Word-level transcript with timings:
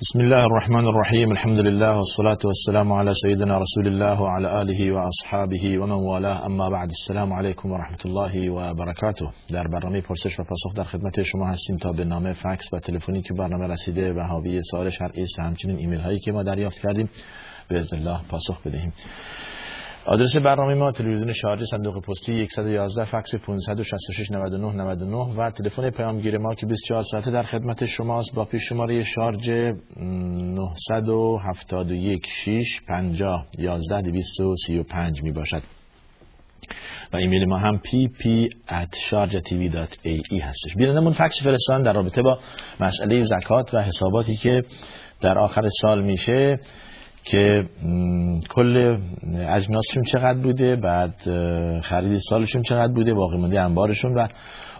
بسم 0.00 0.20
الله 0.20 0.44
الرحمن 0.44 0.86
الرحیم 0.86 1.30
الحمد 1.30 1.58
لله 1.58 1.90
والصلاة 1.90 2.38
والسلام 2.44 2.92
على 2.92 3.10
سيدنا 3.14 3.58
رسول 3.58 3.86
الله 3.86 4.20
وعلى 4.20 4.62
آله 4.62 4.92
وأصحابه 4.92 5.78
ومن 5.78 5.92
والاه 5.92 6.46
اما 6.46 6.70
بعد 6.70 6.88
السلام 6.88 7.32
علیکم 7.32 7.70
و 7.70 7.76
رحمت 7.76 8.06
الله 8.06 8.50
و 8.50 8.74
برکاته 8.74 9.26
در 9.50 9.64
برنامه 9.72 10.00
پرسش 10.00 10.40
و 10.40 10.44
پاسخ 10.44 10.76
در 10.76 10.84
خدمت 10.84 11.22
شما 11.22 11.46
هستیم 11.46 11.76
تا 11.76 11.92
به 11.92 12.04
نامه 12.04 12.32
فکس 12.32 12.72
و 12.72 12.78
تلفنی 12.78 13.22
که 13.22 13.34
برنامه 13.34 13.66
رسیده 13.66 14.12
و 14.12 14.20
حاوی 14.20 14.60
سوال 14.70 14.88
شرعی 14.90 15.22
است 15.22 15.40
همچنین 15.40 15.76
ایمیل 15.76 16.00
هایی 16.00 16.20
که 16.20 16.32
ما 16.32 16.42
دریافت 16.42 16.78
کردیم 16.78 17.10
به 17.68 17.82
الله 17.92 18.20
پاسخ 18.30 18.66
بدهیم 18.66 18.92
آدرس 20.04 20.36
برنامه 20.36 20.74
ما 20.74 20.92
تلویزیون 20.92 21.32
شارجه 21.32 21.64
صندوق 21.64 22.02
پستی 22.02 22.46
111 22.46 23.04
فکس 23.04 23.34
566 23.34 24.30
99 24.30 24.72
99 24.72 25.16
و 25.16 25.50
تلفن 25.50 25.90
پیامگیر 25.90 26.38
ما 26.38 26.54
که 26.54 26.66
24 26.66 27.02
ساعته 27.02 27.30
در 27.30 27.42
خدمت 27.42 27.86
شماست 27.86 28.34
با 28.34 28.44
پیش 28.44 28.68
شماره 28.68 29.02
شارژ 29.02 29.50
971 29.96 32.26
6 32.26 32.80
50 32.88 33.46
11 33.58 34.02
235 34.02 35.22
می 35.22 35.32
باشد. 35.32 35.62
و 37.12 37.16
ایمیل 37.16 37.44
ما 37.44 37.58
هم 37.58 37.80
pp 37.84 38.48
at 38.68 38.96
sharjatv.ae 39.10 40.42
هستش. 40.42 40.74
بینندمون 40.76 41.12
فکس 41.12 41.42
فرستان 41.44 41.82
در 41.82 41.92
رابطه 41.92 42.22
با 42.22 42.38
مسئله 42.80 43.24
زکات 43.24 43.74
و 43.74 43.78
حساباتی 43.78 44.36
که 44.36 44.62
در 45.20 45.38
آخر 45.38 45.68
سال 45.80 46.02
میشه. 46.02 46.60
که 47.24 47.64
کل 48.50 48.96
اجناسشون 49.48 50.02
چقدر 50.02 50.38
بوده 50.38 50.76
بعد 50.76 51.14
خرید 51.80 52.18
سالشون 52.18 52.62
چقدر 52.62 52.92
بوده 52.92 53.14
باقی 53.14 53.36
مونده 53.36 53.62
انبارشون. 53.62 54.14
و 54.14 54.28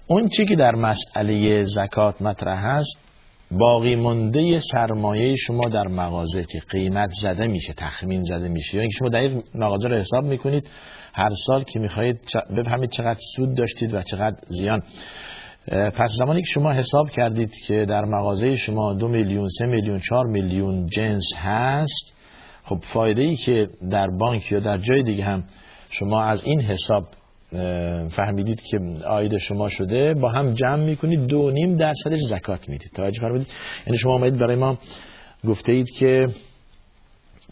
اون 0.06 0.28
چی 0.28 0.46
که 0.46 0.54
در 0.54 0.72
مسئله 0.74 1.64
زکات 1.64 2.22
مطرح 2.22 2.66
هست 2.66 2.98
باقی 3.50 3.96
مونده 3.96 4.60
سرمایه 4.72 5.36
شما 5.36 5.68
در 5.68 5.88
مغازه 5.88 6.44
که 6.44 6.60
قیمت 6.70 7.10
زده 7.22 7.46
میشه 7.46 7.72
تخمین 7.72 8.22
زده 8.22 8.48
میشه. 8.48 8.80
اینکه 8.80 8.96
شما 8.98 9.08
دقیق 9.08 9.42
مغازه 9.54 9.88
رو 9.88 9.96
حساب 9.96 10.24
می‌کنید 10.24 10.70
هر 11.14 11.30
سال 11.46 11.62
که 11.62 11.80
می‌خواهید 11.80 12.20
بفهمید 12.56 12.90
چقدر 12.90 13.18
سود 13.36 13.56
داشتید 13.56 13.94
و 13.94 14.02
چقدر 14.02 14.36
زیان. 14.48 14.82
پس 15.68 16.10
زمانی 16.18 16.40
که 16.40 16.46
شما 16.54 16.72
حساب 16.72 17.10
کردید 17.10 17.52
که 17.66 17.86
در 17.88 18.04
مغازه 18.04 18.56
شما 18.56 18.94
دو 18.94 19.08
میلیون 19.08 19.48
سه 19.58 19.66
میلیون 19.66 19.98
چهار 19.98 20.26
میلیون 20.26 20.86
جنس 20.86 21.24
هست 21.36 22.19
خب 22.70 22.80
فایده 22.92 23.22
ای 23.22 23.36
که 23.36 23.68
در 23.90 24.06
بانک 24.06 24.52
یا 24.52 24.60
در 24.60 24.78
جای 24.78 25.02
دیگه 25.02 25.24
هم 25.24 25.44
شما 25.90 26.24
از 26.24 26.44
این 26.44 26.60
حساب 26.60 27.04
فهمیدید 28.10 28.62
که 28.70 28.80
آید 29.08 29.38
شما 29.38 29.68
شده 29.68 30.14
با 30.14 30.30
هم 30.30 30.54
جمع 30.54 30.84
می‌کنید 30.84 31.26
دو 31.26 31.50
نیم 31.50 31.76
درصدش 31.76 32.18
زکات 32.20 32.68
می‌دید. 32.68 32.90
توجه 32.94 33.20
فرمودید. 33.20 33.46
یعنی 33.86 33.98
شما 33.98 34.14
آمدید 34.14 34.40
برای 34.40 34.56
ما 34.56 34.78
گفته 35.48 35.72
اید 35.72 35.90
که 35.98 36.26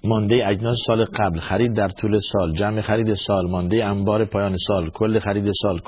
مانده 0.04 0.48
اجناس 0.48 0.76
سال 0.86 1.04
قبل 1.04 1.38
خرید 1.38 1.72
در 1.72 1.88
طول 1.88 2.18
سال 2.32 2.52
جمع 2.52 2.80
خرید 2.80 3.14
سال 3.14 3.50
مانده 3.50 3.86
انبار 3.86 4.24
پایان 4.24 4.56
سال 4.56 4.90
کل 4.90 5.18
خرید 5.18 5.50
سال 5.62 5.80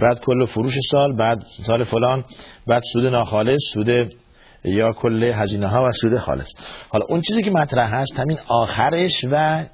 بعد 0.00 0.20
کل 0.20 0.46
فروش 0.46 0.74
سال 0.90 1.16
بعد 1.16 1.42
سال 1.66 1.84
فلان 1.84 2.24
بعد 2.66 2.82
سود 2.92 3.06
ناخالص 3.06 3.60
سود 3.72 4.14
یا 4.64 4.92
کل 4.92 5.24
هزینه 5.24 5.66
ها 5.66 5.84
و 5.84 5.90
سود 5.90 6.18
خالص. 6.18 6.48
حالا 6.88 7.06
اون 7.08 7.20
چیزی 7.20 7.42
که 7.42 7.50
مطرح 7.50 7.94
هست 7.94 8.20
همین 8.20 8.36
آخرش 8.48 9.24
و 9.30 9.64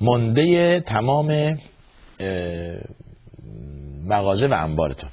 منده 0.00 0.80
تمام 0.80 1.58
مغازه 4.06 4.46
و 4.46 4.52
انبارتون. 4.52 5.10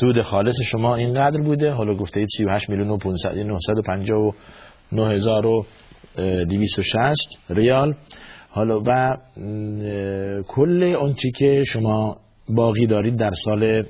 سود 0.00 0.22
خالص 0.22 0.60
شما 0.62 0.96
اینقدر 0.96 1.40
بوده 1.40 1.70
حالا 1.70 1.96
گفته 1.96 2.20
اید 2.20 2.28
38 2.36 2.70
میلیون 2.70 2.88
و 2.88 2.98
959 3.32 4.32
ریال. 7.50 7.94
حالا 8.50 8.82
و 8.86 9.16
کل 10.48 10.82
اون 10.82 11.14
چی 11.14 11.30
که 11.30 11.64
شما 11.64 12.16
باقی 12.48 12.86
دارید 12.86 13.16
در 13.16 13.32
سال 13.44 13.84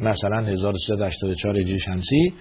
مثلا 0.00 0.40
1384 0.40 1.58
هجری 1.58 1.78
شمسی 1.78 2.32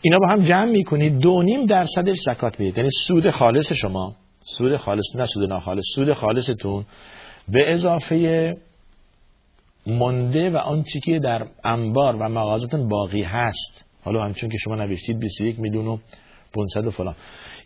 اینا 0.00 0.18
با 0.18 0.28
هم 0.28 0.44
جمع 0.44 0.70
می‌کنید 0.70 1.18
دو 1.18 1.42
نیم 1.42 1.66
درصدش 1.66 2.16
زکات 2.26 2.60
می‌دید. 2.60 2.78
یعنی 2.78 2.90
سود 3.06 3.30
خالص 3.30 3.72
شما 3.72 4.14
سود 4.40 4.76
خالص 4.76 5.16
نه 5.16 5.26
سود 5.26 5.48
ناخالص 5.48 5.84
سود 5.94 6.12
خالصتون 6.12 6.84
به 7.48 7.72
اضافه 7.72 8.56
منده 9.86 10.50
و 10.50 10.56
آن 10.56 10.84
که 11.04 11.18
در 11.18 11.46
انبار 11.64 12.16
و 12.16 12.28
مغازتون 12.28 12.88
باقی 12.88 13.22
هست. 13.22 13.84
حالا 14.04 14.24
همچون 14.24 14.48
که 14.48 14.56
شما 14.64 14.74
نوشتید 14.74 15.18
21 15.18 15.60
میلیون 15.60 15.86
و 15.86 15.98
500 16.54 16.86
و 16.86 16.90
فلان. 16.90 17.14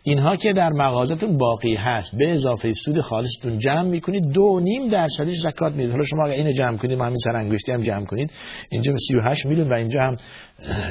اینها 0.03 0.35
که 0.35 0.53
در 0.53 0.69
مغازتون 0.69 1.37
باقی 1.37 1.75
هست 1.75 2.17
به 2.17 2.31
اضافه 2.31 2.73
سود 2.73 3.01
خالصتون 3.01 3.59
جمع 3.59 3.81
می‌کنید. 3.81 4.31
دو 4.31 4.59
نیم 4.63 4.89
درصدش 4.89 5.35
زکات 5.37 5.73
می‌دید. 5.73 5.91
حالا 5.91 6.03
شما 6.03 6.23
اگر 6.25 6.33
اینو 6.33 6.51
جمع 6.51 6.77
کنید 6.77 6.99
همین 6.99 7.17
سر 7.17 7.35
انگشتی 7.35 7.71
هم 7.71 7.81
جمع 7.81 8.05
کنید. 8.05 8.31
اینجا 8.69 8.93
38 9.07 9.45
میلیون 9.45 9.69
و 9.69 9.73
اینجا 9.73 10.01
هم 10.01 10.17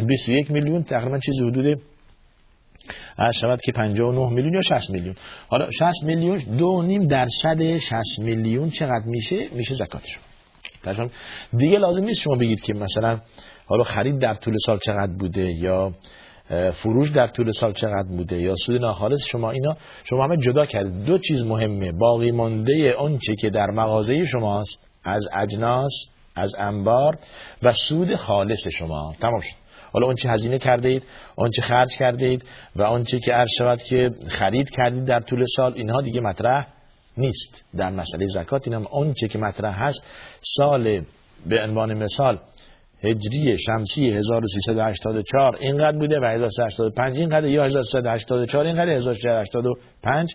21 0.06 0.50
میلیون. 0.50 0.82
تقریبا 0.82 1.18
چیز 1.18 1.42
حدود 1.42 1.80
از 3.18 3.36
شود 3.36 3.60
که 3.60 3.72
59 3.72 4.30
میلیون 4.30 4.54
یا 4.54 4.62
60 4.62 4.90
میلیون. 4.90 5.14
حالا 5.48 5.70
60 5.70 6.04
میلیون 6.04 6.38
دو 6.38 6.82
نیم 6.82 7.06
درصد 7.06 7.76
60 7.76 7.94
میلیون 8.18 8.70
چقدر 8.70 9.04
میشه؟ 9.06 9.48
میشه 9.52 9.74
زکات 9.74 10.02
شما. 10.06 11.08
دیگه 11.58 11.78
لازم 11.78 12.04
نیست 12.04 12.20
شما 12.20 12.36
بگید 12.36 12.60
که 12.60 12.74
مثلا 12.74 13.20
حالا 13.66 13.82
خرید 13.82 14.18
در 14.18 14.34
طول 14.34 14.54
سال 14.66 14.78
چقدر 14.86 15.12
بوده 15.18 15.52
یا 15.52 15.92
فروش 16.82 17.10
در 17.10 17.26
طول 17.26 17.52
سال 17.52 17.72
چقدر 17.72 18.08
بوده؟ 18.08 18.40
یا 18.40 18.54
سود 18.56 18.80
ناخالص 18.80 19.26
شما 19.30 19.50
اینا 19.50 19.76
شما 20.04 20.24
همه 20.24 20.36
جدا 20.36 20.66
کردید. 20.66 21.04
دو 21.04 21.18
چیز 21.18 21.46
مهمه. 21.46 21.92
باقی 21.92 22.30
مانده 22.30 22.96
چی 23.26 23.36
که 23.36 23.50
در 23.50 23.66
مغازه 23.66 24.24
شماست 24.24 24.88
از 25.04 25.28
اجناس 25.36 25.92
از 26.36 26.54
انبار 26.58 27.18
و 27.62 27.72
سود 27.72 28.14
خالص 28.14 28.68
شما. 28.68 29.14
تمام 29.20 29.40
شد. 29.40 29.62
حالا 29.92 30.06
اون 30.06 30.14
چی 30.14 30.28
هزینه 30.28 30.58
کرده 30.58 30.88
اید 30.88 31.02
چی 31.56 31.62
خرج 31.62 31.88
کرده 31.98 32.26
اید 32.26 32.44
و 32.76 33.02
چی 33.04 33.20
که 33.20 33.32
عرض 33.32 33.50
شود 33.58 33.82
که 33.82 34.10
خرید 34.28 34.70
کردید 34.70 35.04
در 35.04 35.20
طول 35.20 35.44
سال 35.56 35.72
اینها 35.74 36.00
دیگه 36.00 36.20
مطرح 36.20 36.66
نیست. 37.16 37.64
در 37.76 37.90
مسئله 37.90 38.26
زکات 38.26 38.68
اینم 38.68 38.86
اون 38.86 39.14
چی 39.14 39.28
که 39.28 39.38
مطرح 39.38 39.82
هست 39.82 40.02
سال 40.56 41.04
به 41.46 41.62
عنوان 41.62 41.94
مثال 41.94 42.38
هجری 43.04 43.58
شمسی 43.58 44.10
1384 44.10 45.56
اینقدر 45.60 45.98
بوده 45.98 46.20
و 46.20 46.24
1385 46.24 47.18
اینقدر 47.18 47.48
یا 47.48 47.64
1384 47.64 48.66
اینقدر 48.66 48.90
1385 48.90 50.34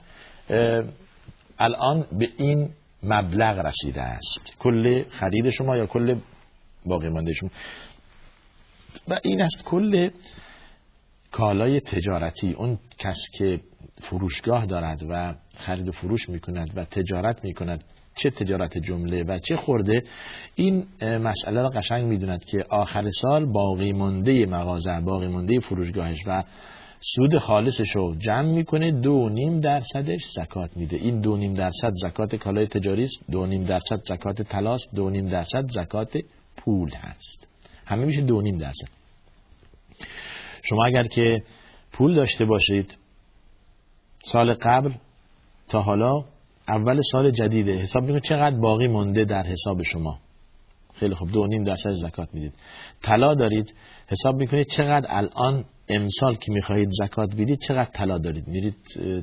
الان 1.59 2.05
به 2.19 2.29
این 2.37 2.69
مبلغ 3.03 3.65
رسیده 3.65 4.01
است. 4.01 4.55
کل 4.59 5.03
خرید 5.09 5.49
شما 5.49 5.77
یا 5.77 5.85
کل 5.85 6.15
باقی 6.85 7.09
مانده 7.09 7.33
شما؟ 7.33 7.49
و 9.07 9.19
این 9.23 9.41
است 9.41 9.63
کل 9.65 10.09
کالای 11.31 11.79
تجارتی. 11.79 12.53
اون 12.53 12.79
کس 12.99 13.17
که 13.37 13.59
فروشگاه 14.01 14.65
دارد 14.65 15.03
و 15.09 15.35
خرید 15.55 15.87
و 15.87 15.91
فروش 15.91 16.29
می‌کند 16.29 16.71
و 16.75 16.85
تجارت 16.85 17.43
می‌کند 17.43 17.83
چه 18.17 18.29
تجارت 18.29 18.77
جمله 18.77 19.23
و 19.23 19.39
چه 19.39 19.55
خورده 19.55 20.03
این 20.55 20.85
مسئله 21.01 21.61
را 21.61 21.69
قشنگ 21.69 22.05
می‌دوند 22.05 22.45
که 22.45 22.65
آخر 22.69 23.09
سال 23.11 23.45
باقی 23.45 23.93
مانده 23.93 24.45
مغازه 24.45 24.99
باقی 24.99 25.27
مانده 25.27 25.59
فروشگاهش 25.59 26.17
و 26.27 26.43
سود 26.99 27.37
خالصش 27.37 27.95
رو 27.95 28.15
جمع 28.15 28.51
می‌کنه 28.51 28.91
دو 28.91 29.29
نیم 29.29 29.59
درصدش 29.59 30.25
زکات 30.35 30.77
میده. 30.77 30.97
این 30.97 31.21
دو 31.21 31.37
نیم 31.37 31.53
درصد 31.53 31.91
زکات 32.03 32.35
کالای 32.35 32.67
تجاری 32.67 33.03
است 33.03 33.31
دو 33.31 33.45
نیم 33.45 33.63
درصد 33.63 34.01
زکات 34.09 34.41
تلاست 34.41 34.95
دو 34.95 35.09
نیم 35.09 35.29
درصد 35.29 35.71
زکات 35.71 36.17
پول 36.57 36.89
هست. 36.91 37.47
همه 37.85 38.05
میشه 38.05 38.21
دو 38.21 38.41
نیم 38.41 38.57
درصد. 38.57 38.87
شما 40.63 40.85
اگر 40.85 41.03
که 41.03 41.43
پول 41.91 42.15
داشته 42.15 42.45
باشید 42.45 42.97
سال 44.23 44.53
قبل 44.53 44.91
تا 45.69 45.81
حالا 45.81 46.23
اول 46.67 47.01
سال 47.11 47.31
جدیده. 47.31 47.71
حساب 47.71 48.03
می‌کنید 48.03 48.23
چقدر 48.23 48.55
باقی 48.55 48.87
مونده 48.87 49.25
در 49.25 49.43
حساب 49.43 49.83
شما. 49.83 50.19
خیلی 50.93 51.15
خوب. 51.15 51.31
دو 51.31 51.47
نیم 51.47 51.63
درصد 51.63 51.89
زکات 51.89 52.29
می‌دید. 52.33 52.53
طلا 53.03 53.35
دارید. 53.35 53.73
حساب 54.07 54.35
می‌کنید 54.35 54.67
چقدر 54.67 55.07
الان 55.09 55.65
امسال 55.89 56.35
که 56.35 56.51
می‌خواهید 56.51 56.89
زکات 56.91 57.35
بدید 57.35 57.59
چقدر 57.67 57.89
طلا 57.93 58.17
دارید. 58.17 58.47
میرید 58.47 58.75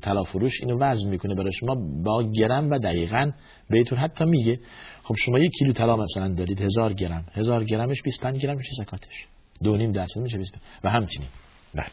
طلا 0.03 0.23
فروش 0.25 0.53
اینو 0.61 0.79
وزن 0.81 1.11
می‌کنه 1.11 1.35
برای 1.35 1.53
شما 1.53 1.75
با 2.05 2.31
گرم 2.33 2.71
و 2.71 2.79
دقیقا 2.79 3.31
بهتون 3.71 3.99
حتی 3.99 4.25
میگه. 4.25 4.61
خب 5.03 5.15
شما 5.25 5.39
یک 5.39 5.53
کیلو 5.59 5.73
طلا 5.73 5.97
مثلا 5.97 6.35
دارید 6.35 6.61
هزار 6.61 6.93
گرم. 6.93 7.25
هزار 7.33 7.65
گرمش 7.65 8.03
25 8.03 8.43
گرم 8.43 8.57
میشه 8.57 8.71
زکاتش. 8.79 9.27
دو 9.63 9.77
نیم 9.77 9.93
درصد 9.93 10.21
میشه 10.21 10.39
20 10.39 10.55
و 10.85 10.91
همچنین. 10.91 11.29
بله. 11.75 11.87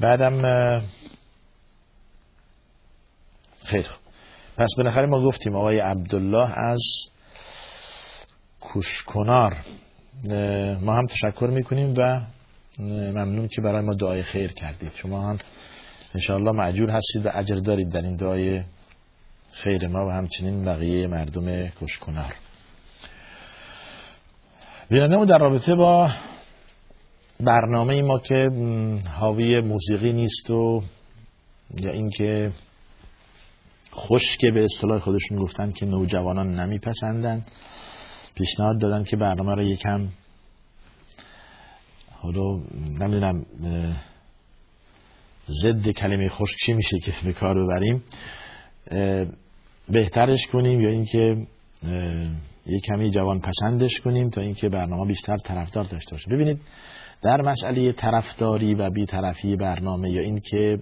بعدم 0.00 0.82
خیلی 3.64 3.82
خوب. 3.82 4.05
پس 4.58 4.68
بالاخره 4.76 5.06
ما 5.06 5.20
گفتیم 5.20 5.56
آقای 5.56 5.78
عبدالله 5.78 6.58
از 6.58 6.82
کوشکنار. 8.60 9.56
ما 10.82 10.94
هم 10.94 11.06
تشکر 11.06 11.46
می‌کنیم 11.46 11.94
و 11.98 12.20
ممنون 13.14 13.48
که 13.48 13.60
برای 13.60 13.82
ما 13.82 13.94
دعای 13.94 14.22
خیر 14.22 14.52
کردید. 14.52 14.92
شما 14.94 15.22
هم 15.22 15.38
انشاءالله 16.14 16.52
معجور 16.52 16.90
هستید 16.90 17.26
و 17.26 17.30
اجر 17.34 17.56
دارید 17.56 17.88
در 17.92 18.02
این 18.02 18.16
دعای 18.16 18.62
خیر 19.52 19.86
ما 19.86 20.06
و 20.06 20.10
همچنین 20.10 20.64
بقیه 20.64 21.06
مردم 21.06 21.68
کشکنار 21.68 22.34
بیننده 24.88 25.24
در 25.24 25.38
رابطه 25.38 25.74
با 25.74 26.10
برنامه 27.40 28.02
ما 28.02 28.18
که 28.18 28.50
حاوی 29.20 29.60
موسیقی 29.60 30.12
نیست 30.12 30.50
و 30.50 30.82
یا 31.74 31.90
اینکه 31.90 32.52
که 34.40 34.50
به 34.50 34.64
اصطلاح 34.64 34.98
خودشون 34.98 35.38
گفتن 35.38 35.70
که 35.70 35.86
نوجوانان 35.86 36.60
نمیپسندن. 36.60 37.44
پیشنهاد 38.34 38.80
دادن 38.80 39.04
که 39.04 39.16
برنامه 39.16 39.54
رو 39.54 39.62
یکم 39.62 40.08
حالا 42.10 42.60
نمی‌دونم 43.00 43.46
ضد 45.62 45.88
کلمه 45.88 46.28
خشک 46.28 46.56
چی 46.66 46.72
میشه 46.72 46.98
که 46.98 47.12
به 47.24 47.32
کار 47.32 47.64
ببریم. 47.64 48.02
بهترش 49.88 50.46
کنیم 50.46 50.80
یا 50.80 50.88
اینکه 50.88 51.46
یک 52.66 52.82
کمی 52.84 53.10
جوان 53.10 53.40
پسندش 53.40 54.00
کنیم 54.00 54.30
تا 54.30 54.40
اینکه 54.40 54.68
برنامه 54.68 55.06
بیشتر 55.06 55.36
طرفدار 55.36 55.84
داشته 55.84 56.10
باشه. 56.10 56.30
ببینید 56.30 56.60
در 57.22 57.40
مسئله 57.40 57.92
طرفداری 57.92 58.74
و 58.74 58.90
بیطرفی 58.90 59.56
برنامه 59.56 60.10
یا 60.10 60.20
اینکه 60.22 60.78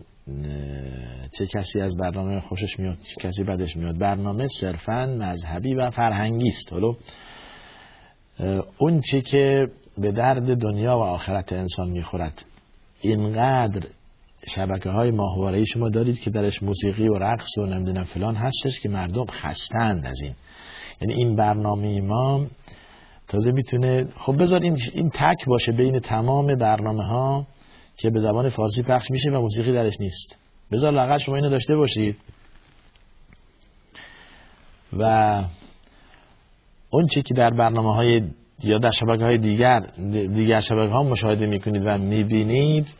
چه 1.38 1.46
کسی 1.46 1.80
از 1.80 1.96
برنامه 1.96 2.40
خوشش 2.40 2.78
میاد 2.78 2.98
چه 3.02 3.28
کسی 3.28 3.44
بدش 3.44 3.76
میاد. 3.76 3.98
برنامه 3.98 4.46
صرفا 4.60 5.06
مذهبی 5.06 5.74
و 5.74 5.90
فرهنگی 5.90 6.48
است. 6.48 6.72
حالا 6.72 6.94
اون 8.78 9.00
چی 9.00 9.22
که 9.22 9.68
به 9.98 10.12
درد 10.12 10.56
دنیا 10.56 10.98
و 10.98 11.00
آخرت 11.02 11.52
انسان 11.52 11.88
می‌خورد 11.88 12.44
اینقدر 13.00 13.86
شبکه 14.54 14.90
های 14.90 15.10
ماهواره 15.10 15.64
شما 15.64 15.88
دارید 15.88 16.20
که 16.20 16.30
درش 16.30 16.62
موسیقی 16.62 17.08
و 17.08 17.14
رقص 17.18 17.58
و 17.58 17.66
نمی‌دونم 17.66 18.04
فلان 18.04 18.34
هستش 18.34 18.80
که 18.80 18.88
مردم 18.88 19.24
خستند 19.24 20.06
از 20.06 20.20
این. 20.22 20.34
یعنی 21.00 21.14
این 21.14 21.36
برنامه 21.36 22.00
ما 22.00 22.46
تازه 23.28 23.52
می‌تونه 23.52 24.04
خب 24.04 24.40
بذار 24.40 24.62
این, 24.62 24.78
این 24.94 25.10
تک 25.10 25.44
باشه 25.46 25.72
بین 25.72 25.98
تمام 25.98 26.46
برنامه 26.58 27.04
ها 27.04 27.46
که 27.96 28.10
به 28.10 28.20
زبان 28.20 28.48
فارسی 28.48 28.82
پخش 28.82 29.10
میشه 29.10 29.30
و 29.30 29.40
موسیقی 29.40 29.72
درش 29.72 30.00
نیست. 30.00 30.36
بذار 30.72 30.92
لغت 30.92 31.20
شما 31.20 31.36
اینو 31.36 31.50
داشته 31.50 31.76
باشید. 31.76 32.16
و 34.98 35.44
اون 36.90 37.06
چی 37.06 37.22
که 37.22 37.34
در 37.34 37.50
برنامه 37.50 37.94
های 37.94 38.22
یا 38.62 38.78
در 38.78 38.90
شبکه 38.90 39.24
های 39.24 39.38
دیگر 39.38 39.80
دیگر 40.12 40.60
شبکه 40.60 40.92
ها 40.92 41.02
مشاهده 41.02 41.46
می‌کنید 41.46 41.82
و 41.86 41.98
می‌بینید 41.98 42.94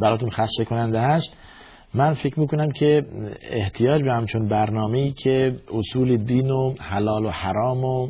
براتون 0.00 0.30
خسته 0.30 0.64
کننده 0.64 1.00
هست 1.00 1.36
من 1.94 2.12
فکر 2.12 2.40
می‌کنم 2.40 2.70
که 2.70 3.06
احتیاج 3.42 4.02
به 4.02 4.12
همچون 4.12 4.48
برنامه 4.48 4.98
ای 4.98 5.12
که 5.12 5.56
اصول 5.72 6.16
دین 6.16 6.50
و 6.50 6.74
حلال 6.80 7.24
و 7.24 7.30
حرام 7.30 7.84
و 7.84 8.08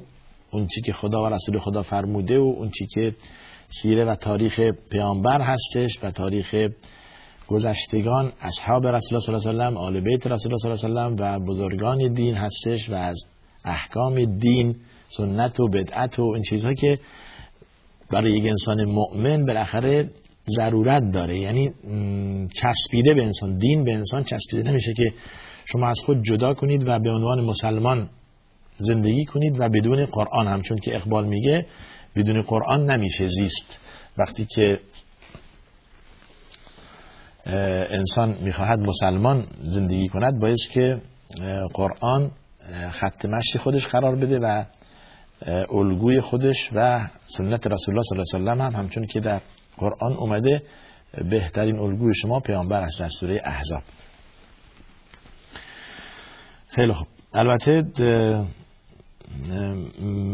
اون 0.50 0.66
چی 0.66 0.80
که 0.80 0.92
خدا 0.92 1.22
و 1.22 1.26
رسول 1.26 1.58
خدا 1.58 1.82
فرموده 1.82 2.38
و 2.38 2.54
اون 2.58 2.70
چی 2.70 2.86
که 2.86 3.14
سیره 3.70 4.04
و 4.04 4.14
تاریخ 4.14 4.60
پیامبر 4.90 5.40
هستش 5.42 6.04
و 6.04 6.10
تاریخ 6.10 6.54
گذشتگان 7.48 8.32
اصحاب 8.40 8.86
رسول 8.86 9.18
الله 9.18 9.40
صلی 9.40 9.50
الله 9.50 9.64
علیه 9.64 9.78
و 9.78 9.78
آل 9.78 10.00
بیت 10.00 10.26
رسول 10.26 10.52
الله 10.52 10.76
صلی 10.76 10.90
الله 10.90 11.24
علیه 11.24 11.36
و 11.36 11.42
و 11.42 11.46
بزرگان 11.46 12.12
دین 12.12 12.34
هستش 12.34 12.90
و 12.90 12.94
از 12.94 13.16
احکام 13.64 14.24
دین 14.38 14.76
سنت 15.08 15.60
و 15.60 15.68
بدعت 15.68 16.18
و 16.18 16.22
این 16.22 16.42
چیزها 16.42 16.74
که 16.74 16.98
برای 18.10 18.32
یک 18.32 18.44
انسان 18.44 18.84
مؤمن 18.84 19.46
بالاخره 19.46 20.10
ضرورت 20.56 21.02
داره. 21.12 21.38
یعنی 21.38 21.70
چسبیده 22.48 23.14
به 23.14 23.24
انسان 23.24 23.58
دین 23.58 23.84
به 23.84 23.94
انسان 23.94 24.24
چسبیده 24.24 24.70
نمیشه 24.70 24.92
که 24.96 25.12
شما 25.64 25.88
از 25.88 26.00
خود 26.06 26.22
جدا 26.22 26.54
کنید 26.54 26.88
و 26.88 26.98
به 26.98 27.10
عنوان 27.10 27.44
مسلمان 27.44 28.08
زندگی 28.78 29.24
کنید 29.24 29.60
و 29.60 29.68
بدون 29.68 30.06
قرآن. 30.06 30.48
همچون 30.48 30.78
که 30.78 30.96
اقبال 30.96 31.26
میگه 31.26 31.66
بدون 32.16 32.42
قرآن 32.42 32.90
نمیشه 32.90 33.26
زیست. 33.26 33.78
وقتی 34.18 34.46
که 34.54 34.80
انسان 37.90 38.36
می‌خواهد 38.40 38.78
مسلمان 38.78 39.46
زندگی 39.62 40.08
کند 40.08 40.40
باید 40.40 40.58
که 40.72 41.00
قرآن 41.74 42.30
خط 42.90 43.24
مشی 43.24 43.58
خودش 43.58 43.86
قرار 43.86 44.16
بده 44.16 44.38
و 44.38 44.64
الگوی 45.72 46.20
خودش 46.20 46.56
و 46.72 47.08
سنت 47.38 47.66
رسول 47.66 47.94
الله 47.94 48.02
صلی 48.02 48.38
الله 48.40 48.50
علیه 48.50 48.64
و 48.64 48.66
هم 48.66 48.82
همچون 48.82 49.06
که 49.06 49.20
در 49.20 49.40
قرآن 49.76 50.12
اومده 50.12 50.62
بهترین 51.30 51.78
الگوی 51.78 52.14
شما 52.14 52.40
پیامبر 52.40 52.80
از 52.80 52.96
دستوره 53.00 53.40
احزاب. 53.44 53.82
خیلی 56.68 56.92
خوب. 56.92 57.06
البته 57.34 57.82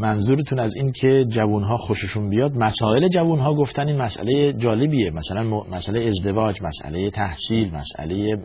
منظورتون 0.01 0.61
از 0.61 0.77
این 0.77 0.93
که 0.93 1.25
جوانها 1.29 1.77
خوششون 1.77 2.31
بیاد؟ 2.31 2.57
مسائل 2.57 3.09
جوانها 3.09 3.55
گفتن 3.55 3.89
این 3.89 3.97
مسئله 3.97 4.53
جالبیه. 4.53 5.11
مثلا 5.11 5.43
مسئله 5.71 6.09
ازدواج 6.09 6.63
مسئله 6.63 7.11
تحصیل 7.11 7.71
مسئله 7.75 8.37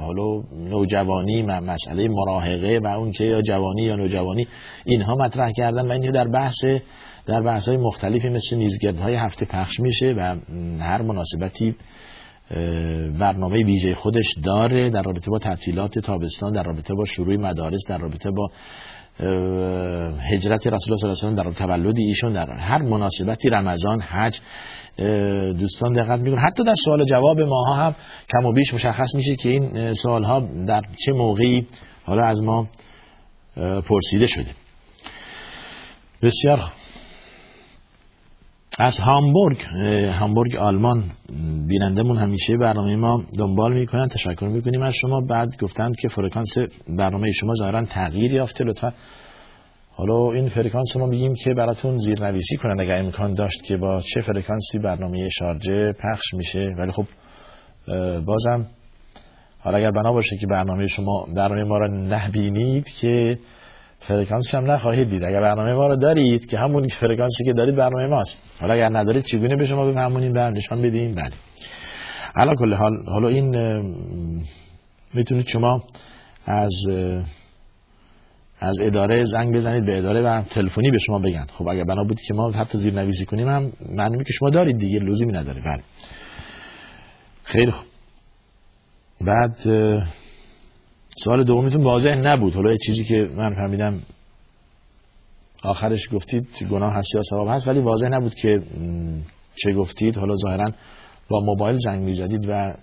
حالا 0.00 0.42
نوجوانی 0.70 1.42
مسئله 1.42 2.08
مراهقه 2.08 2.80
و 2.84 2.86
اون 2.86 3.12
که 3.12 3.24
یا 3.24 3.42
جوانی 3.42 3.82
یا 3.82 3.96
نوجوانی. 3.96 4.46
اینها 4.84 5.14
مطرح 5.14 5.52
کردن 5.52 5.86
و 5.86 5.92
این 5.92 6.10
در 6.12 6.28
بحث 6.28 6.64
در 7.26 7.42
بحث 7.42 7.68
های 7.68 7.76
مختلفی 7.76 8.28
مثل 8.28 8.96
های 8.96 9.14
هفته 9.14 9.46
پخش 9.46 9.80
میشه 9.80 10.14
و 10.18 10.36
هر 10.80 11.02
مناسبتی 11.02 11.74
برنامه 13.18 13.64
ویژه 13.64 13.94
خودش 13.94 14.26
داره 14.44 14.90
در 14.90 15.02
رابطه 15.02 15.30
با 15.30 15.38
تعطیلات 15.38 15.98
تابستان 15.98 16.52
در 16.52 16.62
رابطه 16.62 16.94
با 16.94 17.04
شروع 17.04 17.36
مدارس 17.36 17.80
در 17.88 17.98
رابطه 17.98 18.30
با 18.30 18.50
هجرت 20.32 20.66
رسول 20.66 20.92
الله 20.92 21.14
صلی 21.14 21.28
الله 21.28 21.40
علیه 21.40 21.50
و 21.50 21.50
در 21.50 21.50
تولد 21.50 21.98
ایشون 21.98 22.32
در 22.32 22.52
هر 22.52 22.82
مناسبتی 22.82 23.48
رمضان 23.48 24.00
حج 24.00 24.40
دوستان 25.58 25.92
دقت 25.92 26.20
می‌کنن. 26.20 26.42
حتی 26.42 26.64
در 26.64 26.74
سوال 26.84 27.04
جواب 27.04 27.40
ماها 27.40 27.74
هم 27.74 27.94
کم 28.32 28.46
و 28.46 28.52
بیش 28.52 28.74
مشخص 28.74 29.14
میشه 29.14 29.36
که 29.36 29.48
این 29.48 29.92
سوال 29.92 30.24
ها 30.24 30.40
در 30.66 30.82
چه 31.04 31.12
موقعی 31.12 31.66
حالا 32.04 32.26
از 32.26 32.42
ما 32.42 32.68
پرسیده 33.56 34.26
شده. 34.26 34.50
بسیار 36.22 36.60
از 38.78 38.98
هامبورگ 38.98 39.60
هامبورگ 40.20 40.56
آلمان 40.56 41.04
بینندمون 41.68 42.16
همیشه 42.16 42.56
برنامه 42.56 42.96
ما 42.96 43.22
دنبال 43.38 43.72
می‌کنن 43.72 44.08
تشکر 44.08 44.46
می‌کنیم 44.46 44.82
از 44.82 44.94
شما. 44.94 45.20
بعد 45.20 45.56
گفتند 45.62 45.96
که 45.96 46.08
فرکانس 46.08 46.54
برنامه 46.88 47.32
شما 47.32 47.54
ظاهرا 47.54 47.82
تغییر 47.82 48.32
یافته 48.32 48.64
لطفا. 48.64 48.92
حالا 49.90 50.32
این 50.32 50.48
فرکانس 50.48 50.96
ما 50.96 51.06
میگیم 51.06 51.34
که 51.34 51.54
براتون 51.54 51.98
زیرنویسی 51.98 52.56
کنن 52.56 52.80
اگر 52.80 53.02
امکان 53.02 53.34
داشت 53.34 53.64
که 53.64 53.76
با 53.76 54.00
چه 54.14 54.20
فرکانسی 54.20 54.78
برنامه 54.78 55.28
شارجه 55.28 55.92
پخش 55.92 56.34
میشه. 56.34 56.74
ولی 56.78 56.92
خب 56.92 57.06
بازم 58.26 58.66
حالا 59.58 59.78
اگر 59.78 59.90
بنا 59.90 60.12
باشه 60.12 60.36
که 60.40 60.46
برنامه 60.46 60.86
شما 60.86 61.26
برنامه 61.36 61.64
ما 61.64 61.78
را 61.78 61.86
نبینید 61.86 62.88
که 63.00 63.38
فرکانس 64.00 64.54
هم 64.54 64.70
نخواهید 64.70 65.10
دید. 65.10 65.24
اگر 65.24 65.40
برنامه 65.40 65.74
ما 65.74 65.86
رو 65.86 65.96
دارید 65.96 66.46
که 66.46 66.58
همون 66.58 66.88
فرکانسی 66.88 67.44
که 67.44 67.52
دارید 67.52 67.76
برنامه 67.76 68.06
ماست. 68.06 68.42
حالا 68.60 68.74
اگر 68.74 68.88
ندارید 68.88 69.24
چگونه 69.24 69.56
به 69.56 69.66
شما 69.66 69.86
بفهمونیم 69.86 70.32
بر 70.32 70.50
نشان 70.50 70.82
بدیم 70.82 71.14
بله. 71.14 71.32
حالا 72.34 72.54
کل 72.54 72.74
حال 72.74 72.92
حالا 73.06 73.28
این 73.28 73.56
می‌تونید 75.14 75.46
شما 75.46 75.84
از 76.46 76.72
از 78.60 78.80
اداره 78.80 79.24
زنگ 79.24 79.54
بزنید 79.54 79.86
به 79.86 79.98
اداره 79.98 80.22
و 80.22 80.42
تلفنی 80.42 80.90
به 80.90 80.98
شما 80.98 81.18
بگن. 81.18 81.46
خب 81.52 81.68
اگر 81.68 81.84
بنا 81.84 82.04
بود 82.04 82.20
که 82.20 82.34
ما 82.34 82.50
حتی 82.50 82.78
زیر 82.78 82.94
نویسی 82.94 83.26
کنیم 83.26 83.48
هم 83.48 83.72
معنی 83.88 84.24
که 84.24 84.32
شما 84.32 84.50
دارید 84.50 84.78
دیگه 84.78 84.98
لزومی 84.98 85.32
نداره. 85.32 85.60
بله. 85.60 85.82
خیلی 87.44 87.70
خوب. 87.70 87.86
بعد 89.20 89.56
سوال 91.24 91.44
دومیتون 91.44 91.84
واضح 91.84 92.10
نبود. 92.10 92.54
حالا 92.54 92.76
چیزی 92.76 93.04
که 93.04 93.14
من 93.36 93.54
فهمیدم 93.54 94.02
آخرش 95.62 96.00
گفتید 96.12 96.48
گناه 96.70 96.92
هست 96.92 97.14
یا 97.14 97.22
ثواب 97.30 97.48
هست 97.48 97.68
ولی 97.68 97.80
واضح 97.80 98.08
نبود 98.08 98.34
که 98.34 98.62
چه 99.56 99.72
گفتید. 99.72 100.16
حالا 100.16 100.36
ظاهرا 100.36 100.72
با 101.28 101.40
موبایل 101.40 101.76
زنگ 101.76 102.02
می‌زدید 102.02 102.48
و 102.48 102.74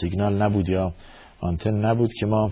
سیگنال 0.00 0.42
نبود 0.42 0.68
یا 0.68 0.92
آنتن 1.40 1.74
نبود 1.84 2.12
که 2.12 2.26
ما 2.26 2.50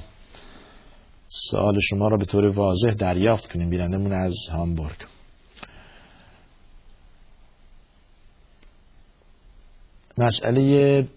سوال 1.26 1.78
شما 1.80 2.08
را 2.08 2.16
به 2.16 2.24
طور 2.24 2.46
واضح 2.46 2.90
دریافت 2.90 3.52
کنیم. 3.52 3.70
بینندمون 3.70 4.12
از 4.12 4.34
هامبورگ. 4.52 4.96
مسئله 10.18 11.08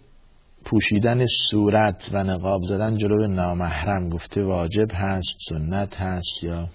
پوشیدن 0.69 1.25
صورت 1.51 2.09
و 2.13 2.23
نقاب 2.23 2.61
زدن 2.63 2.97
جلو 2.97 3.27
نامحرم 3.27 4.09
گفته 4.09 4.43
واجب 4.43 4.87
هست 4.93 5.37
سنت 5.49 5.95
هست 5.95 6.43
یا 6.43 6.69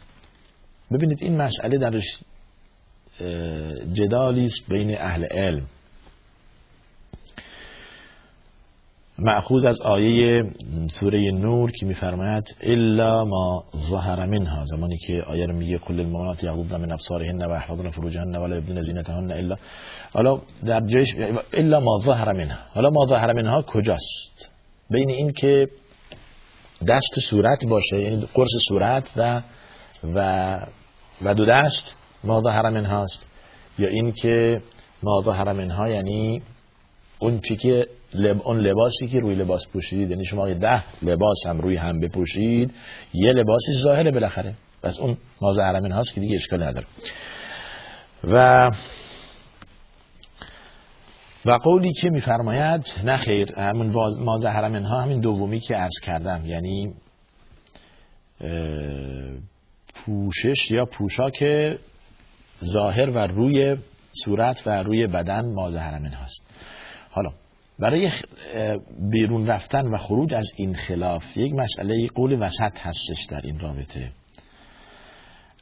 ببینید 0.93 1.19
این 1.21 1.37
مسئله 1.37 1.79
درش 1.79 2.05
جدالی 3.93 4.45
است 4.45 4.69
بین 4.69 4.99
اهل 4.99 5.25
علم. 5.25 5.67
معخوض 9.19 9.65
از 9.65 9.81
آیه 9.81 10.45
سوره 10.91 11.31
نور 11.31 11.71
که 11.71 11.87
میفرماید 11.87 12.57
الا 12.61 13.25
ما 13.25 13.65
ظهر 13.91 14.27
منها. 14.27 14.65
زمانی 14.65 14.99
که 14.99 15.23
آیه 15.23 15.47
رو 15.47 15.53
میگه 15.53 15.79
کل 15.79 16.01
المؤمنات 16.01 16.45
یغضضن 16.45 16.81
من 16.81 16.93
ابصارهن 16.93 17.43
و 17.43 17.55
يحفظن 17.55 17.91
فروجهن 17.91 18.37
ولا 18.37 18.57
يبدين 18.57 18.83
زینتهن 18.83 19.33
الا 19.33 19.57
حالا 20.13 20.41
در 20.67 20.81
جایش 20.81 21.15
الا 21.53 21.81
ما 21.81 21.99
ظهر 21.99 22.33
منها. 22.33 22.59
حالا 22.75 22.91
ما 22.91 23.07
ظهر 23.09 23.33
منها 23.33 23.63
کجاست؟ 23.63 24.51
بین 24.91 25.11
این 25.11 25.31
که 25.33 25.69
دست 26.89 27.21
صورت 27.21 27.67
باشه 27.67 28.01
یعنی 28.01 28.29
قرص 28.35 28.51
صورت 28.69 29.11
و 29.17 29.43
و 30.05 30.59
و 31.23 31.35
دو 31.35 31.47
دست 31.47 31.97
ما 32.25 32.41
ظهر 32.41 32.71
منهاست 32.71 33.27
یا 33.79 33.89
این 33.89 34.13
که 34.13 34.63
ما 35.03 35.23
ظهر 35.25 35.53
منها 35.53 35.89
یعنی 35.89 36.43
اون 37.19 37.41
چی 37.41 37.57
که 37.57 37.87
لب... 38.15 38.43
اون 38.45 38.61
لباسی 38.61 39.09
که 39.09 39.21
روی 39.21 39.35
لباس 39.35 39.67
پوشید 39.73 40.11
یعنی 40.11 40.25
شما 40.25 40.49
ده 40.49 40.85
لباس 41.03 41.47
هم 41.47 41.61
روی 41.61 41.77
هم 41.77 42.01
بپوشید 42.01 42.75
یه 43.15 43.33
لباسی 43.33 43.73
ظاهره 43.73 44.11
بالاخره. 44.11 44.55
پس 44.83 45.01
اون 45.01 45.17
مازه 45.43 45.63
من 45.63 45.93
هاست 45.93 46.15
که 46.15 46.21
دیگه 46.21 46.37
اشکال 46.37 46.63
نداره. 46.63 46.87
و 48.25 48.71
و 51.47 51.53
قولی 51.53 51.93
که 51.93 52.11
میفرماید 52.11 52.87
نه 53.05 53.17
خیر 53.17 53.53
همون 53.61 53.87
مازه 54.21 54.49
ها 54.49 55.01
همین 55.01 55.21
دومی 55.21 55.61
که 55.61 55.75
عرض 55.75 56.01
کردم 56.03 56.43
یعنی 56.47 56.95
پوشش 59.95 60.71
یا 60.71 60.85
پوشاک 60.85 61.45
ظاهر 62.65 63.11
و 63.11 63.19
روی 63.19 63.77
صورت 64.25 64.67
و 64.67 64.83
روی 64.83 65.07
بدن 65.07 65.55
مازه 65.55 65.79
حرمین 65.79 66.13
هاست. 66.13 66.47
حالا 67.11 67.31
برای 67.79 68.11
بیرون 69.11 69.47
رفتن 69.47 69.87
و 69.87 69.99
خروج 69.99 70.35
از 70.35 70.51
این 70.57 70.75
خلاف 70.75 71.37
یک 71.37 71.53
مسئله 71.53 72.09
قول 72.15 72.43
وسط 72.43 72.79
هستش 72.79 73.27
در 73.31 73.41
این 73.45 73.59
رابطه. 73.59 74.11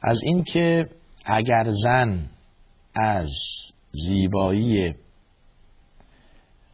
از 0.03 0.19
اینکه 0.23 0.89
اگر 1.25 1.71
زن 1.83 2.29
از 2.95 3.29
زیبایی 3.91 4.95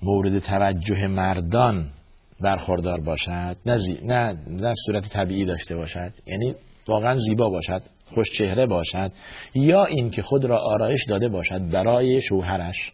مورد 0.01 0.39
توجه 0.39 1.08
مردان 1.08 1.89
برخوردار 2.41 3.00
باشد 3.00 3.58
نه, 3.65 3.77
نه 4.03 4.34
در 4.62 4.74
صورت 4.86 5.10
طبیعی 5.10 5.46
داشته 5.46 5.75
باشد 5.75 6.13
یعنی 6.27 6.55
واقعا 6.88 7.15
زیبا 7.15 7.50
باشد 7.50 7.81
خوش 8.05 8.31
چهره 8.38 8.65
باشد 8.65 9.12
یا 9.55 9.86
اینکه 9.86 10.22
خود 10.22 10.46
را 10.46 10.60
آرایش 10.60 11.05
داده 11.10 11.29
باشد 11.29 11.72
برای 11.72 12.22
شوهرش 12.22 12.91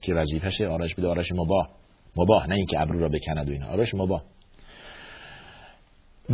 که 0.00 0.14
وظیفش 0.14 0.60
آرایش 0.60 0.94
بده 0.94 1.08
آرایش 1.08 1.32
مباه 1.32 1.81
مباه 2.16 2.46
نه 2.46 2.54
اینکه 2.54 2.80
ابرو 2.80 2.98
را 2.98 3.08
بکند 3.08 3.48
و 3.48 3.52
اینا. 3.52 3.66
آرایش 3.66 3.94
مباه 3.94 4.22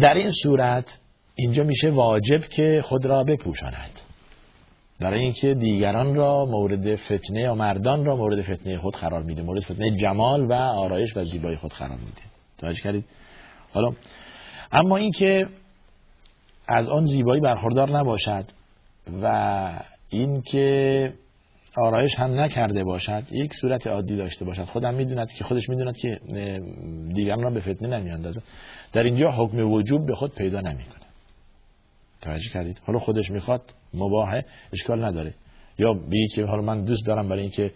در 0.01 0.15
این 0.15 0.31
صورت 0.43 1.01
اینجا 1.35 1.65
میشه 1.65 1.91
واجب 1.91 2.41
که 2.41 2.83
خود 2.85 3.07
را 3.07 3.25
بپوشاند. 3.25 4.01
برای 5.01 5.21
اینکه 5.21 5.55
دیگران 5.55 6.15
را 6.15 6.45
مورد 6.45 6.97
فتنه 6.97 7.41
یا 7.41 7.55
مردان 7.55 8.05
را 8.05 8.17
مورد 8.17 8.43
فتنه 8.43 8.79
خود 8.79 8.97
قرار 8.97 9.23
میده. 9.23 9.43
مورد 9.43 9.61
فتنه 9.61 9.97
جمال 9.97 10.47
و 10.47 10.53
آرایش 10.53 11.17
و 11.17 11.23
زیبایی 11.23 11.57
خود 11.57 11.73
قرار 11.73 11.99
میده. 11.99 12.23
توجه 12.59 12.81
کردید؟ 12.83 13.05
حالا 13.73 13.93
اما 14.73 14.97
اینکه 14.97 15.47
از 16.69 16.89
آن 16.89 17.05
زیبایی 17.05 17.41
برخوردار 17.41 17.99
نباشد 17.99 18.45
و 19.23 19.81
اینکه 20.11 21.13
آرایش 21.77 22.15
هم 22.15 22.41
نکرده 22.41 22.85
باشد 22.85 23.23
یک 23.31 23.55
صورت 23.61 23.87
عادی 23.87 24.17
داشته 24.17 24.45
باشد. 24.45 24.65
خودم 24.65 24.95
می‌دوند 24.95 25.33
که 25.33 25.45
خودش 25.45 25.69
می‌دوند 25.69 25.97
که 25.97 26.21
دیگران 27.15 27.43
را 27.43 27.51
به 27.51 27.61
فتنه 27.61 27.99
نمیاندازه. 27.99 28.43
در 28.93 29.03
اینجا 29.03 29.31
حکم 29.31 29.73
وجوب 29.73 30.07
به 30.07 30.15
خود 30.15 30.35
پیدا 30.35 30.61
نمی‌کنه. 30.61 31.05
توجه 32.21 32.51
کردید؟ 32.53 32.81
حالا 32.85 32.99
خودش 32.99 33.31
می‌خواد 33.31 33.63
مباهه 33.95 34.45
اشکال 34.73 35.05
نداره. 35.05 35.35
یا 35.79 35.95
بگی 35.95 36.29
که 36.35 36.45
حالا 36.45 36.63
من 36.63 36.85
دوست 36.85 37.07
دارم 37.07 37.29
برای 37.29 37.43
اینکه 37.43 37.73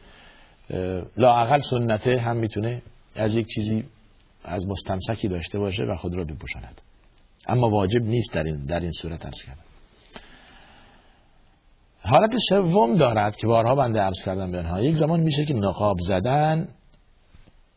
لااقل 1.16 1.58
سنته 1.58 2.20
هم 2.20 2.36
می‌تونه 2.36 2.82
از 3.16 3.36
یک 3.36 3.46
چیزی 3.46 3.84
از 4.44 4.66
مستمسکی 4.66 5.28
داشته 5.28 5.58
باشه 5.58 5.82
و 5.82 5.96
خود 5.96 6.14
را 6.14 6.24
بپوشاند. 6.24 6.80
اما 7.48 7.70
واجب 7.70 8.02
نیست 8.02 8.32
در 8.32 8.42
این, 8.42 8.64
در 8.66 8.80
این 8.80 8.92
صورت 8.92 9.26
ارز 9.26 9.42
کردم. 9.46 9.71
حالت 12.12 12.36
سوم 12.48 12.96
دارد 12.96 13.36
که 13.36 13.46
بارها 13.46 13.74
بنده 13.74 14.00
عرض 14.00 14.22
کردم 14.24 14.52
به 14.52 14.58
انها 14.58 14.80
یک 14.80 14.96
زمان 14.96 15.20
میشه 15.20 15.44
که 15.44 15.54
نقاب 15.54 15.96
زدن 16.00 16.68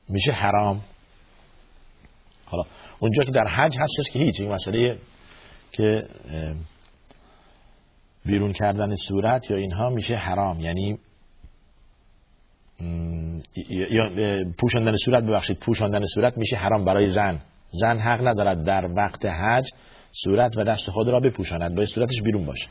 میشه 0.09 0.31
حرام. 0.31 0.81
حالا 2.45 2.63
اونجا 2.99 3.23
که 3.23 3.31
در 3.31 3.47
حج 3.47 3.77
هستش 3.79 4.11
که 4.13 4.19
هیچ 4.19 4.41
این 4.41 4.51
مسئله 4.51 4.97
که 5.71 6.07
بیرون 8.25 8.53
کردن 8.53 8.95
صورت 8.95 9.51
یا 9.51 9.57
اینها 9.57 9.89
میشه 9.89 10.15
حرام. 10.15 10.59
یعنی 10.59 10.97
یا 13.69 14.03
پوشاندن 14.59 14.95
صورت 15.05 15.23
ببخشید 15.23 15.59
پوشاندن 15.59 16.05
صورت 16.05 16.37
میشه 16.37 16.55
حرام 16.55 16.85
برای 16.85 17.05
زن. 17.05 17.41
زن 17.69 17.97
حق 17.97 18.27
ندارد 18.27 18.63
در 18.63 18.89
وقت 18.97 19.25
حج 19.25 19.65
صورت 20.23 20.57
و 20.57 20.63
دست 20.63 20.89
خود 20.89 21.07
را 21.09 21.19
بپوشاند 21.19 21.75
باید 21.75 21.87
صورتش 21.87 22.21
بیرون 22.21 22.45
باشه. 22.45 22.67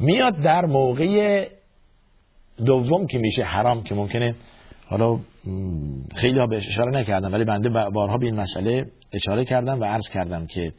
میاد 0.00 0.36
در 0.36 0.64
موقع 0.64 1.46
دوم 2.66 3.06
که 3.06 3.18
میشه 3.18 3.42
حرام 3.42 3.82
که 3.82 3.94
ممکنه 3.94 4.34
حالا 4.86 5.18
خیلی 6.14 6.38
ها 6.38 6.46
بهش 6.46 6.68
اشاره 6.68 6.90
نکردم 6.90 7.32
ولی 7.32 7.44
بنده 7.44 7.68
بارها 7.68 8.18
به 8.18 8.26
این 8.26 8.40
مسئله 8.40 8.86
اشاره 9.12 9.44
کردم 9.44 9.80
و 9.80 9.84
عرض 9.84 10.08
کردم 10.08 10.46
که 10.46 10.72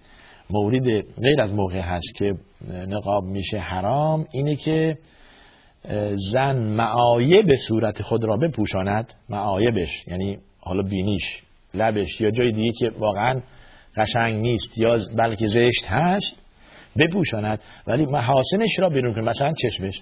مورد 0.49 1.01
غیر 1.01 1.41
از 1.41 1.53
موقع 1.53 1.79
هست 1.79 2.15
که 2.15 2.33
نقاب 2.87 3.23
میشه 3.23 3.59
حرام 3.59 4.25
اینه 4.31 4.55
که 4.55 4.97
زن 6.31 6.55
معایب 6.57 7.55
صورت 7.67 8.01
خود 8.01 8.23
را 8.23 8.37
بپوشاند 8.37 9.13
معایبش 9.29 10.07
یعنی 10.07 10.37
حالا 10.59 10.81
بینیش 10.81 11.43
لبش 11.73 12.21
یا 12.21 12.31
جای 12.31 12.51
دیگه 12.51 12.71
که 12.79 12.91
واقعا 12.99 13.41
قشنگ 13.97 14.41
نیست 14.41 14.77
یا 14.77 14.97
بلکه 15.17 15.47
زشت 15.47 15.85
هست 15.87 16.42
بپوشاند. 16.97 17.59
ولی 17.87 18.05
محاسنش 18.05 18.79
را 18.79 18.89
بیرون 18.89 19.13
کنه. 19.13 19.23
مثلا 19.23 19.53
چشمش. 19.53 20.01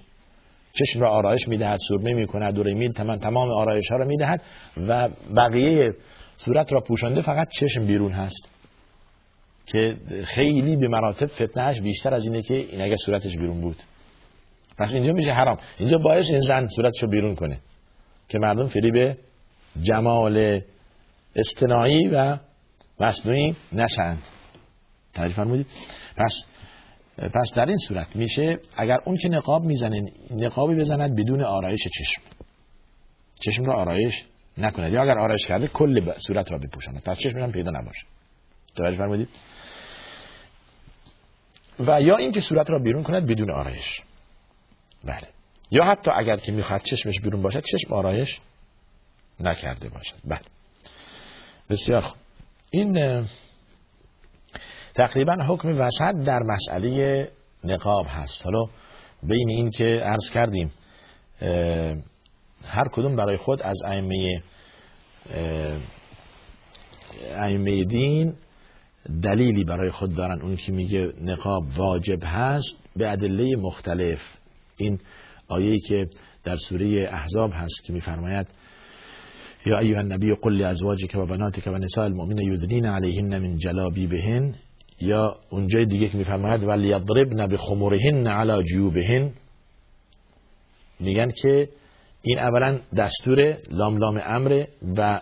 چشم 0.72 1.00
را 1.00 1.10
آرایش 1.10 1.48
می‌دهد 1.48 1.78
سرمه 1.88 2.14
می‌کند 2.14 2.54
دوره 2.54 2.74
میل 2.74 2.92
تمام 2.92 3.50
آرایش 3.50 3.90
ها 3.90 3.96
را 3.96 4.06
می‌دهد 4.06 4.42
و 4.76 5.08
بقیه 5.36 5.92
صورت 6.36 6.72
را 6.72 6.80
پوشانده 6.80 7.22
فقط 7.22 7.48
چشم 7.50 7.86
بیرون 7.86 8.12
هست. 8.12 8.48
که 9.66 9.96
خیلی 10.24 10.76
به 10.76 10.88
مراتب 10.88 11.26
فتنهش 11.26 11.80
بیشتر 11.80 12.14
از 12.14 12.24
اینه 12.24 12.42
که 12.42 12.54
این 12.54 12.82
اگه 12.82 12.96
صورتش 12.96 13.36
بیرون 13.36 13.60
بود. 13.60 13.76
پس 14.78 14.94
اینجا 14.94 15.12
میشه 15.12 15.32
حرام. 15.32 15.58
اینجا 15.78 15.98
باعث 15.98 16.30
این 16.30 16.40
زن 16.40 16.66
صورتشو 16.66 17.06
بیرون 17.06 17.34
کنه 17.34 17.58
که 18.28 18.38
مردم 18.38 18.70
به 18.92 19.16
جمال 19.82 20.60
استنایی 21.36 22.08
و 22.08 22.38
مصنوعی 23.00 23.56
نشند 23.72 24.22
تعریف 25.14 25.36
فرمودید؟ 25.36 25.66
پس 26.16 26.46
پس 27.28 27.52
در 27.54 27.66
این 27.66 27.76
صورت 27.76 28.16
میشه 28.16 28.58
اگر 28.76 28.98
اون 29.04 29.16
که 29.16 29.28
نقاب 29.28 29.64
می‌زنه 29.64 30.12
نقابی 30.30 30.74
بزند 30.74 31.16
بدون 31.20 31.44
آرایش 31.44 31.80
چشم. 31.98 32.22
چشم 33.40 33.64
را 33.64 33.74
آرایش 33.74 34.24
نکند. 34.58 34.92
یا 34.92 35.02
اگر 35.02 35.18
آرایش 35.18 35.46
کرده 35.46 35.68
کل 35.68 36.12
صورت 36.12 36.52
را 36.52 36.58
بپوشاند. 36.58 37.02
پس 37.02 37.18
چشم 37.18 37.38
هم 37.38 37.52
پیدا 37.52 37.70
نباشه. 37.70 38.06
توجه 38.76 38.96
فرمودید؟ 38.96 39.28
و 41.80 42.02
یا 42.02 42.16
اینکه 42.16 42.40
صورت 42.40 42.70
را 42.70 42.78
بیرون 42.78 43.02
کند 43.02 43.30
بدون 43.30 43.50
آرایش. 43.50 44.02
بله. 45.04 45.28
یا 45.70 45.84
حتی 45.84 46.10
اگر 46.16 46.36
که 46.36 46.52
می‌خواد 46.52 46.80
چشمش 46.82 47.20
بیرون 47.20 47.42
باشد 47.42 47.62
چشم 47.62 47.94
آرایش 47.94 48.40
نکرده 49.40 49.88
باشد. 49.88 50.16
بله. 50.24 50.40
بسیار 51.70 52.00
خوب. 52.00 52.18
این 52.70 53.24
تقریبا 54.94 55.36
حکم 55.48 55.68
وسط 55.68 56.24
در 56.26 56.40
مسئله 56.42 57.28
نقاب 57.64 58.06
هست. 58.08 58.44
حالا 58.44 58.64
بین 59.22 59.48
این 59.48 59.70
که 59.70 59.84
عرض 59.84 60.30
کردیم 60.34 60.72
هر 62.64 62.88
کدوم 62.92 63.16
برای 63.16 63.36
خود 63.36 63.62
از 63.62 63.76
ائمه 63.84 64.42
ائمه 67.36 67.84
دین 67.84 68.34
دلیلی 69.22 69.64
برای 69.64 69.90
خود 69.90 70.14
دارن. 70.14 70.42
اون 70.42 70.56
که 70.56 70.72
میگه 70.72 71.12
نقاب 71.20 71.62
واجب 71.76 72.18
هست 72.22 72.76
به 72.96 73.12
ادله 73.12 73.56
مختلف. 73.56 74.18
این 74.76 74.98
آیه‌ای 75.48 75.80
که 75.80 76.06
در 76.44 76.56
سوره 76.56 77.08
احزاب 77.12 77.50
هست 77.54 77.84
که 77.84 77.92
میفرماید 77.92 78.46
یا 79.66 79.78
ایها 79.78 79.98
النبی 79.98 80.34
قل 80.34 80.52
لازواجک 80.52 81.14
و 81.14 81.26
بناتک 81.26 81.66
و 81.66 81.78
نساء 81.78 82.04
المؤمنین 82.04 82.52
یدنین 82.52 82.86
علیهن 82.86 83.38
من 83.38 83.56
جلابیبهن. 83.56 84.54
یا 85.02 85.36
اونجای 85.50 85.84
دیگه 85.84 86.08
که 86.08 86.16
میفرماید 86.16 86.64
ولی 86.64 86.88
یضربن 86.88 87.46
بخمرهن 87.46 88.26
علی 88.26 88.64
جیوبهن. 88.64 89.30
میگن 91.00 91.30
که 91.30 91.68
این 92.22 92.38
اولا 92.38 92.78
دستور 92.96 93.58
لام 93.70 93.96
لام 93.96 94.22
امر 94.24 94.64
و 94.96 95.20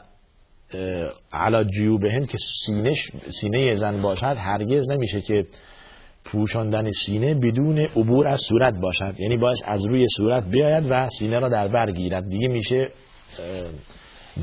علا 1.33 1.65
جیوبهن 1.65 2.27
که 2.27 2.39
سینه 2.67 2.95
سینه 3.41 3.77
زن 3.77 4.03
باشد 4.03 4.37
هرگز 4.39 4.91
نمیشه 4.91 5.21
که 5.21 5.47
پوشاندن 6.25 6.91
سینه 6.91 7.35
بدون 7.35 7.79
عبور 7.79 8.27
از 8.27 8.41
صورت 8.41 8.81
باشد. 8.81 9.15
یعنی 9.19 9.37
باید 9.37 9.57
از 9.65 9.87
روی 9.87 10.07
صورت 10.17 10.45
بیاید 10.45 10.85
و 10.91 11.09
سینه 11.09 11.39
را 11.39 11.49
در 11.49 11.69
بر 11.69 11.91
گیرد. 11.91 12.29
دیگه 12.29 12.49
میشه 12.49 12.89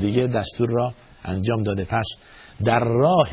دیگه 0.00 0.26
دستور 0.26 0.68
را 0.70 0.94
انجام 1.24 1.62
داده. 1.62 1.84
پس 1.84 2.06
در 2.64 2.80
راه 2.80 3.28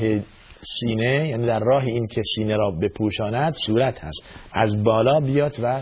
سینه 0.79 1.27
یعنی 1.29 1.47
در 1.47 1.59
راه 1.59 1.83
این 1.83 2.07
که 2.07 2.21
سینه 2.35 2.57
را 2.57 2.71
بپوشاند 2.71 3.53
صورت 3.53 3.99
هست. 3.99 4.23
از 4.53 4.83
بالا 4.83 5.19
بیاد 5.19 5.55
و 5.63 5.81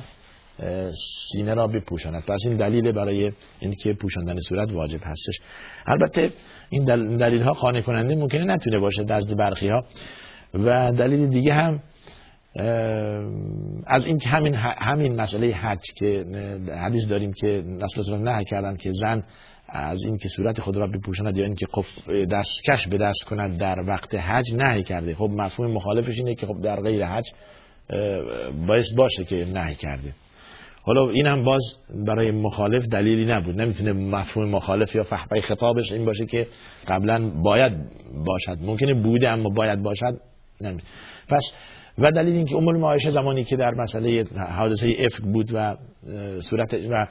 سینه 1.32 1.54
را 1.54 1.68
بپوشاند. 1.68 2.24
پس 2.26 2.40
این 2.46 2.58
دلیل 2.58 2.92
برای 2.92 3.32
اینکه 3.60 3.94
پوشاندن 3.94 4.40
صورت 4.40 4.72
واجب 4.72 5.00
هستش. 5.04 5.40
البته 5.86 6.32
این 6.70 6.86
دلیل 7.18 7.42
ها 7.42 7.54
خانه 7.54 7.82
کننده 7.82 8.16
ممکنه 8.16 8.44
نتونه 8.46 8.80
باشه 8.80 9.04
نزد 9.04 9.38
برخی 9.38 9.68
ها 9.68 9.84
و 10.54 10.92
دلیل 10.92 11.28
دیگه 11.28 11.54
هم 11.54 11.80
از 13.88 14.06
اینکه 14.06 14.30
همین 14.30 14.56
همین 14.56 15.22
مسئله 15.22 15.48
حج 15.48 15.80
که 15.96 16.26
حدیث 16.86 17.10
داریم 17.10 17.34
که 17.34 17.64
رسول 17.82 18.14
الله 18.14 18.38
نه 18.38 18.44
کردن 18.44 18.76
که 18.76 18.92
زن 18.94 19.24
از 19.74 20.04
اینکه 20.06 20.30
صورت 20.30 20.62
خود 20.62 20.78
را 20.78 20.88
بپوشاند 20.88 21.38
یا 21.38 21.44
اینکه 21.44 21.66
خب 21.72 21.86
دستکش 22.26 22.88
به 22.88 22.98
دست 22.98 23.24
کند 23.24 23.60
در 23.60 23.80
وقت 23.88 24.16
حج 24.16 24.56
نهی 24.56 24.84
کرده. 24.84 25.16
خب 25.16 25.30
مفهوم 25.34 25.72
مخالفش 25.72 26.18
اینه 26.18 26.36
که 26.36 26.46
خب 26.46 26.62
در 26.64 26.82
غیر 26.82 27.06
حج 27.06 27.24
باعث 28.68 28.94
باشه 28.98 29.24
که 29.24 29.46
نهی 29.46 29.76
کرده. 29.76 30.14
حالا 30.84 31.10
اینم 31.10 31.44
باز 31.44 31.62
برای 32.08 32.32
مخالف 32.32 32.86
دلیلی 32.86 33.26
نبود. 33.26 33.62
نمی‌تونه 33.62 33.94
مفهوم 33.94 34.50
مخالف 34.50 34.96
یا 34.96 35.04
فحبای 35.04 35.42
خطابش 35.42 35.92
این 35.92 36.06
باشه 36.06 36.26
که 36.26 36.48
قبلا 36.88 37.30
باید 37.30 37.74
باشد. 38.26 38.58
ممکنه 38.62 38.94
بوده 38.94 39.30
اما 39.30 39.50
باید 39.50 39.84
باشد 39.84 40.20
نمی‌تونه 40.62 40.92
پس 41.30 41.54
و 41.98 42.12
دلیل 42.12 42.36
اینکه 42.36 42.56
ام 42.56 42.68
المعایشه 42.68 43.10
زمانی 43.10 43.44
که 43.44 43.56
در 43.56 43.72
مسئله 43.72 44.26
حادثه 44.58 44.96
افک 45.00 45.22
بود 45.22 45.52
و 45.54 45.78
صورت 46.40 46.74
و 46.74 47.08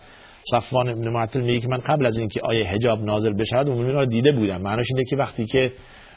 صفوان 0.50 0.88
ابن 0.88 1.08
معطل 1.08 1.40
میگه 1.40 1.61
که 1.61 1.68
من 1.68 1.78
قبل 1.78 2.06
از 2.06 2.18
اینکه 2.18 2.40
آیه 2.44 2.66
حجاب 2.66 3.04
نازل 3.04 3.32
بشود 3.32 3.68
ام 3.68 3.78
را 3.78 4.04
دیده 4.04 4.32
بودم. 4.32 4.62
معناش 4.62 4.87
اینه 4.90 5.04
که 5.04 5.16
وقتی 5.16 5.44
که 5.44 5.72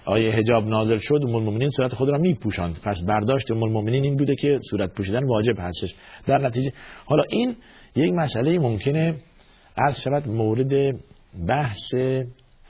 آیه 0.05 0.31
حجاب 0.31 0.67
نازل 0.67 0.97
شد 0.97 1.19
ام 1.27 1.35
المؤمنین 1.35 1.69
صورت 1.69 1.93
خود 1.93 2.09
را 2.09 2.17
میپوشاند. 2.17 2.79
پس 2.83 3.01
برداشت 3.07 3.51
ام 3.51 3.63
المؤمنین 3.63 4.03
این 4.03 4.17
بوده 4.17 4.35
که 4.35 4.59
صورت 4.69 4.93
پوشیدن 4.93 5.27
واجب 5.27 5.55
هستش. 5.59 5.95
در 6.27 6.37
نتیجه 6.37 6.71
حالا 7.05 7.23
این 7.29 7.55
یک 7.95 8.13
مسئله 8.13 8.59
ممکنه 8.59 9.15
عرض 9.77 10.01
شود 10.01 10.27
مورد 10.27 10.95
بحث 11.47 11.93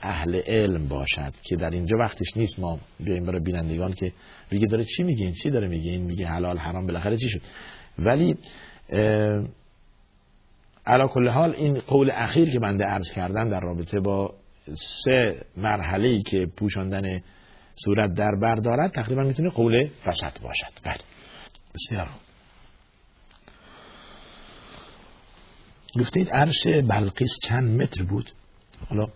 اهل 0.02 0.40
علم 0.46 0.88
باشد 0.88 1.32
که 1.42 1.56
در 1.56 1.70
اینجا 1.70 1.96
وقتش 1.98 2.36
نیست. 2.36 2.60
ما 2.60 2.78
بیایم 3.00 3.26
برای 3.26 3.40
بینندگان 3.40 3.92
که 3.92 4.12
بگه 4.50 4.66
داره 4.66 4.84
چی 4.84 5.02
میگه؟ 5.02 5.32
چی 5.42 5.50
داره 5.50 5.68
میگه؟ 5.68 5.90
این 5.90 6.04
میگه 6.04 6.26
حلال 6.26 6.58
حرام 6.58 6.86
بالاخره 6.86 7.16
چی 7.16 7.28
شد؟ 7.28 7.40
ولی 7.98 8.36
علا 10.86 11.06
کل 11.06 11.28
حال 11.28 11.54
این 11.54 11.80
قول 11.80 12.10
اخیر 12.14 12.50
که 12.50 12.58
بنده 12.58 12.84
عرض 12.84 13.12
کردم 13.14 13.50
در 13.50 13.60
رابطه 13.60 14.00
با 14.00 14.34
سه 14.74 15.44
مرحله 15.56 16.08
ای 16.08 16.22
که 16.22 16.46
پوشاندن 16.56 17.20
صورت 17.74 18.14
در 18.14 18.34
بر 18.42 18.54
دارد 18.54 18.90
تقریبا 18.92 19.22
می‌تونه 19.22 19.50
قول 19.50 19.88
وسط 20.06 20.40
باشد. 20.40 20.72
بله. 20.84 21.00
بسیار 21.74 22.08
گفتید 26.00 26.30
عرش 26.30 26.66
بلقیس 26.66 27.38
چند 27.42 27.82
متر 27.82 28.02
بود؟ 28.02 28.30
حالا 28.88 29.08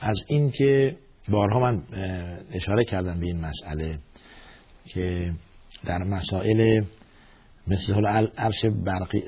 از 0.00 0.24
این 0.28 0.50
که 0.50 0.96
بارها 1.28 1.60
من 1.60 1.82
اشاره 2.52 2.84
کردم 2.84 3.20
به 3.20 3.26
این 3.26 3.40
مسئله 3.40 3.98
که 4.86 5.32
در 5.84 5.98
مسائل 5.98 6.84
مثل 7.66 7.94
حالا 7.94 8.28
عرش 8.38 8.64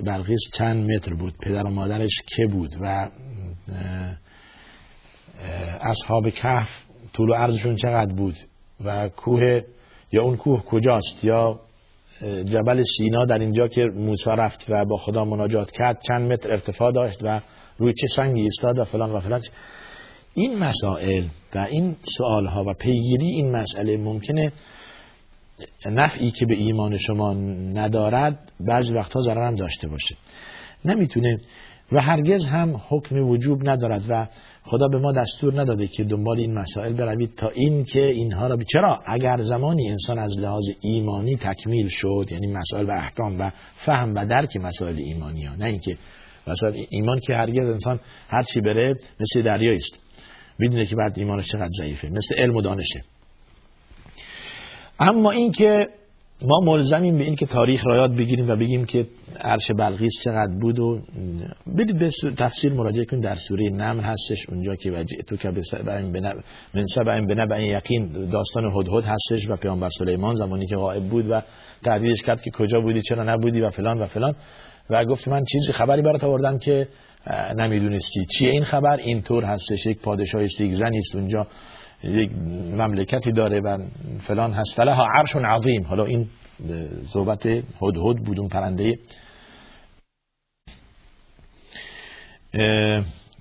بلقیس 0.04 0.40
چند 0.58 0.90
متر 0.90 1.14
بود. 1.14 1.34
پدر 1.42 1.66
و 1.66 1.70
مادرش 1.70 2.22
که 2.26 2.46
بود 2.46 2.76
و 2.80 3.08
اصحاب 5.80 6.30
کهف 6.30 6.68
طول 7.12 7.30
و 7.30 7.34
عرضشون 7.34 7.76
چقدر 7.76 8.14
بود 8.14 8.34
و 8.84 9.08
کوه 9.08 9.60
یا 10.12 10.22
اون 10.22 10.36
کوه 10.36 10.62
کجاست 10.62 11.24
یا 11.24 11.60
جبل 12.22 12.82
سینا 12.96 13.24
در 13.24 13.38
اینجا 13.38 13.68
که 13.68 13.84
موسی 13.84 14.30
رفت 14.30 14.66
و 14.68 14.84
با 14.84 14.96
خدا 14.96 15.24
مناجات 15.24 15.70
کرد 15.70 16.02
چند 16.08 16.32
متر 16.32 16.52
ارتفاع 16.52 16.92
داشت 16.92 17.18
و 17.22 17.40
روی 17.78 17.92
چه 17.92 18.06
سنگی 18.16 18.40
ایستاد 18.40 18.78
و 18.78 18.84
فلان 18.84 19.10
و 19.12 19.20
فلان. 19.20 19.42
این 20.34 20.58
مسائل 20.58 21.24
و 21.54 21.58
این 21.58 21.96
سوال 22.18 22.46
ها 22.46 22.64
و 22.64 22.74
پیگیری 22.80 23.26
این 23.26 23.56
مسئله 23.56 23.96
ممکنه 23.96 24.52
نفعی 25.86 26.30
که 26.30 26.46
به 26.46 26.54
ایمان 26.54 26.96
شما 26.96 27.34
ندارد 27.74 28.52
بعضی 28.60 28.94
وقتها 28.94 29.20
ضرر 29.20 29.48
هم 29.48 29.54
داشته 29.54 29.88
باشه. 29.88 30.16
نمی‌تونه 30.84 31.38
و 31.92 32.00
هرگز 32.00 32.46
هم 32.46 32.80
حکم 32.88 33.28
وجوب 33.28 33.68
ندارد 33.68 34.02
و 34.08 34.26
خدا 34.62 34.88
به 34.88 34.98
ما 34.98 35.12
دستور 35.12 35.60
نداده 35.60 35.86
که 35.86 36.04
دنبال 36.04 36.38
این 36.38 36.58
مسائل 36.58 36.92
بروید 36.92 37.34
تا 37.36 37.48
این 37.48 37.84
که 37.84 38.06
اینها 38.06 38.46
را 38.46 38.58
چرا؟ 38.72 39.02
اگر 39.06 39.36
زمانی 39.36 39.90
انسان 39.90 40.18
از 40.18 40.38
لحاظ 40.38 40.64
ایمانی 40.80 41.36
تکمیل 41.36 41.88
شد 41.88 42.26
یعنی 42.30 42.46
مسائل 42.46 42.86
و 42.86 42.90
احکام 42.90 43.40
و 43.40 43.50
فهم 43.86 44.14
و 44.14 44.26
درک 44.26 44.56
مسائل 44.56 44.96
ایمانی 44.98 45.44
ها 45.44 45.56
نه 45.56 45.64
اینکه 45.64 45.96
مثلا 46.46 46.72
ایمان 46.90 47.20
که 47.20 47.34
هرگز 47.34 47.70
انسان 47.70 48.00
هر 48.28 48.42
چی 48.42 48.60
بره 48.60 48.94
مثل 49.20 49.42
دریایی 49.42 49.76
است 49.76 49.98
می‌دونه 50.58 50.86
که 50.86 50.96
بعد 50.96 51.18
ایمانش 51.18 51.46
چقدر 51.52 51.70
ضعیفه. 51.78 52.08
مثل 52.08 52.34
علم 52.38 52.56
و 52.56 52.62
دانشه. 52.62 53.02
اما 55.00 55.30
اینکه 55.30 55.88
ما 56.42 56.60
ملزمیم 56.64 57.18
به 57.18 57.24
این 57.24 57.36
که 57.36 57.46
تاریخ 57.46 57.86
را 57.86 57.96
یاد 57.96 58.16
بگیریم 58.16 58.50
و 58.50 58.56
بگیم 58.56 58.84
که 58.84 59.06
عرش 59.40 59.70
بلغیس 59.78 60.12
چقدر 60.24 60.52
بود 60.60 60.78
و 60.78 61.00
بدید 61.78 61.98
به 61.98 62.10
تفسیر 62.38 62.72
مراجعه 62.72 63.04
کنید 63.04 63.24
در 63.24 63.34
سوره 63.34 63.70
نمل 63.70 64.00
هستش 64.00 64.48
اونجا 64.48 64.76
که 64.76 64.90
وجه 64.90 65.16
تو 65.22 65.36
که 65.36 65.50
من 66.74 66.86
سبع 66.86 67.20
به 67.20 67.62
یقین 67.62 68.30
داستان 68.30 68.64
هدهد 68.64 69.04
هستش 69.04 69.48
و 69.48 69.56
پیامبر 69.56 69.88
سلیمان 69.98 70.34
زمانی 70.34 70.66
که 70.66 70.76
غائب 70.76 71.02
بود 71.02 71.30
و 71.30 71.42
تهدیدش 71.84 72.22
کرد 72.22 72.42
که 72.42 72.50
کجا 72.50 72.80
بودی 72.80 73.02
چرا 73.02 73.24
نبودی 73.24 73.60
و 73.60 73.70
فلان 73.70 73.98
و 73.98 74.06
فلان. 74.06 74.34
و 74.90 75.04
گفت 75.04 75.28
من 75.28 75.44
چیزی 75.52 75.72
خبری 75.72 76.02
برات 76.02 76.24
آوردم 76.24 76.58
که 76.58 76.88
نمی‌دونستی 77.56 78.26
چیه 78.38 78.50
این 78.50 78.64
خبر. 78.64 78.96
اینطور 78.96 79.44
هستش 79.44 79.86
یک 79.86 80.00
پادشاه 80.00 80.42
است 80.42 80.60
یک 80.60 80.74
زنی 80.74 80.98
است 80.98 81.16
اونجا. 81.16 81.46
یک 82.02 82.32
مملکتی 82.72 83.32
داره 83.32 83.60
و 83.60 83.78
فلان 84.26 84.52
هست. 84.52 84.76
فلها 84.76 85.06
عرش 85.18 85.36
عظیم. 85.36 85.82
حالا 85.82 86.04
این 86.04 86.26
صحبت 87.12 87.46
هدهد 87.82 88.24
بود 88.24 88.40
اون 88.40 88.48
پرنده. 88.48 88.98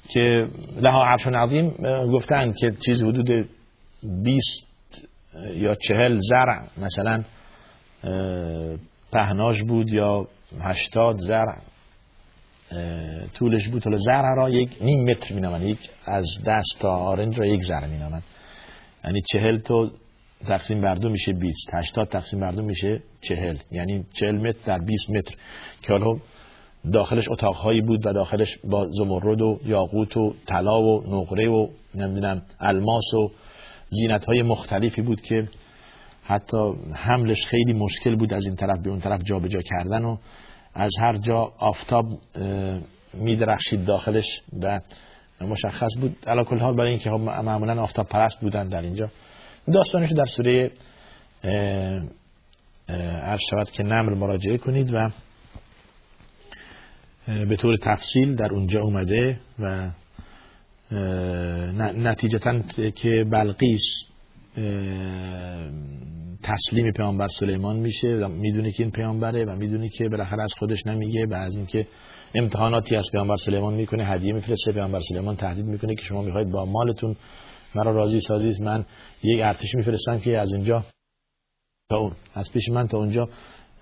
که 0.10 0.48
لها 0.82 1.06
عرش 1.06 1.28
عظیم 1.28 1.70
گفتن 2.14 2.52
که 2.52 2.72
چیز 2.86 3.04
حدود 3.04 3.50
20 4.24 4.68
یا 5.54 5.76
چهل 5.76 6.20
زرع 6.20 6.64
مثلا 6.78 7.24
پهناش 9.12 9.64
بود 9.64 9.94
یا 9.94 10.28
هشتاد 10.62 11.18
زرع. 11.18 11.58
طولش 13.34 13.68
بود. 13.68 13.84
حالا 13.84 13.98
زرع 13.98 14.36
را 14.36 14.50
یک 14.50 14.78
نیم 14.82 15.12
متر 15.12 15.36
می 15.36 15.70
یک 15.70 15.80
از 16.06 16.26
دست 16.48 16.80
تا 16.80 16.90
آرنج 16.90 17.40
را 17.40 17.46
یک 17.46 17.64
زرع 17.64 17.88
می 17.88 17.98
یعنی 19.06 19.22
چهل 19.32 19.58
تا 19.58 19.92
تقسیم 20.48 20.82
بر 20.82 20.96
دو 20.96 21.10
میشه 21.10 21.34
20 21.34 21.56
80 21.74 22.08
تقسیم 22.10 22.40
بر 22.40 22.52
دو 22.52 22.64
میشه 22.64 23.02
چهل. 23.22 23.58
یعنی 23.72 24.06
چهل 24.14 24.36
متر 24.36 24.60
در 24.66 24.86
20 24.86 25.10
متر. 25.10 25.36
که 25.82 25.94
حالا 25.94 26.20
داخلش 26.94 27.30
اتاقهایی 27.30 27.82
بود 27.82 28.08
و 28.08 28.14
داخلش 28.14 28.58
با 28.64 28.88
زمرد 28.92 29.42
و 29.42 29.60
یاقوت 29.66 30.18
و 30.18 30.34
طلا 30.48 30.82
و 30.82 31.04
نقره 31.08 31.50
و 31.50 31.68
نمی‌دونم 31.96 32.42
الماس 32.60 33.14
و 33.14 33.32
زینت 33.90 34.26
های 34.26 34.42
مختلفی 34.42 35.02
بود 35.02 35.22
که 35.22 35.48
حتی 36.24 36.74
حملش 36.94 37.46
خیلی 37.46 37.74
مشکل 37.74 38.16
بود 38.16 38.34
از 38.34 38.46
این 38.46 38.56
طرف 38.56 38.80
به 38.84 38.90
اون 38.90 39.00
طرف 39.00 39.22
جابجا 39.24 39.48
جا 39.48 39.62
کردن 39.62 40.06
و 40.06 40.18
از 40.74 40.92
هر 41.00 41.18
جا 41.18 41.54
آفتاب 41.58 42.06
میدرخشید 43.14 43.86
داخلش 43.86 44.42
و 44.62 44.80
مشخص 45.42 45.98
بود. 46.02 46.18
علا 46.28 46.44
کل 46.44 46.60
حال 46.60 46.76
برای 46.76 46.90
اینکه 46.90 47.10
خب 47.10 47.20
معمولا 47.20 47.82
آفتاب 47.82 48.08
پرست 48.08 48.42
بودن 48.42 48.68
در 48.68 48.82
اینجا. 48.82 49.10
داستانش 49.74 50.12
در 50.12 50.26
سوره 50.26 50.72
عرض 53.24 53.40
شود 53.50 53.72
که 53.72 53.84
نمر 53.84 54.14
مراجعه 54.14 54.58
کنید 54.58 54.94
و 54.94 55.10
به 57.28 57.56
طور 57.56 57.76
تفصیل 57.84 58.36
در 58.36 58.54
اونجا 58.54 58.82
اومده 58.82 59.40
و 59.60 59.92
نتیجتا 61.94 62.60
که 62.96 63.26
بلقیس 63.32 63.82
تسلیم 66.44 66.92
پیامبر 66.92 67.28
سلیمان 67.28 67.76
میشه 67.76 68.08
و 68.08 68.28
می‌دونه 68.28 68.72
که 68.72 68.84
این 68.84 68.92
پیامبره 68.92 69.46
و 69.46 69.56
می‌دونه 69.56 69.90
که 69.90 70.10
بالاخره 70.10 70.44
از 70.44 70.54
خودش 70.60 70.86
نمیگه 70.86 71.26
و 71.26 71.34
از 71.34 71.58
اینکه 71.58 71.88
امتحاناتی 72.36 72.96
از 72.96 73.06
پیامبر 73.12 73.36
سلیمان 73.36 73.74
می‌کنه 73.74 74.06
هدیه 74.06 74.34
میفرسته. 74.34 74.72
پیامبر 74.72 75.00
سلیمان 75.10 75.36
تهدید 75.36 75.66
می‌کنه 75.66 75.96
که 75.96 76.02
شما 76.02 76.22
می‌خواید 76.22 76.52
با 76.52 76.66
مالتون 76.66 77.16
مرا 77.76 77.92
راضی 77.92 78.20
سازید 78.20 78.62
من 78.62 78.86
یک 79.24 79.42
ارتش 79.44 79.76
میفرستم 79.76 80.20
که 80.20 80.40
از 80.40 80.54
اینجا 80.54 80.84
تا 81.90 81.98
اون 81.98 82.12
از 82.34 82.52
پیش 82.52 82.70
من 82.70 82.88
تا 82.88 82.98
اونجا 82.98 83.30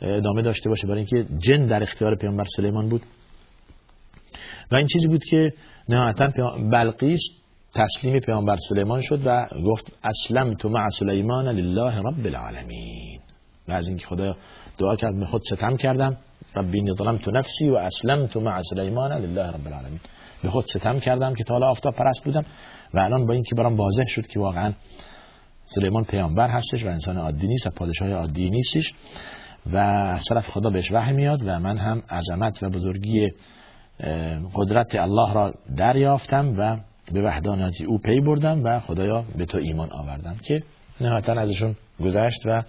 ادامه 0.02 0.42
داشته 0.42 0.70
باشه. 0.70 0.88
برای 0.88 0.98
اینکه 0.98 1.36
جن 1.38 1.66
در 1.66 1.84
اختیار 1.84 2.16
پیامبر 2.16 2.46
سلیمان 2.56 2.90
بود. 2.90 3.02
و 4.72 4.76
این 4.76 4.88
چیزی 4.88 5.08
بود 5.08 5.24
که 5.24 5.54
نهایتا 5.90 6.30
بلقیس 6.72 7.22
تسلیم 7.76 8.20
پیامبر 8.20 8.58
سلیمان 8.70 9.02
شد 9.02 9.22
و 9.26 9.48
گفت 9.66 10.00
اسلم 10.04 10.54
تو 10.54 10.70
مع 10.70 10.88
سلیمان 10.90 11.48
لله 11.48 12.00
رب 12.00 12.26
العالمین. 12.26 13.20
و 13.68 13.74
از 13.74 13.88
اینکه 13.88 14.06
خدا 14.06 14.36
دعا 14.78 14.96
کرد 14.96 15.20
به 15.20 15.26
خود 15.26 15.42
ستم 15.42 15.78
کردم. 15.78 16.18
ربی 16.56 16.94
تو 16.96 17.32
نفسی 17.32 17.70
و 17.70 17.76
اسلمت 17.76 18.38
مع 18.38 18.62
سلیمان 18.62 19.14
لله 19.14 19.52
رب 19.52 19.68
العالمین. 19.68 20.00
به 20.44 20.50
خود 20.50 20.66
ستم 20.66 21.00
کردم 21.00 21.34
که 21.34 21.44
تا 21.44 21.54
حالا 21.54 21.68
آفتاب 21.68 21.96
پرست 21.96 22.24
بودم 22.24 22.46
و 22.94 23.00
الان 23.00 23.26
با 23.26 23.34
اینکه 23.34 23.56
برام 23.56 23.76
واضح 23.76 24.06
شد 24.08 24.28
که 24.28 24.40
واقعا 24.40 24.74
سلیمان 25.66 26.04
پیامبر 26.04 26.50
هستش 26.50 26.84
و 26.84 26.88
انسان 26.88 27.18
عادی 27.18 27.48
نیست 27.48 27.68
و 27.68 27.70
پادشاه 27.70 28.10
عادی 28.12 28.50
نیستش 28.50 28.94
و 29.66 29.78
از 29.78 30.26
طرف 30.30 30.50
خدا 30.50 30.70
بهش 30.70 30.92
وحی 30.92 31.14
میاد 31.14 31.40
و 31.46 31.60
من 31.60 31.78
هم 31.78 32.04
عظمت 32.10 32.64
و 32.64 32.70
بزرگی 32.70 33.32
قدرت 34.56 34.96
الله 34.96 35.34
را 35.34 35.54
دریافتم 35.78 36.54
و 36.58 36.78
به 37.14 37.22
وحدانیت 37.22 37.82
او 37.88 37.98
پی 37.98 38.20
بردم 38.20 38.64
و 38.64 38.80
خدایا 38.80 39.24
به 39.38 39.46
تو 39.46 39.58
ایمان 39.58 39.92
آوردم 39.92 40.36
که 40.44 40.64
نهایتا 41.02 41.34
ازشون 41.34 41.76
گذشت 42.00 42.42
و 42.46 42.64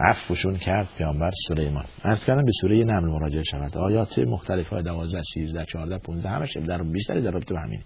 عفوشون 0.00 0.56
کرد 0.56 0.88
پیامبر 0.98 1.30
سلیمان. 1.48 1.84
عرض 2.04 2.24
کردم 2.24 2.44
به 2.44 2.52
سوره 2.60 2.84
نمل 2.84 3.08
مراجعه 3.08 3.42
شود. 3.42 3.76
آیات 3.76 4.18
مختلف 4.18 4.68
های 4.68 4.82
12 4.82 5.22
13 5.34 5.64
14 5.64 5.98
15 5.98 6.28
همش 6.28 6.56
در 6.56 6.82
بیشتری 6.82 7.22
در 7.22 7.30
رابطه 7.30 7.54
با 7.54 7.60
همین. 7.60 7.80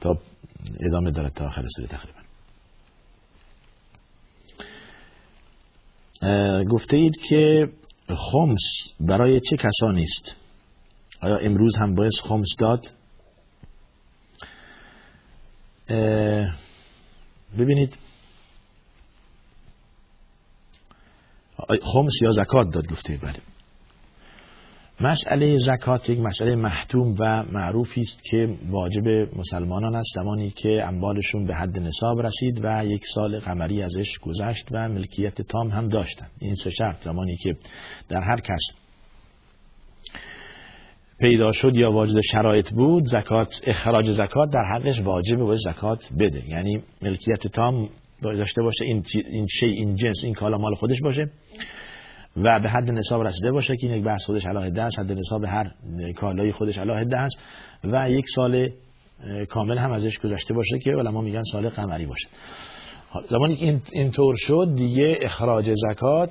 تا 0.00 0.18
ادامه 0.80 1.10
داره 1.10 1.30
تا 1.30 1.46
آخر 1.46 1.64
سوره 1.76 1.88
تقریبا. 1.88 2.18
گفته 6.64 6.96
اید 6.96 7.16
که 7.28 7.68
خمس 8.08 8.62
برای 9.00 9.40
چه 9.40 9.56
کسانی 9.56 10.02
است؟ 10.02 10.36
آیا 11.20 11.36
امروز 11.36 11.76
هم 11.76 11.94
باید 11.94 12.12
خمس 12.24 12.48
داد؟ 12.58 12.86
ببینید 17.58 17.98
خمس 21.66 22.22
یا 22.22 22.30
زکات 22.30 22.74
داد 22.74 22.88
گفته 22.88 23.18
بله. 23.22 23.38
مسئله 25.00 25.58
زکات 25.58 26.10
یک 26.10 26.18
مسئله 26.18 26.56
محتوم 26.56 27.14
و 27.18 27.42
معروفی 27.42 28.00
است 28.00 28.24
که 28.24 28.54
واجب 28.70 29.08
مسلمانان 29.38 29.94
است 29.94 30.14
زمانی 30.14 30.50
که 30.50 30.84
اموالشون 30.84 31.46
به 31.46 31.54
حد 31.54 31.78
نصاب 31.78 32.20
رسید 32.20 32.64
و 32.64 32.84
یک 32.84 33.02
سال 33.14 33.40
قمری 33.40 33.82
ازش 33.82 34.18
گذشت 34.18 34.68
و 34.70 34.88
ملکیت 34.88 35.42
تام 35.42 35.68
هم 35.68 35.88
داشتن. 35.88 36.26
این 36.40 36.54
سه 36.54 36.70
شرط 36.70 37.02
زمانی 37.04 37.36
که 37.36 37.56
در 38.08 38.20
هر 38.20 38.40
کس 38.40 38.60
پیدا 41.20 41.52
شد 41.52 41.76
یا 41.76 41.92
واجد 41.92 42.20
شرایط 42.20 42.70
بود 42.70 43.04
زکات 43.06 43.60
اخراج 43.66 44.10
زکات 44.10 44.50
در 44.52 44.64
حقش 44.74 45.00
واجب 45.00 45.40
و 45.40 45.56
زکات 45.56 46.08
بده. 46.18 46.48
یعنی 46.48 46.82
ملکیت 47.02 47.46
تام 47.46 47.88
داشته 48.22 48.62
باشه 48.62 48.84
این 48.84 49.04
این 49.30 49.46
شی 49.46 49.66
این 49.66 49.94
جنس 49.94 50.16
این 50.24 50.34
کالا 50.34 50.58
مال 50.58 50.74
خودش 50.74 51.00
باشه 51.00 51.30
و 52.36 52.60
به 52.60 52.68
حد 52.70 52.90
نصاب 52.90 53.22
رسیده 53.22 53.50
باشه 53.50 53.76
که 53.76 53.86
این 53.86 53.96
یک 53.96 54.04
بحث 54.04 54.24
خودش 54.26 54.46
علاهده 54.46 54.82
است 54.82 54.98
حد 54.98 55.12
نصاب 55.12 55.44
هر 55.44 55.70
کالای 56.16 56.52
خودش 56.52 56.78
علاهده 56.78 57.18
است 57.18 57.38
و 57.84 58.10
یک 58.10 58.24
سال 58.34 58.68
کامل 59.48 59.78
هم 59.78 59.92
ازش 59.92 60.18
گذشته 60.18 60.54
باشه 60.54 60.78
که 60.78 60.90
علما 60.90 61.20
میگن 61.20 61.42
سال 61.52 61.68
قمری 61.68 62.06
باشه. 62.06 62.28
زمانی 63.30 63.56
که 63.56 63.64
این 63.64 63.80
اینطور 63.92 64.34
شد 64.36 64.72
دیگه 64.76 65.18
اخراج 65.22 65.70
زکات 65.74 66.30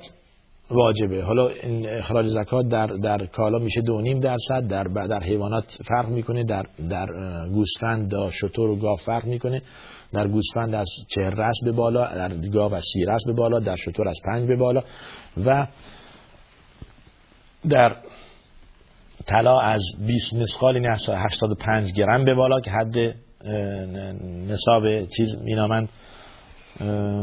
واجبه. 0.70 1.24
حالا 1.24 1.48
این 1.48 1.88
اخراج 1.88 2.26
زکات 2.26 2.68
در 2.68 2.86
در 2.86 3.26
کالا 3.26 3.58
میشه 3.58 3.80
دو 3.80 4.00
نیم 4.00 4.20
درصد 4.20 4.66
در 4.68 4.84
در 4.84 5.22
حیوانات 5.22 5.78
فرق 5.88 6.08
می‌کنه 6.08 6.44
در 6.44 6.66
در 6.90 7.06
گوسفند 7.48 8.10
دا 8.10 8.30
شتر 8.30 8.60
و 8.60 8.76
گاو 8.76 8.96
فرق 8.96 9.24
می‌کنه. 9.24 9.62
در 10.12 10.28
گوسفند 10.28 10.74
از 10.74 10.88
چهر 11.14 11.30
رس 11.30 11.56
به 11.64 11.72
بالا 11.72 12.14
در 12.14 12.36
گاو 12.36 12.74
از 12.74 12.84
سی 12.92 13.04
رس 13.04 13.20
به 13.26 13.32
بالا 13.32 13.58
در 13.58 13.76
شتر 13.76 14.08
از 14.08 14.20
پنج 14.24 14.48
به 14.48 14.56
بالا 14.56 14.82
و 15.44 15.66
در 17.68 17.96
طلا 19.26 19.60
از 19.60 19.82
20 20.06 20.34
مسقال 20.34 20.74
یعنی 20.74 20.88
85 20.88 21.92
گرم 21.92 22.24
به 22.24 22.34
بالا 22.34 22.60
که 22.60 22.70
حد 22.70 23.14
نصاب 24.48 25.04
چیز 25.04 25.42
مینامند. 25.42 25.88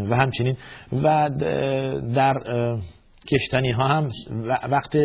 و 0.09 0.15
همچنین 0.15 0.57
و 0.91 1.29
در 2.15 2.33
کشتنی 3.31 3.71
ها 3.71 3.87
هم 3.87 4.09
وقت 4.69 4.97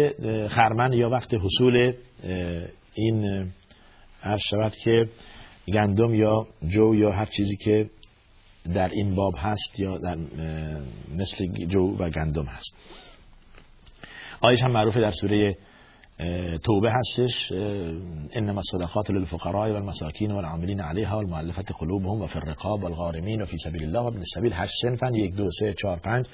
خرمن 0.49 0.93
یا 0.93 1.11
وقت 1.11 1.35
حصول 1.35 1.93
این 2.95 3.47
عرض 4.23 4.41
شود 4.51 4.73
که 4.85 5.09
گندم 5.71 6.15
یا 6.15 6.47
جو 6.69 6.95
یا 6.95 7.13
هر 7.13 7.27
چیزی 7.27 7.57
که 7.57 7.91
در 8.75 8.89
این 8.89 9.15
باب 9.15 9.35
هست 9.39 9.81
یا 9.81 9.99
در 9.99 10.17
مثل 11.17 11.47
جو 11.67 11.97
و 11.99 12.11
گندم 12.11 12.45
هست. 12.45 12.75
آیش 14.41 14.63
هم 14.63 14.73
معروفه 14.73 15.01
در 15.01 15.11
سوره 15.11 15.57
توبه 16.65 16.91
هستش 16.93 17.53
انما 18.37 18.61
الصدقات 18.61 19.11
للفقراء 19.11 19.71
والمساكين 19.71 20.33
والعاملين 20.33 20.81
عليها 20.81 21.15
والمؤلفه 21.15 21.63
قلوبهم 21.63 22.23
وفي 22.23 22.37
الرقاب 22.37 22.83
والغارمين 22.83 23.43
وفي 23.43 23.57
سبيل 23.57 23.83
الله 23.83 24.01
وابن 24.01 24.21
السبيل 24.21 24.53
هشت 24.53 24.73
سنفن 24.83 25.15
یک 25.15 25.35
دو 25.35 25.51
سه 25.51 25.75
چهار 25.75 25.99
پنج. 25.99 26.27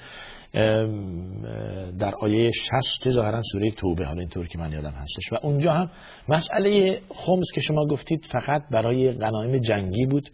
در 1.99 2.13
آیه 2.21 2.51
60 2.51 3.09
ظاهرا 3.09 3.41
سوره 3.51 3.71
توبه. 3.71 4.05
حالا 4.05 4.19
اینطور 4.19 4.47
که 4.47 4.59
من 4.59 4.71
یادم 4.71 4.91
هستش. 4.91 5.33
و 5.33 5.35
اونجا 5.43 5.73
هم 5.73 5.89
مسئله 6.29 7.01
خمس 7.09 7.45
که 7.55 7.61
شما 7.61 7.85
گفتید 7.85 8.25
فقط 8.31 8.63
برای 8.71 9.11
غنایم 9.11 9.57
جنگی 9.57 10.05
بود. 10.05 10.29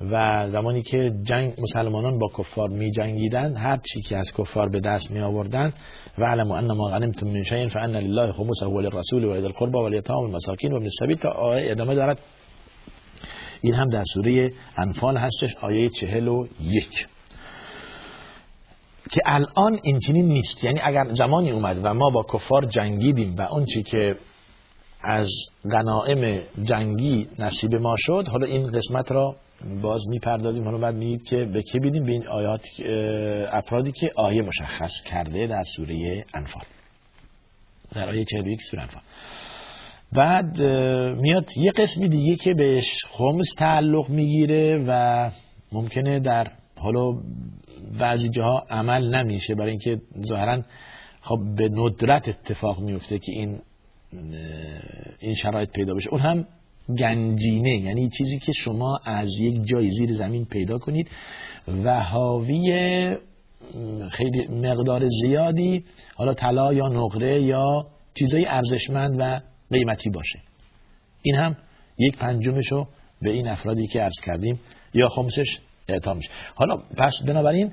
و 0.00 0.46
زمانی 0.50 0.82
که 0.82 1.10
جنگ 1.22 1.54
مسلمانان 1.58 2.18
با 2.18 2.30
کفار 2.38 2.68
می 2.68 2.90
جنگیدن 2.90 3.56
هر 3.56 3.76
چی 3.76 4.00
که 4.02 4.16
از 4.16 4.32
کفار 4.38 4.68
به 4.68 4.80
دست 4.80 5.10
می 5.10 5.20
آوردن 5.20 5.72
و 6.18 6.24
علمو 6.24 6.52
ان 6.52 6.72
ما 6.72 6.88
غنمتم 6.88 7.26
من 7.26 7.42
شیء 7.42 7.68
فان 7.68 7.96
لله 7.96 8.32
خمسه 8.32 8.66
وللرسول 8.66 9.24
و 9.24 9.30
القربى 9.30 9.78
والیتام 9.78 10.16
والمساکین 10.16 10.72
وابن 10.72 10.84
السبیل 10.84 11.16
تا 11.16 11.30
آیه 11.30 11.70
ادامه 11.70 11.94
دارد. 11.94 12.18
این 13.60 13.74
هم 13.74 13.88
در 13.88 14.04
سوره 14.14 14.52
انفال 14.76 15.16
هستش 15.16 15.56
آیه 15.60 15.88
چهل 15.88 16.28
و 16.28 16.46
یک. 16.60 17.06
که 19.12 19.20
الان 19.24 19.78
این 19.82 19.98
چنین 19.98 20.28
نیست. 20.28 20.64
یعنی 20.64 20.80
اگر 20.82 21.14
زمانی 21.14 21.50
اومد 21.50 21.80
و 21.82 21.94
ما 21.94 22.10
با 22.10 22.26
کفار 22.32 22.66
جنگیدیم 22.66 23.36
و 23.36 23.42
اون 23.42 23.64
چی 23.64 23.82
که 23.82 24.16
از 25.04 25.28
غنائم 25.72 26.42
جنگی 26.62 27.28
نصیب 27.38 27.74
ما 27.74 27.94
شد 27.98 28.28
حالا 28.28 28.46
این 28.46 28.66
قسمت 28.66 29.12
را 29.12 29.36
باز 29.82 30.08
می‌پردازیم. 30.08 30.64
حالا 30.64 30.78
بعد 30.78 30.94
میگید 30.94 31.22
که 31.22 31.36
به 31.36 31.62
که 31.62 31.78
بیدیم؟ 31.78 32.04
به 32.04 32.12
این 32.12 32.26
آیات 32.26 32.64
افرادی 33.52 33.92
که 33.92 34.12
آیه 34.16 34.42
مشخص 34.42 35.02
کرده 35.06 35.46
در 35.46 35.62
سوره 35.76 36.24
انفال. 36.34 36.64
در 37.94 38.08
آیه 38.08 38.24
41 38.24 38.62
سوره 38.70 38.82
انفال. 38.82 39.02
بعد 40.12 40.60
میاد 41.20 41.46
یه 41.56 41.72
قسمی 41.72 42.08
دیگه 42.08 42.36
که 42.36 42.54
بهش 42.54 43.04
خمس 43.08 43.46
تعلق 43.58 44.08
می‌گیره 44.10 44.84
و 44.88 45.30
ممکنه 45.72 46.20
در 46.20 46.52
حالا 46.76 47.12
بعضی 48.00 48.28
جاها 48.28 48.64
عمل 48.70 49.14
نمیشه. 49.16 49.54
برای 49.54 49.70
اینکه 49.70 50.00
ظاهرا 50.28 50.62
خب 51.20 51.38
به 51.56 51.68
ندرت 51.68 52.28
اتفاق 52.28 52.80
میفته 52.80 53.18
که 53.18 53.32
این 53.32 53.58
این 55.18 55.34
شرایط 55.34 55.70
پیدا 55.70 55.94
بشه. 55.94 56.08
اون 56.10 56.20
هم 56.20 56.46
گنجینه 56.98 57.76
یعنی 57.78 58.08
چیزی 58.18 58.38
که 58.38 58.52
شما 58.52 58.98
از 59.04 59.28
یک 59.38 59.64
جای 59.64 59.90
زیر 59.90 60.12
زمین 60.12 60.44
پیدا 60.44 60.78
کنید 60.78 61.08
و 61.84 62.00
حاوی 62.00 63.16
خیلی 64.10 64.46
مقدار 64.46 65.08
زیادی 65.22 65.84
حالا 66.14 66.34
طلا 66.34 66.72
یا 66.72 66.88
نقره 66.88 67.42
یا 67.42 67.86
چیزای 68.18 68.46
ارزشمند 68.46 69.16
و 69.18 69.40
قیمتی 69.70 70.10
باشه. 70.10 70.38
این 71.22 71.34
هم 71.34 71.56
یک 71.98 72.16
پنجمشو 72.16 72.86
به 73.22 73.30
این 73.30 73.48
افرادی 73.48 73.86
که 73.86 74.00
عرض 74.00 74.20
کردیم 74.24 74.60
یا 74.94 75.08
خمسش 75.08 75.58
اعطا 75.88 76.14
میشه. 76.14 76.30
حالا 76.54 76.76
پس 76.76 77.12
بنابراین 77.26 77.72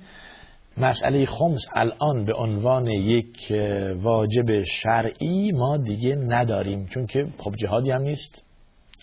مسئله 0.78 1.26
خمس 1.26 1.66
الان 1.76 2.26
به 2.26 2.34
عنوان 2.34 2.88
یک 2.88 3.54
واجب 4.02 4.64
شرعی 4.64 5.52
ما 5.52 5.78
دیگه 5.78 6.16
نداریم 6.16 6.88
چون 6.88 7.06
که 7.06 7.28
خب 7.38 7.56
جهادی 7.56 7.92
هم 7.92 8.02
نیست. 8.02 8.46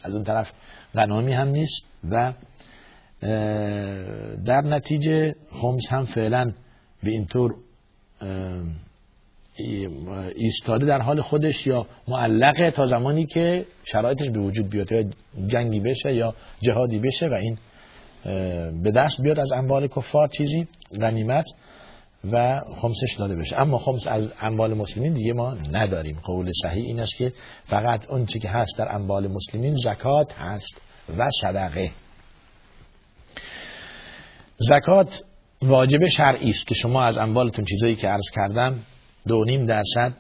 از 0.02 0.14
اون 0.14 0.24
طرف 0.24 0.52
غنامی 0.94 1.32
هم 1.32 1.48
نیست 1.48 1.82
و 2.10 2.32
در 4.44 4.60
نتیجه 4.64 5.34
خمس 5.50 5.82
هم 5.90 6.04
فعلا 6.04 6.52
به 7.02 7.10
اینطور 7.10 7.54
ایستاده 10.34 10.86
در 10.86 10.98
حال 10.98 11.20
خودش 11.20 11.66
یا 11.66 11.86
معلقه 12.08 12.70
تا 12.70 12.84
زمانی 12.84 13.26
که 13.26 13.66
شرایطش 13.84 14.30
به 14.30 14.40
وجود 14.40 14.68
بیاد 14.70 14.92
یا 14.92 15.04
جنگی 15.46 15.80
بشه 15.80 16.14
یا 16.14 16.34
جهادی 16.60 16.98
بشه 16.98 17.28
و 17.28 17.34
این 17.34 17.58
به 18.82 18.90
دست 18.90 19.22
بیاد 19.22 19.40
از 19.40 19.52
اموال 19.52 19.86
کفار 19.86 20.28
چیزی 20.28 20.68
غنیمت. 21.00 21.44
و 22.32 22.60
خمسش 22.80 23.16
داده 23.18 23.36
بشه. 23.36 23.60
اما 23.60 23.78
خمس 23.78 24.06
از 24.06 24.32
اموال 24.40 24.74
مسلمین 24.74 25.12
دیگه 25.12 25.32
ما 25.32 25.54
نداریم. 25.54 26.20
قول 26.24 26.50
صحیح 26.62 26.84
این 26.84 27.00
است 27.00 27.16
که 27.18 27.32
فقط 27.66 28.10
اون 28.10 28.26
چی 28.26 28.38
که 28.38 28.48
هست 28.48 28.78
در 28.78 28.94
اموال 28.94 29.28
مسلمین 29.28 29.76
زکات 29.76 30.32
هست 30.32 30.80
و 31.18 31.28
صدقه. 31.42 31.90
زکات 34.56 35.22
واجب 35.62 36.08
شرعی 36.08 36.50
است 36.50 36.66
که 36.66 36.74
شما 36.74 37.04
از 37.04 37.18
اموالتون 37.18 37.64
چیزایی 37.64 37.96
که 37.96 38.08
عرض 38.08 38.30
کردم 38.34 38.78
دو 39.26 39.44
نیم 39.44 39.66
درصد 39.66 40.12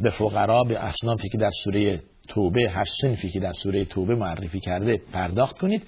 به 0.00 0.10
فقرا 0.10 0.62
به 0.62 0.84
اصنافی 0.84 1.28
که 1.28 1.38
در 1.38 1.50
سوره 1.64 2.02
توبه 2.28 2.70
هشت 2.70 2.92
سنفی 3.02 3.30
که 3.30 3.40
در 3.40 3.52
سوره 3.52 3.84
توبه 3.84 4.14
معرفی 4.14 4.60
کرده 4.60 5.00
پرداخت 5.12 5.58
کنید. 5.58 5.82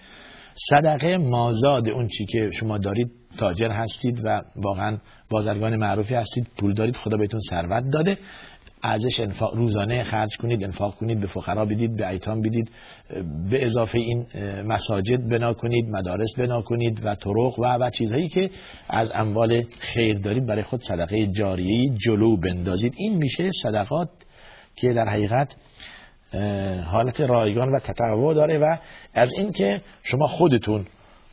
صدقه 0.71 1.19
مازاد 1.19 1.91
اون 1.91 2.09
چی 2.09 2.25
که 2.25 2.51
شما 2.51 2.79
دارید 2.79 3.20
تاجر 3.39 3.71
هستید 3.71 4.21
و 4.25 4.43
واقعا 4.57 4.99
بازرگان 5.31 5.77
معروفی 5.77 6.15
هستید. 6.15 6.47
پول 6.59 6.75
دارید 6.75 6.97
خدا 6.97 7.17
بهتون 7.17 7.41
ثروت 7.51 7.85
داده. 7.93 8.19
ازش 8.83 9.21
انفاق 9.21 9.55
روزانه 9.55 10.03
خرج 10.03 10.37
کنید 10.37 10.65
انفاق 10.65 10.95
کنید 10.95 11.21
به 11.21 11.27
فقرا 11.27 11.65
بدید 11.65 11.97
به 11.97 12.09
ایتام 12.09 12.41
بدید. 12.41 12.71
به 13.51 13.63
اضافه 13.63 13.99
این 13.99 14.27
مساجد 14.67 15.29
بنا 15.29 15.55
کنید 15.55 15.89
مدارس 15.89 16.35
بنا 16.39 16.63
کنید 16.63 17.01
و 17.05 17.15
طرق 17.15 17.59
و 17.59 17.65
و 17.65 17.91
چیزهایی 17.91 18.29
که 18.29 18.51
از 18.89 19.13
اموال 19.15 19.63
خیر 19.81 20.19
دارید 20.19 20.47
برای 20.47 20.63
خود 20.63 20.83
صدقه 20.83 21.27
جاریه 21.27 21.91
جلو 22.07 22.37
بندازید. 22.37 22.95
این 22.97 23.17
میشه 23.17 23.51
صدقات 23.63 24.09
که 24.77 24.89
در 24.89 25.09
حقیقت 25.09 25.57
حالت 26.85 27.21
رایگان 27.21 27.69
و 27.69 27.79
تطوع 27.79 28.35
داره 28.35 28.59
و 28.59 28.77
از 29.15 29.35
اینکه 29.35 29.81
شما 30.03 30.27
خودتون 30.27 30.87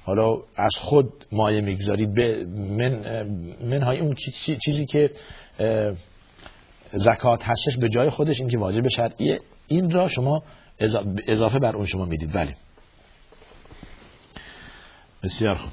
حالا 0.07 0.41
از 0.55 0.75
خود 0.75 1.25
مایه 1.31 1.61
می‌گذارید 1.61 2.13
به 2.13 2.45
من 2.45 3.23
منهای 3.61 3.99
اون 3.99 4.15
چیزی 4.65 4.85
که 4.85 5.11
زکات 6.91 7.43
هستش 7.43 7.77
به 7.77 7.89
جای 7.89 8.09
خودش 8.09 8.39
این 8.39 8.49
که 8.49 8.57
واجب 8.57 8.87
شرعیه 8.87 9.39
این 9.67 9.91
را 9.91 10.07
شما 10.07 10.43
اضافه 11.27 11.59
بر 11.59 11.75
اون 11.75 11.85
شما 11.85 12.05
می‌دید. 12.05 12.35
ولی 12.35 12.55
بسیار 15.23 15.55
خوب. 15.55 15.71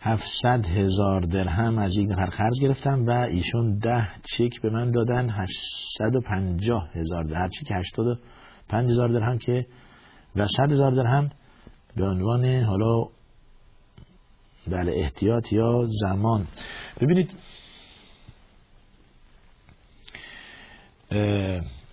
700 0.00 0.66
هزار 0.66 1.20
درهم 1.20 1.78
از 1.78 1.96
یک 1.96 2.08
نفر 2.10 2.26
قرض 2.26 2.60
گرفتم 2.62 3.06
و 3.06 3.10
ایشون 3.10 3.78
ده 3.78 4.08
چک 4.22 4.60
به 4.62 4.70
من 4.70 4.90
دادن 4.90 5.28
850 5.28 6.90
هزار 6.92 7.24
درهم 7.24 7.48
چک 7.48 7.72
85 7.72 8.90
هزار 8.90 9.08
درهم 9.08 9.38
که 9.38 9.66
و 10.36 10.46
100 10.46 10.72
هزار 10.72 10.90
درهم 10.90 11.30
به 11.96 12.08
عنوان 12.08 12.62
حالا 12.64 13.04
بله 14.66 14.92
احتیاط 14.92 15.52
یا 15.52 15.86
زمان. 16.00 16.46
ببینید 17.00 17.30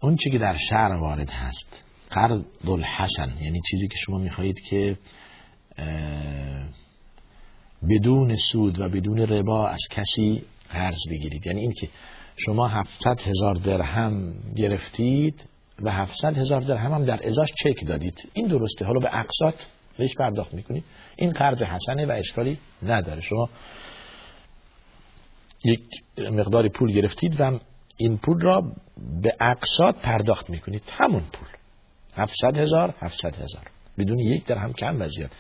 اون 0.02 0.16
چی 0.16 0.30
که 0.32 0.38
در 0.38 0.56
شهر 0.70 0.92
وارد 0.92 1.30
هست 1.30 1.84
قرض 2.12 2.42
الحسن 2.68 3.38
یعنی 3.42 3.62
چیزی 3.72 3.88
که 3.88 3.96
شما 4.06 4.18
می‌خواهید 4.18 4.60
که 4.70 4.98
بدون 7.90 8.36
سود 8.52 8.80
و 8.80 8.90
بدون 8.90 9.18
ربا 9.18 9.68
از 9.68 9.82
کسی 9.92 10.44
قرض 10.70 11.00
بگیرید. 11.12 11.48
یعنی 11.48 11.60
این 11.60 11.72
که 11.72 11.90
شما 12.46 12.68
700 12.68 13.22
هزار 13.22 13.56
درهم 13.56 14.34
گرفتید 14.56 15.44
و 15.84 15.92
700 15.92 16.38
هزار 16.38 16.62
درهم 16.62 16.94
هم 16.94 17.06
در 17.06 17.28
ازاش 17.28 17.50
چک 17.64 17.88
دادید. 17.88 18.30
این 18.34 18.48
درسته. 18.48 18.86
حالا 18.86 19.00
به 19.00 19.10
اقساط 19.20 19.56
بهش 19.98 20.14
پرداخت 20.20 20.54
می‌کنید. 20.54 20.84
این 21.16 21.32
قرض 21.32 21.62
حسنه 21.62 22.06
و 22.06 22.12
اشکالی 22.12 22.60
نداره. 22.84 23.22
شما 23.22 23.50
یک 25.66 25.82
مقدار 26.32 26.70
پول 26.70 26.92
گرفتید 26.92 27.42
و 27.42 27.60
این 27.98 28.18
پول 28.18 28.42
را 28.42 28.62
به 29.22 29.36
اقساط 29.42 29.96
پرداخت 29.96 30.50
می‌کنید. 30.50 30.84
همون 30.90 31.24
پول. 31.34 31.48
700 32.16 32.58
هزار 32.58 32.96
700 33.00 33.36
هزار. 33.36 33.64
بدون 33.98 34.20
یک 34.20 34.46
درهم 34.46 34.74
کم 34.74 35.02
و 35.02 35.08
زیاد. 35.08 35.32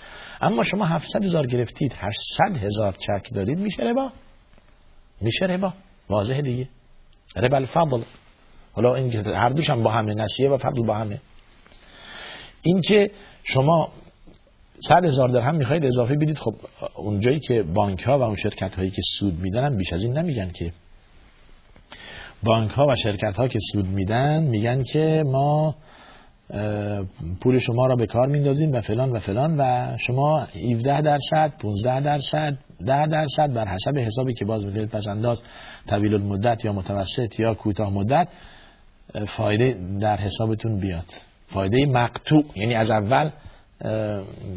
اما 0.41 0.63
شما 0.63 0.85
700 0.85 1.23
هزار 1.23 1.47
گرفتید 1.47 1.93
800 1.95 2.65
هزار 2.65 2.95
چک 2.99 3.33
دادید 3.33 3.59
میشه 3.59 3.83
ربا؟ 3.83 4.11
میشه 5.21 5.45
ربا. 5.45 5.73
واضح 6.09 6.41
دیگه. 6.41 6.69
ربا 7.35 7.57
الفضل. 7.57 8.03
حالا 8.77 8.95
این 8.95 9.13
هر 9.13 9.49
دوش 9.49 9.69
هم 9.69 9.83
با 9.83 9.91
همه 9.91 10.13
نسیه 10.13 10.49
و 10.49 10.57
فضل 10.57 10.85
با 10.87 10.95
همه. 10.95 11.19
این 12.61 12.81
که 12.81 13.11
شما 13.43 13.89
صد 14.87 15.05
هزار 15.05 15.29
درهم 15.29 15.55
می‌خواید 15.55 15.85
اضافه 15.85 16.15
بدید 16.15 16.37
خب 16.37 16.53
اونجایی 16.95 17.39
که 17.39 17.63
بانک 17.63 18.03
ها 18.03 18.19
و 18.19 18.21
اون 18.21 18.35
شرکت 18.35 18.75
هایی 18.75 18.89
که 18.89 19.01
سود 19.19 19.39
میدن 19.39 19.77
بیش 19.77 19.93
از 19.93 20.03
این 20.03 20.17
نمیگن 20.17 20.51
که. 20.51 20.71
بانک 22.43 22.71
ها 22.71 22.85
و 22.87 22.95
شرکت 22.95 23.35
ها 23.35 23.47
که 23.47 23.59
سود 23.71 23.85
میدن 23.85 24.43
میگن 24.43 24.83
که 24.83 25.23
ما 25.25 25.75
پول 27.41 27.59
شما 27.59 27.85
را 27.87 27.95
به 27.95 28.05
کار 28.05 28.27
میندازیم 28.27 28.71
و 28.71 28.81
فلان 28.81 29.11
و 29.11 29.19
فلان 29.19 29.57
و 29.59 29.97
شما 29.97 30.39
17 30.39 31.01
درصد 31.01 31.53
15 31.59 31.99
درصد 31.99 32.57
10 32.85 33.07
درصد 33.07 33.53
بر 33.53 33.67
حسب 33.67 33.97
حسابی 33.97 34.33
که 34.33 34.45
باز 34.45 34.65
می‌کنید 34.65 34.89
پس 34.89 35.07
انداز 35.07 35.41
طویل 35.89 36.13
المدت 36.13 36.65
یا 36.65 36.73
متوسط 36.73 37.39
یا 37.39 37.53
کوتاه 37.53 37.93
مدت 37.93 38.27
فایده 39.27 39.79
در 40.01 40.17
حسابتون 40.17 40.79
بیاد. 40.79 41.05
فایده 41.47 41.85
مقطوع. 41.85 42.43
یعنی 42.55 42.75
از 42.75 42.91
اول 42.91 43.31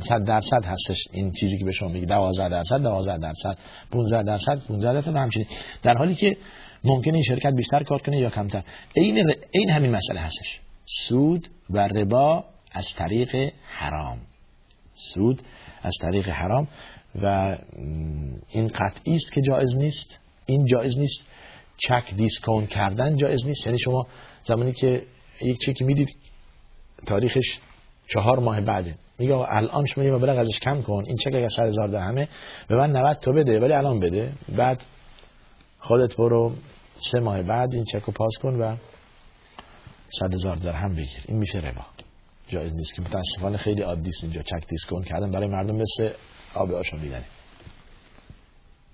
صد 0.01 0.25
درصد 0.27 0.65
هستش 0.65 0.99
این 1.13 1.33
چیزی 1.33 1.59
که 1.59 1.65
به 1.65 1.73
شما 1.73 1.89
میگه. 1.89 2.07
12 2.07 2.49
درصد 2.49 2.83
12 2.83 3.19
درصد 3.19 3.59
15 3.91 4.23
درصد 4.23 4.67
15 4.69 4.93
درصد 4.93 5.17
همچنین. 5.17 5.47
در 5.83 5.95
حالی 5.99 6.15
که 6.15 6.37
ممکنه 6.85 7.15
این 7.15 7.23
شرکت 7.23 7.53
بیشتر 7.53 7.83
کار 7.83 8.03
کنه 8.03 8.19
یا 8.19 8.31
کمتر. 8.31 8.63
این 8.95 9.33
این 9.51 9.71
همین 9.71 9.91
مسئله 9.91 10.21
هستش. 10.21 10.61
سود 10.85 11.49
و 11.71 11.79
ربا 11.79 12.45
از 12.73 12.87
طریق 12.97 13.53
حرام. 13.79 14.19
سود 14.95 15.43
از 15.83 15.93
طریق 16.01 16.29
حرام 16.29 16.69
و 17.23 17.57
این 18.49 18.67
قطعی 18.67 19.15
است 19.15 19.33
که 19.33 19.41
جایز 19.41 19.77
نیست. 19.77 20.19
این 20.47 20.67
جایز 20.67 20.99
نیست. 20.99 21.21
چک 21.83 22.15
دیسکاونت 22.17 22.69
کردن 22.69 23.17
جایز 23.17 23.47
نیست. 23.47 23.67
یعنی 23.67 23.79
شما 23.79 24.07
زمانی 24.45 24.73
که 24.73 25.03
یک 25.43 25.59
چکی 25.59 25.85
می‌دید 25.85 26.09
تاریخش 27.07 27.59
چهار 28.09 28.39
ماه 28.39 28.61
بعده. 28.61 28.95
میگه 29.19 29.35
الان 29.35 29.87
شما 29.87 30.05
یه 30.05 30.13
مبلغ 30.13 30.39
ازش 30.39 30.59
کم 30.59 30.83
کن. 30.83 31.05
این 31.07 31.17
چک 31.17 31.35
اگر 31.35 31.49
100 31.49 31.63
هزار 31.63 31.89
درهمه 31.89 32.29
به 32.69 32.77
من 32.77 32.97
90 32.97 33.17
تا 33.17 33.33
بده 33.33 33.61
ولی 33.61 33.73
الان 33.73 34.01
بده. 34.01 34.33
بعد 34.57 34.83
خودت 35.79 36.17
برو 36.17 36.53
سه 37.13 37.21
ماه 37.21 37.43
بعد 37.43 37.75
این 37.75 37.85
چک 37.85 38.03
رو 38.03 38.13
پاس 38.13 38.33
کن 38.43 38.55
و 38.55 38.77
100 40.21 40.35
هزار 40.35 40.57
درهم 40.57 40.93
بگیر. 40.93 41.25
این 41.29 41.39
میشه 41.39 41.59
ربا. 41.59 41.85
جایز 42.49 42.75
نیست 42.75 42.95
که 42.95 43.03
متاسفانه 43.03 43.57
خیلی 43.57 43.83
عادی 43.83 44.09
است 44.09 44.25
اینجا 44.25 44.43
چک 44.43 44.67
دیسکون 44.69 45.03
کردن. 45.03 45.31
برای 45.31 45.49
مردم 45.49 45.77
مثل 45.77 46.11
آب 46.55 46.73
آشو 46.73 46.97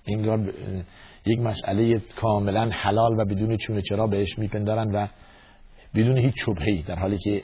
میدنه 0.09 0.53
این 0.53 0.85
یک 1.27 1.39
مسئله 1.39 1.99
کاملا 1.99 2.71
حلال 2.73 3.21
و 3.21 3.25
بدون 3.25 3.57
چونه 3.57 3.83
چرا 3.83 4.07
بهش 4.07 4.39
میپندارن 4.39 4.91
و 4.91 5.09
بدون 5.95 6.19
هیچ 6.19 6.35
شبهی 6.37 6.83
در 6.83 6.99
حالی 6.99 7.19
که 7.19 7.43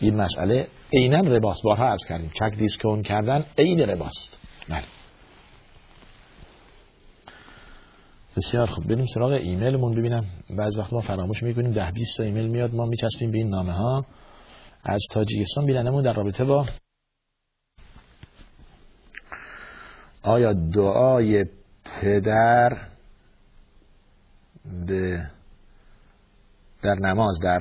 این 0.00 0.16
مسئله 0.16 0.68
عینا 0.92 1.20
رباست 1.20 1.62
بارها 1.64 1.88
از 1.92 2.04
کردیم 2.08 2.30
چک 2.34 2.58
دیسکون 2.58 3.02
کردن 3.02 3.44
عین 3.58 3.80
رباست. 3.80 4.40
بله. 4.68 4.84
بسیار 8.36 8.66
خوب. 8.66 8.86
بریم 8.86 9.06
سراغ 9.14 9.32
ایمیلمون 9.32 9.92
ببینم. 9.92 10.24
بعض 10.50 10.78
وقت 10.78 10.92
ما 10.92 11.00
فراموش 11.00 11.42
می‌کنیم 11.42 11.72
ده 11.72 11.90
20 11.90 12.20
ایمیل 12.20 12.46
میاد 12.46 12.74
ما 12.74 12.86
میچسبیم 12.86 13.30
به 13.30 13.38
این 13.38 13.48
نامه 13.48 13.72
ها 13.72 14.06
از 14.84 15.00
تاجیکستان 15.10 15.66
بینندمون 15.66 16.02
در 16.02 16.12
رابطه 16.12 16.44
با 16.44 16.66
آیا 20.22 20.52
دعای 20.52 21.44
پدر 21.84 22.78
به 24.86 25.26
در 26.82 26.94
نماز 26.94 27.38
در 27.42 27.58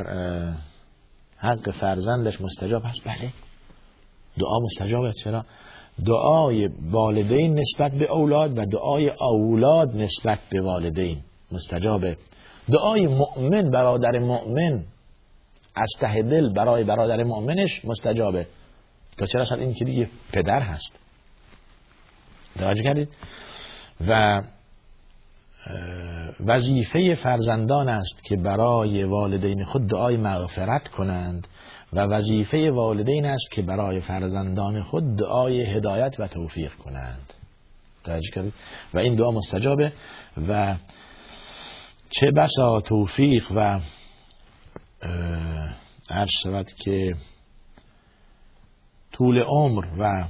حق 1.37 1.71
فرزندش 1.71 2.41
مستجاب 2.41 2.81
هست. 2.85 3.03
بله. 3.05 3.33
دعا 4.39 4.59
مستجابه. 4.63 5.13
چرا؟ 5.23 5.45
دعای 6.05 6.69
والدین 6.91 7.59
نسبت 7.59 7.91
به 7.91 8.05
اولاد 8.05 8.57
و 8.57 8.65
دعای 8.65 9.11
اولاد 9.21 9.95
نسبت 9.95 10.39
به 10.49 10.61
والدین 10.61 11.17
مستجابه. 11.51 12.17
دعای 12.71 13.07
مؤمن 13.07 13.71
برادر 13.71 14.19
مؤمن 14.19 14.83
از 15.75 15.89
ته 15.99 16.21
دل 16.21 16.53
برای 16.53 16.83
برادر 16.83 17.23
مؤمنش 17.23 17.85
مستجابه. 17.85 18.47
تا 19.17 19.25
چرا؟ 19.25 19.57
این 19.57 19.73
که 19.73 19.85
دیگه 19.85 20.09
پدر 20.33 20.59
هست. 20.59 20.91
توجه 22.59 22.83
کردید؟ 22.83 23.09
و 24.07 24.41
وظیفه 26.45 27.15
فرزندان 27.15 27.89
است 27.89 28.23
که 28.23 28.37
برای 28.37 29.03
والدین 29.03 29.63
خود 29.63 29.87
دعای 29.87 30.17
مغفرت 30.17 30.87
کنند 30.87 31.47
و 31.93 31.99
وظیفه 31.99 32.71
والدین 32.71 33.25
است 33.25 33.51
که 33.51 33.61
برای 33.61 34.01
فرزندان 34.01 34.83
خود 34.83 35.15
دعای 35.15 35.61
هدایت 35.61 36.19
و 36.19 36.27
توفیق 36.27 36.73
کنند. 36.73 37.33
و 38.93 38.99
این 38.99 39.15
دعا 39.15 39.31
مستجابه 39.31 39.93
و 40.47 40.77
چه 42.09 42.31
بسا 42.31 42.81
توفیق 42.81 43.51
و 43.51 43.79
عرض 46.09 46.29
شود 46.43 46.67
که 46.83 47.13
طول 49.11 49.39
عمر 49.39 49.85
و 49.99 50.27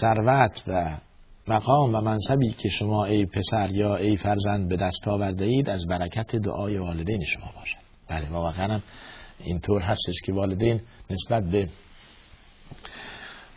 ثروت 0.00 0.62
و 0.66 0.96
مقام 1.48 1.94
و 1.94 2.00
منصبی 2.00 2.52
که 2.52 2.68
شما 2.68 3.04
ای 3.04 3.26
پسر 3.26 3.70
یا 3.70 3.96
ای 3.96 4.16
فرزند 4.16 4.68
به 4.68 4.76
دست 4.76 5.08
آورده 5.08 5.44
اید 5.44 5.70
از 5.70 5.86
برکت 5.86 6.36
دعای 6.36 6.78
والدین 6.78 7.24
شما 7.24 7.52
باشد. 7.56 7.78
بله 8.08 8.30
واقعا 8.30 8.80
اینطور 9.38 9.82
هستش 9.82 10.14
که 10.24 10.32
والدین 10.32 10.80
نسبت 11.10 11.44
به 11.44 11.68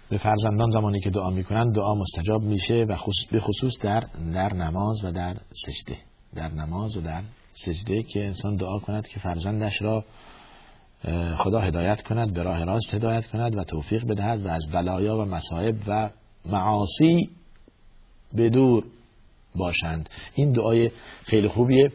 به 0.10 0.17
فرزندان 0.17 0.69
زمانی 0.69 0.99
که 0.99 1.10
دعا 1.10 1.30
می‌کنن 1.30 1.71
دعا 1.71 1.95
مستجاب 1.95 2.43
میشه 2.43 2.86
و 2.89 2.95
خصوص 2.95 3.27
به 3.32 3.39
خصوص 3.39 3.73
در 3.84 4.04
در 4.34 4.54
نماز 4.54 5.06
و 5.06 5.12
در 5.12 5.38
سجده. 5.65 5.97
در 6.36 6.47
نماز 6.47 6.97
و 6.97 7.01
در 7.01 7.21
سجده 7.54 8.04
که 8.04 8.25
انسان 8.25 8.56
دعا 8.56 8.80
کند 8.80 9.08
که 9.08 9.19
فرزندش 9.19 9.82
را 9.82 10.04
خدا 11.38 11.60
هدایت 11.60 12.01
کند 12.01 12.34
به 12.34 12.43
راه 12.43 12.63
راست 12.63 12.93
هدایت 12.93 13.27
کند 13.27 13.58
و 13.58 13.63
توفیق 13.63 14.06
بدهد 14.08 14.45
و 14.45 14.49
از 14.49 14.67
بلایا 14.73 15.17
و 15.17 15.25
مصائب 15.25 15.75
و 15.88 16.10
معاصی 16.45 17.30
به 18.34 18.50
دور 18.50 18.84
باشند. 19.56 20.10
این 20.36 20.52
دعای 20.52 20.91
خیلی 21.24 21.48
خوبیه 21.48 21.91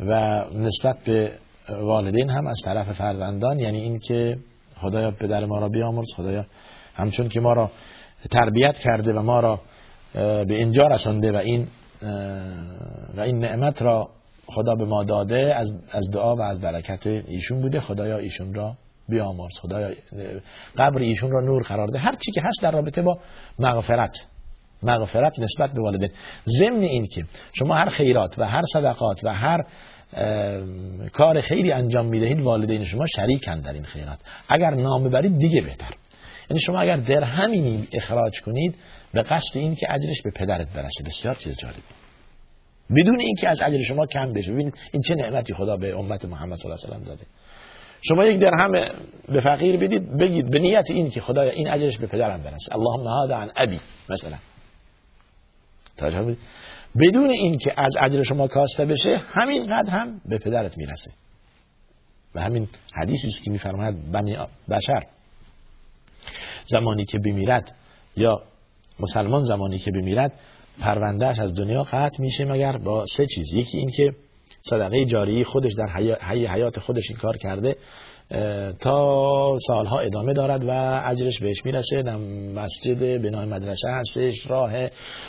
و 0.00 0.44
نسبت 0.54 0.98
به 1.04 1.32
والدین 1.68 2.30
هم 2.30 2.46
از 2.46 2.60
طرف 2.64 2.92
فرزندان 2.92 3.58
یعنی 3.58 3.78
این 3.78 3.98
که 3.98 4.38
خدایا 4.76 5.10
پدر 5.10 5.44
ما 5.44 5.58
را 5.58 5.68
بیامرز 5.68 6.14
خدایا 6.16 6.46
همچون 6.94 7.28
که 7.28 7.40
ما 7.40 7.52
را 7.52 7.70
تربیت 8.30 8.76
کرده 8.76 9.12
و 9.12 9.22
ما 9.22 9.40
را 9.40 9.60
به 10.44 10.54
اینجا 10.54 10.86
رسانده 10.86 11.32
و 11.32 11.36
این 11.36 11.66
و 13.16 13.20
این 13.20 13.38
نعمت 13.38 13.82
را 13.82 14.08
خدا 14.46 14.74
به 14.74 14.84
ما 14.84 15.04
داده 15.04 15.54
از, 15.54 15.72
از 15.92 16.10
دعا 16.12 16.36
و 16.36 16.42
از 16.42 16.60
برکت 16.60 17.06
ایشون 17.06 17.60
بوده. 17.60 17.80
خدایا 17.80 18.18
ایشون 18.18 18.54
را 18.54 18.74
بیامرز 19.08 19.58
خدایا 19.62 19.94
قبر 20.78 20.98
ایشون 20.98 21.30
را 21.30 21.40
نور 21.40 21.62
قرار 21.62 21.88
ده. 21.88 21.98
هر 21.98 22.14
چی 22.14 22.32
که 22.32 22.40
هست 22.44 22.62
در 22.62 22.70
رابطه 22.70 23.02
با 23.02 23.18
مغفرت. 23.58 24.16
مغفرت 24.86 25.38
نسبت 25.38 25.70
به 25.72 25.80
والدین. 25.80 26.10
ضمن 26.46 26.82
این 26.82 27.06
که 27.06 27.24
شما 27.52 27.74
هر 27.74 27.90
خیرات 27.90 28.38
و 28.38 28.44
هر 28.44 28.62
صدقات 28.72 29.24
و 29.24 29.34
هر 29.34 29.64
کار 31.12 31.40
خیری 31.40 31.72
انجام 31.72 32.06
می‌دهید 32.06 32.40
والدین 32.40 32.84
شما 32.84 33.06
شریکند 33.16 33.64
در 33.64 33.72
این 33.72 33.84
خیرات. 33.84 34.18
اگر 34.48 34.70
نام 34.70 35.10
برید 35.10 35.38
دیگه 35.38 35.60
بهتر. 35.60 35.94
یعنی 36.50 36.60
شما 36.60 36.80
اگر 36.80 36.96
درهمی 36.96 37.88
اخراج 37.92 38.40
کنید 38.40 38.74
به 39.12 39.22
قصد 39.22 39.58
این 39.58 39.74
که 39.74 39.86
اجرش 39.90 40.22
به 40.24 40.30
پدرت 40.30 40.72
برسه. 40.72 41.04
بسیار 41.06 41.34
چیز 41.34 41.56
جالبی 41.58 41.82
بدون 42.96 43.20
اینکه 43.20 43.48
از 43.48 43.62
اجر 43.62 43.78
شما 43.78 44.06
کم 44.06 44.32
بشه. 44.32 44.52
ببینید 44.52 44.74
این 44.92 45.02
چه 45.02 45.14
نعمتی 45.14 45.54
خدا 45.54 45.76
به 45.76 45.98
امت 45.98 46.24
محمد 46.24 46.58
صلی 46.58 46.72
الله 46.72 46.86
علیه 46.86 47.04
و 47.04 47.08
داده. 47.08 47.24
شما 48.08 48.24
یک 48.24 48.40
درهم 48.40 48.72
به 49.28 49.40
فقیر 49.40 49.76
بدید 49.76 50.18
بگید 50.20 50.50
به 50.50 50.58
نیت 50.58 50.90
این 50.90 51.10
که 51.10 51.20
خدا 51.20 51.42
این 51.42 51.68
اجرش 51.68 51.98
به 51.98 52.06
پدرم 52.06 52.42
برسه. 52.42 52.74
اللهم 52.74 53.24
هذا 53.24 53.36
عن 53.36 53.50
ابی 53.56 53.80
مثلا. 54.10 54.36
بدون 57.00 57.30
اینکه 57.30 57.74
از 57.76 57.94
اجر 58.00 58.22
شما 58.22 58.48
کاسته 58.48 58.84
بشه 58.84 59.20
همین 59.28 59.64
قد 59.66 59.88
هم 59.88 60.20
به 60.24 60.38
پدرت 60.38 60.78
می‌رسه. 60.78 61.10
و 62.34 62.40
همین 62.40 62.68
حدیثی 62.94 63.28
است 63.28 63.44
که 63.44 63.50
میفرماید 63.50 64.12
بنی 64.12 64.36
بشر. 64.70 65.06
زمانی 66.66 67.04
که 67.04 67.18
بمیرد 67.18 67.74
یا 68.16 68.42
مسلمان 69.00 69.44
زمانی 69.44 69.78
که 69.78 69.90
بمیرد 69.90 70.32
پروندهش 70.80 71.38
از 71.38 71.54
دنیا 71.54 71.82
قطع 71.82 72.22
میشه 72.22 72.44
مگر 72.44 72.78
با 72.78 73.04
سه 73.16 73.26
چیز. 73.26 73.54
یکی 73.54 73.78
این 73.78 73.90
که 73.96 74.12
صدقه 74.62 75.04
جاری 75.04 75.44
خودش 75.44 75.72
در 75.72 75.86
حی 76.20 76.46
حیات 76.46 76.78
خودش 76.78 77.04
این 77.08 77.18
کار 77.18 77.36
کرده. 77.36 77.76
تا 78.80 79.56
سالها 79.66 79.98
ادامه 79.98 80.32
دارد 80.32 80.64
و 80.64 81.02
اجرش 81.04 81.38
بهش 81.38 81.64
می‌رسه. 81.64 82.02
در 82.02 82.16
مسجد 82.54 83.22
بنای 83.22 83.46
مدرسه 83.46 83.88
هستش 83.90 84.50
راه 84.50 84.72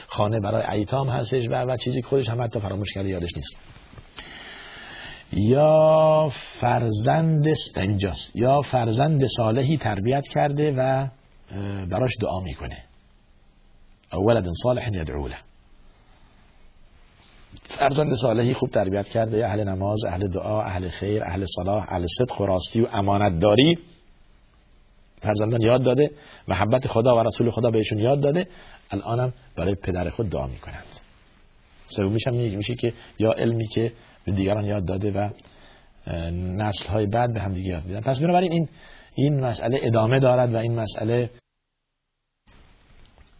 خانه 0.07 0.39
برای 0.39 0.77
ایتام 0.79 1.09
هستش 1.09 1.47
و, 1.49 1.65
و 1.65 1.77
چیزی 1.77 2.01
که 2.01 2.07
خودش 2.07 2.29
هم 2.29 2.41
حتی 2.41 2.59
فراموش 2.59 2.93
کرده 2.93 3.09
یادش 3.09 3.29
نیست. 3.35 3.55
یا 5.33 6.31
فرزند 6.61 7.47
اینجاست. 7.75 8.35
یا 8.35 8.61
فرزند 8.61 9.25
صالحی 9.37 9.77
تربیت 9.77 10.27
کرده 10.27 10.73
و 10.77 11.07
براش 11.89 12.11
دعا 12.21 12.39
می‌کنه. 12.39 12.77
ولد 14.27 14.45
صالح 14.63 14.89
یدعو 14.93 15.27
له. 15.27 15.35
فرزند 17.63 18.15
صالحی 18.15 18.53
خوب 18.53 18.69
تربیت 18.69 19.07
کرده. 19.07 19.45
اهل 19.47 19.63
نماز 19.63 20.05
اهل 20.05 20.27
دعا 20.27 20.61
اهل 20.61 20.89
خیر 20.89 21.23
اهل 21.23 21.45
صلاح 21.55 21.85
اهل 21.89 22.05
صدق 22.17 22.41
و 22.41 22.45
راستی 22.45 22.81
و 22.81 22.87
امانت 22.93 23.39
داری 23.39 23.77
فرزندان 25.21 25.61
یاد 25.61 25.83
داده. 25.83 26.11
محبت 26.47 26.87
خدا 26.87 27.15
و 27.15 27.19
رسول 27.19 27.49
خدا 27.49 27.69
بهشون 27.69 27.99
یاد 27.99 28.19
داده. 28.19 28.47
الانم 28.91 29.33
برای 29.57 29.75
پدر 29.75 30.09
خود 30.09 30.29
دعا 30.29 30.47
می‌کنند. 30.47 30.85
سومیش 31.85 32.27
هم 32.27 32.33
میشه 32.33 32.75
که 32.75 32.93
یا 33.19 33.31
علمی 33.31 33.67
که 33.67 33.93
به 34.25 34.31
دیگران 34.31 34.65
یاد 34.65 34.85
داده 34.85 35.11
و 35.11 35.29
نسل 36.31 36.89
های 36.89 37.05
بعد 37.05 37.33
به 37.33 37.41
هم 37.41 37.53
دیگه 37.53 37.69
یاد 37.69 37.85
میدن. 37.85 38.01
پس 38.01 38.19
بنابراین 38.19 38.51
این 38.51 38.69
این 39.15 39.39
مسئله 39.39 39.79
ادامه 39.81 40.19
دارد 40.19 40.53
و 40.53 40.57
این 40.57 40.79
مسئله 40.79 41.29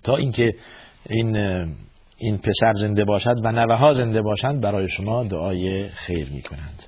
تا 0.03 0.15
اینکه 0.15 0.55
این 1.09 1.37
این 2.17 2.37
پسر 2.37 2.73
زنده 2.73 3.05
باشد 3.05 3.35
و 3.43 3.51
نوه 3.51 3.75
ها 3.75 3.93
زنده 3.93 4.21
باشند 4.21 4.61
برای 4.61 4.89
شما 4.89 5.23
دعای 5.23 5.89
خیر 5.89 6.29
می 6.29 6.41
کنند 6.41 6.83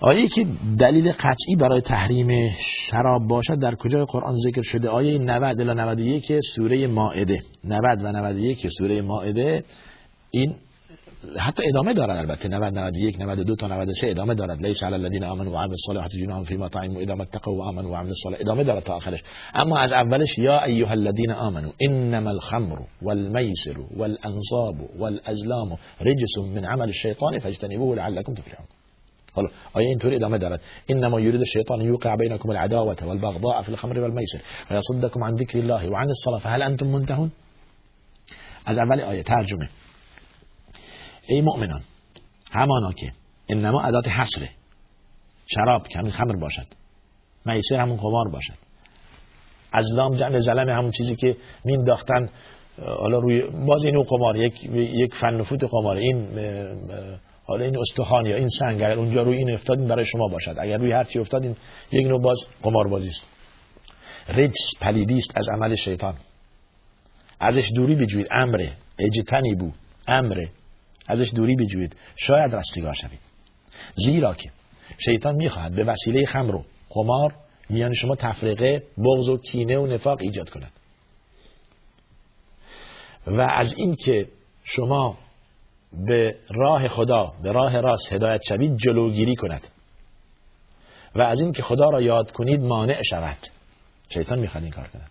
آیه 0.00 0.28
که 0.28 0.46
دلیل 0.78 1.12
قطعی 1.12 1.56
برای 1.58 1.80
تحریم 1.80 2.28
شراب 2.60 3.28
باشد 3.28 3.58
در 3.58 3.74
کجای 3.74 4.04
قرآن 4.04 4.34
ذکر 4.34 4.62
شده؟ 4.62 4.88
آیه 4.88 5.18
90 5.18 5.60
الی 5.60 5.74
91 5.74 6.40
سوره 6.54 6.86
مائده 6.86 7.42
90 7.64 8.04
و 8.04 8.12
91 8.12 8.66
سوره 8.78 9.02
مائده 9.02 9.64
این 10.30 10.54
حتی 11.38 11.62
ادامه 11.68 11.94
دارد 11.94 12.16
البته. 12.16 12.48
90 12.48 12.74
91 12.74 13.16
92 13.20 13.56
تا 13.56 13.66
93 13.66 14.10
ادامه 14.10 14.34
دارد. 14.34 14.62
لیس 14.62 14.84
علی 14.84 14.94
الذین 14.94 15.24
آمنوا 15.24 15.52
و 15.52 15.56
عملوا 15.56 15.72
الصالحات 15.72 16.10
جناح 16.10 16.44
فیما 16.44 16.68
طعموا 16.68 17.02
اذا 17.02 17.14
اتقوا 17.14 17.54
و 17.54 17.62
آمنوا 17.62 17.90
و 17.90 17.94
عملوا 17.94 18.10
الصالحات. 18.10 18.40
ادامه 18.40 18.64
دارد 18.64 18.82
تا 18.82 18.94
آخرش. 18.94 19.22
اما 19.54 19.78
از 19.78 19.92
اولش 19.92 20.38
یا 20.38 20.64
ایها 20.64 20.90
الذین 20.90 21.30
آمنوا 21.30 21.72
انما 21.88 22.30
الخمر 22.30 22.78
والمیسر 23.02 23.76
والانصاب 23.96 24.76
والازلام 24.98 25.78
رجس 26.00 26.38
من 26.54 26.64
عمل 26.64 26.88
الشیطان 26.88 27.38
فاجتنبوه 27.38 27.96
لعلكم 27.96 28.34
تفلحون. 28.34 28.66
حالا 29.36 29.48
آیه 29.72 29.88
اینطوری 29.88 30.16
ادامه 30.16 30.38
دارد؟ 30.38 30.60
انما 30.88 31.20
یرید 31.20 31.40
الشیطان 31.40 31.80
یوقع 31.80 32.16
بینکم 32.16 32.50
العداوة 32.50 32.96
والبغضاء 33.02 33.62
في 33.62 33.68
الخمر 33.68 33.98
والمیسر 33.98 34.38
ويصدكم 34.70 35.24
عن 35.24 35.34
ذكر 35.34 35.58
الله 35.58 35.90
وعن 35.90 36.08
الصلاة. 36.08 36.38
فهل 36.38 36.62
أنتم 36.62 36.86
منتهون؟ 36.86 37.32
از 38.66 38.78
اول 38.78 39.00
آیه 39.00 39.22
ترجمه. 39.22 39.68
ای 41.28 41.40
مؤمنان 41.40 41.80
همانا 42.52 42.92
که 42.92 43.12
انما 43.48 43.82
ادات 43.82 44.08
حسره 44.08 44.50
شراب 45.46 45.88
که 45.88 45.98
خمر 45.98 46.36
باشد 46.36 46.66
میسر 47.44 47.76
همون 47.76 47.96
قمار 47.96 48.28
باشد. 48.32 48.54
از 49.72 49.86
لام 49.92 50.16
جمع 50.16 50.38
زلم 50.38 50.68
همون 50.68 50.90
چیزی 50.90 51.16
که 51.16 51.36
مینداختن 51.64 52.28
حالا 52.78 53.18
روی 53.18 53.42
باز 53.66 53.84
اینو 53.84 54.02
قمار 54.02 54.36
یک 54.36 54.64
یک 54.74 55.14
فن 55.20 55.42
فوت 55.42 55.64
قمار 55.64 55.96
این 55.96 56.28
حالا 57.46 57.64
این 57.64 57.78
استخوان 57.78 58.26
یا 58.26 58.36
این 58.36 58.48
سنگ 58.48 58.76
اگر 58.76 58.92
اونجا 58.92 59.22
روی 59.22 59.36
این 59.36 59.50
افتاد 59.50 59.86
برای 59.86 60.04
شما 60.04 60.28
باشد. 60.28 60.56
اگر 60.58 60.76
روی 60.76 60.92
هر 60.92 61.04
چی 61.04 61.18
افتاد 61.18 61.42
این 61.42 61.56
یک 61.92 62.06
نوع 62.06 62.22
باز 62.22 62.38
قمار 62.62 62.88
بازی 62.88 63.08
است. 63.08 63.28
رجس 64.28 64.70
پلیدی 64.80 65.18
است 65.18 65.30
از 65.34 65.48
عمل 65.48 65.76
شیطان. 65.76 66.14
ازش 67.40 67.70
دوری 67.74 67.94
بجوید 67.94 68.26
امره 68.30 68.72
اجتنی 68.98 69.54
بو 69.54 69.70
امره. 70.08 70.50
ازش 71.08 71.30
دوری 71.34 71.56
بجوید 71.56 71.96
شاید 72.16 72.54
رستگار 72.54 72.94
شوید. 72.94 73.20
زیرا 73.94 74.34
که 74.34 74.50
شیطان 74.98 75.34
می‌خواهد 75.34 75.74
به 75.74 75.84
وسیله 75.84 76.26
خمر 76.26 76.54
و 76.54 76.64
قمار 76.90 77.34
میان 77.68 77.94
شما 77.94 78.14
تفرقه 78.14 78.82
بغض 78.98 79.28
و 79.28 79.36
کینه 79.36 79.78
و 79.78 79.86
نفاق 79.86 80.18
ایجاد 80.20 80.50
کند. 80.50 80.72
و 83.26 83.40
از 83.40 83.74
اینکه 83.76 84.28
شما 84.64 85.18
به 85.92 86.36
راه 86.54 86.88
خدا 86.88 87.32
به 87.42 87.52
راه 87.52 87.80
راست 87.80 88.12
هدایت 88.12 88.40
شوید 88.48 88.76
جلوگیری 88.76 89.34
کند. 89.36 89.66
و 91.14 91.22
از 91.22 91.40
اینکه 91.40 91.62
خدا 91.62 91.90
را 91.90 92.02
یاد 92.02 92.32
کنید 92.32 92.60
مانع 92.60 93.02
شود. 93.02 93.38
شیطان 94.08 94.38
می‌خواد 94.38 94.62
این 94.62 94.72
کار 94.72 94.88
کند 94.88 95.10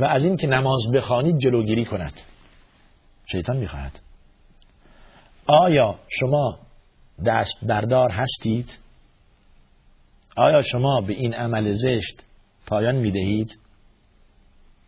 و 0.00 0.04
از 0.04 0.24
اینکه 0.24 0.46
نماز 0.46 0.90
بخوانید 0.94 1.38
جلوگیری 1.38 1.84
کند. 1.84 2.20
شیطان 3.32 3.56
می‌خواهد 3.56 4.00
آیا 5.46 5.98
شما 6.08 6.58
دست 7.26 7.54
بردار 7.62 8.10
هستید؟ 8.10 8.70
آیا 10.36 10.62
شما 10.62 11.00
به 11.00 11.12
این 11.12 11.34
عمل 11.34 11.70
زشت 11.70 12.24
پایان 12.66 12.94
می‌دهید؟ 12.96 13.58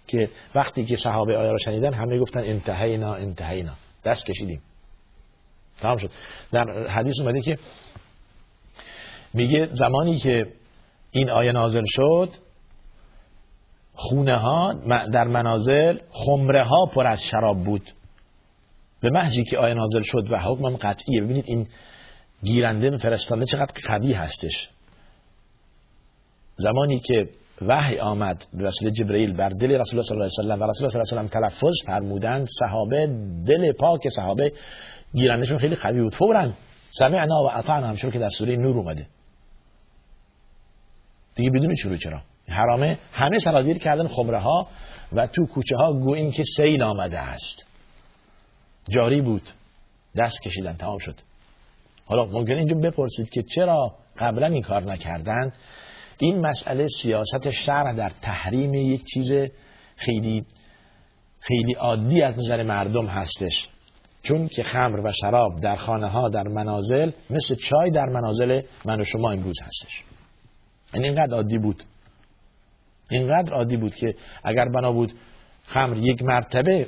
که 0.07 0.31
وقتی 0.55 0.85
که 0.85 0.97
صحابه 0.97 1.37
آیا 1.37 1.51
را 1.51 1.59
شنیدن 1.59 1.95
همه 1.95 2.19
گفتن 2.19 2.41
انتهینا 2.41 3.15
انتهینا. 3.15 3.73
دست 4.05 4.27
کشیدیم. 4.27 4.63
تمام 5.81 5.99
شد. 5.99 6.11
در 6.53 6.89
حدیث 6.89 7.21
اومده 7.21 7.41
که 7.41 7.59
میگه 9.35 9.69
زمانی 9.73 10.19
که 10.19 10.47
این 11.11 11.31
آیه 11.31 11.53
نازل 11.53 11.85
شد 11.87 12.31
خونه 13.95 14.37
ها 14.37 14.75
در 15.13 15.25
منازل 15.25 15.99
خمره 16.11 16.65
ها 16.65 16.87
پر 16.95 17.07
از 17.07 17.23
شراب 17.23 17.65
بود. 17.65 17.91
به 19.01 19.11
محضی 19.11 19.45
که 19.45 19.59
آیه 19.59 19.75
نازل 19.75 20.03
شد 20.03 20.33
و 20.33 20.39
حکمم 20.39 20.77
قطعیه. 20.77 21.21
ببینید 21.21 21.45
این 21.47 21.67
گیرنده 22.43 22.97
فرستنده 22.97 23.47
چقدر 23.47 23.73
قوی 23.85 24.13
هستش. 24.13 24.69
زمانی 26.57 27.01
که 27.01 27.29
وحی 27.63 27.99
آمد 27.99 28.45
به 28.53 28.65
رسول 28.65 28.91
جبرئیل 28.91 29.37
بر 29.37 29.49
دل 29.49 29.71
رسول 29.71 29.99
الله 29.99 30.29
صلی 30.29 30.45
الله 30.45 30.55
علیه 30.55 30.67
و 30.67 30.71
رسول 30.71 30.87
الله 30.87 31.05
صلی 31.05 31.19
الله 31.19 31.31
علیه 31.31 31.47
و 31.47 31.51
تلفظ 31.51 31.75
فرمودند 31.87 32.47
صحابه 32.59 33.07
دل 33.47 33.73
پاک 33.73 34.09
صحابه 34.17 34.53
گیرندشون 35.15 35.59
خیلی 35.59 35.77
قوی 35.77 36.01
بود. 36.01 36.15
فورا 36.15 36.51
سمعنا 36.91 37.43
و 37.43 37.51
اطعنا 37.55 37.87
همشون 37.87 38.11
که 38.11 38.19
در 38.19 38.29
سوره 38.29 38.57
نور 38.57 38.77
اومده. 38.77 39.07
دیگه 41.35 41.51
بدون 41.51 41.75
شروع 41.75 41.97
چرا؟ 41.97 42.21
حرامه. 42.49 42.99
همه 43.13 43.39
سرازیر 43.39 43.79
کردن 43.79 44.07
خمره 44.07 44.41
ها 44.41 44.69
و 45.13 45.27
تو 45.27 45.47
کوچه 45.47 45.77
ها 45.77 45.93
گویین 45.93 46.31
که 46.31 46.43
سیل 46.57 46.83
آمده 46.83 47.19
است. 47.19 47.68
جاری 48.89 49.23
بود. 49.23 49.43
دست 50.17 50.43
کشیدن 50.43 50.73
تمام 50.73 50.99
شد. 50.99 51.15
حالا 52.07 52.25
ممکن 52.25 52.53
اینجا 52.53 52.77
بپرسید 52.77 53.31
که 53.31 53.43
چرا 53.43 53.95
قبلا 54.19 54.47
این 54.47 54.63
کار 54.63 54.85
نکردن؟ 54.93 55.53
این 56.19 56.47
مسئله 56.47 56.87
سیاست 57.03 57.51
شرع 57.51 57.93
در 57.93 58.13
تحریم 58.23 58.75
یک 58.75 59.05
چیز 59.05 59.51
خیلی 59.97 60.45
خیلی 61.41 61.73
عادی 61.73 62.23
از 62.23 62.39
نظر 62.39 62.63
مردم 62.63 63.07
هستش. 63.07 63.69
چون 64.23 64.49
که 64.49 64.63
خمر 64.63 65.01
و 65.01 65.13
شراب 65.21 65.61
در 65.61 65.77
خانه 65.77 66.09
ها 66.09 66.29
در 66.29 66.43
منازل 66.43 67.11
مثل 67.31 67.55
چای 67.55 67.91
در 67.91 68.07
منازل 68.07 68.61
من 68.85 69.01
و 69.01 69.05
شما 69.05 69.31
امروز 69.31 69.57
هستش. 69.63 70.05
این 70.95 71.03
یعنی 71.03 71.17
اینقدر 71.17 71.35
عادی 71.35 71.59
بود. 71.59 71.85
اینقدر 73.11 73.53
عادی 73.53 73.77
بود 73.77 73.95
که 73.95 74.15
اگر 74.45 74.65
بنا 74.65 74.93
بود 74.93 75.13
خمر 75.65 75.97
یک 75.97 76.23
مرتبه 76.23 76.87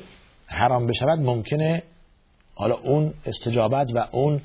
حرام 0.51 0.87
بشود 0.87 1.19
ممکنه 1.19 1.83
حالا 2.55 2.75
اون 2.75 3.15
استجابت 3.27 3.87
و 3.95 4.07
اون 4.13 4.41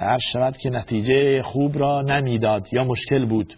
عرض 0.00 0.20
شود 0.32 0.56
که 0.56 0.70
نتیجه 0.70 1.42
خوب 1.42 1.78
را 1.78 2.02
نمی‌داد 2.02 2.68
یا 2.72 2.84
مشکل 2.84 3.26
بود. 3.26 3.54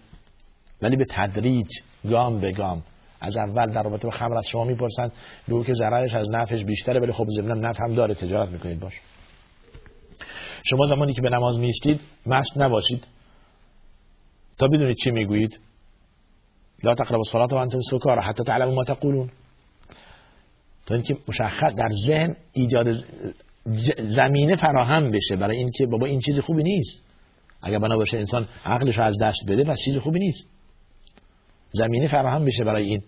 ولی 0.82 0.96
به 0.96 1.04
تدریج 1.10 1.68
گام 2.10 2.40
به 2.40 2.52
گام. 2.52 2.82
از 3.20 3.36
اول 3.36 3.72
در 3.72 3.82
رابطه 3.82 4.04
با 4.04 4.10
خمر 4.10 4.38
از 4.38 4.46
شما 4.48 4.64
می‌پرسند 4.64 5.12
بگو 5.48 5.64
که 5.64 5.72
ضررش 5.72 6.14
از 6.14 6.30
نفعش 6.30 6.64
بیشتره 6.64 7.00
ولی 7.00 7.12
خب 7.12 7.26
ضمن 7.36 7.60
نفع 7.60 7.84
هم 7.84 7.94
داره. 7.94 8.14
تجارت 8.14 8.48
می‌کنید 8.48 8.80
باش. 8.80 8.92
شما 10.70 10.86
زمانی 10.86 11.14
که 11.14 11.22
به 11.22 11.30
نماز 11.30 11.60
میستید 11.60 12.00
مست 12.26 12.58
نباشید. 12.58 13.06
تا 14.58 14.68
بدونید 14.68 14.96
چی 15.04 15.10
می‌گویید. 15.10 15.60
لا 16.82 16.94
تقربوا 16.94 17.16
الصلاه 17.16 17.46
وانتم 17.46 17.80
سکارا 17.90 18.22
حتی 18.22 18.44
تعلموا 18.44 18.74
ما 18.74 18.84
تقولون. 18.84 19.30
تا 20.86 20.94
اینکه 20.94 21.16
مشخص 21.28 21.74
در 21.74 21.88
ذهن 22.06 22.36
ایجاد 22.52 22.86
زمینه 23.98 24.56
فراهم 24.56 25.10
بشه. 25.10 25.36
برای 25.36 25.56
اینکه 25.56 25.86
بابا 25.86 26.06
این 26.06 26.20
چیز 26.20 26.40
خوبی 26.40 26.62
نیست. 26.62 27.04
اگر 27.62 27.78
بنا 27.78 27.96
باشه 27.96 28.16
انسان 28.16 28.48
عقلش 28.64 28.98
از 28.98 29.18
دست 29.22 29.38
بده 29.48 29.64
و 29.70 29.74
چیز 29.84 29.98
خوبی 29.98 30.18
نیست. 30.18 30.48
زمینه 31.70 32.08
فراهم 32.08 32.44
بشه 32.44 32.64
برای 32.64 32.84
این. 32.84 33.02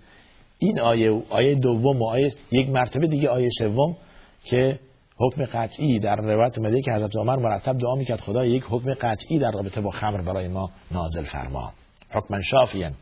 این 0.59 0.81
آیه 0.81 1.23
آیه 1.31 1.55
دوم 1.55 2.03
و 2.03 2.05
آیه 2.05 2.35
یک 2.53 2.69
مرتبه 2.69 3.07
دیگه 3.07 3.29
آیه 3.29 3.49
سوم 3.59 3.97
که 4.45 4.79
حکم 5.19 5.45
قطعی 5.45 5.99
در 5.99 6.17
روایت 6.17 6.59
اومده 6.59 6.83
که 6.83 6.93
حضرت 6.93 7.17
عمر 7.17 7.37
مرتب 7.37 7.79
دعا 7.79 7.95
می‌کرد 7.95 8.21
خدا 8.21 8.47
یک 8.47 8.65
حکم 8.69 8.95
قطعی 8.95 9.39
در 9.39 9.51
رابطه 9.51 9.81
با 9.81 9.91
خمر 9.91 10.23
برای 10.23 10.49
ما 10.49 10.71
نازل 10.91 11.25
فرما. 11.25 11.73
حکم 12.11 12.41
شافیان 12.41 12.93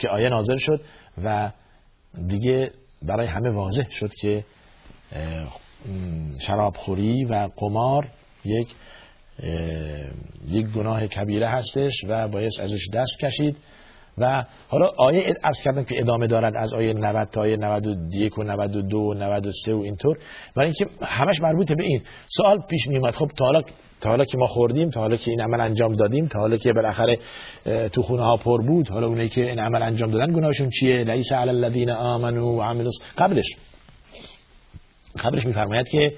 که 0.00 0.08
آیه 0.08 0.28
نازل 0.28 0.56
شد 0.56 0.80
و 1.24 1.52
دیگه 2.28 2.70
برای 3.02 3.26
همه 3.26 3.50
واضح 3.50 3.90
شد 3.90 4.14
که 4.14 4.44
شرابخوری 6.38 7.24
و 7.24 7.48
قمار 7.56 8.08
یک 8.44 8.68
یک 10.48 10.66
گناه 10.66 11.06
کبیره 11.06 11.50
هستش 11.50 11.92
و 12.08 12.28
باید 12.28 12.52
ازش 12.60 12.88
دست 12.92 13.18
کشید. 13.20 13.56
و 14.18 14.44
حالا 14.68 14.90
آیه 14.98 15.34
ارز 15.44 15.60
کردم 15.64 15.84
که 15.84 15.98
ادامه 15.98 16.26
دارد 16.26 16.56
از 16.56 16.74
آیه 16.74 16.92
90 16.92 17.28
تا 17.28 17.40
آیه 17.40 17.56
91 17.56 18.38
و 18.38 18.42
92 18.42 18.98
و 18.98 19.14
93 19.14 19.74
و 19.74 19.80
اینطور. 19.80 20.18
برای 20.56 20.66
اینکه 20.66 21.06
همش 21.06 21.40
مربوط 21.40 21.72
به 21.72 21.84
این 21.84 22.00
سوال 22.28 22.58
پیش 22.70 22.88
میومد 22.88 23.14
خب 23.14 23.26
تا 23.38 23.44
حالا 23.44 23.62
تا 24.00 24.10
حالا 24.10 24.24
که 24.24 24.38
ما 24.38 24.46
خوردیم 24.46 24.90
تا 24.90 25.00
حالا 25.00 25.16
که 25.16 25.30
این 25.30 25.40
عمل 25.40 25.60
انجام 25.60 25.96
دادیم 25.96 26.26
تا 26.26 26.38
حالا 26.38 26.56
که 26.56 26.72
بالاخره 26.72 27.18
تو 27.92 28.02
خونه 28.02 28.22
ها 28.22 28.36
پر 28.36 28.62
بود 28.62 28.88
حالا 28.88 29.06
اونایی 29.06 29.28
که 29.28 29.40
این 29.40 29.58
عمل 29.58 29.82
انجام 29.82 30.10
دادن 30.10 30.32
گناهشون 30.32 30.70
چیه؟ 30.70 31.04
لیس 31.04 31.32
علی 31.32 31.50
الذین 31.50 31.90
آمنوا 31.90 32.46
و 32.46 32.62
عملوا 32.62 32.90
قبلش. 33.18 33.46
قبلش 35.24 35.46
میفرماید 35.46 35.88
که 35.88 36.12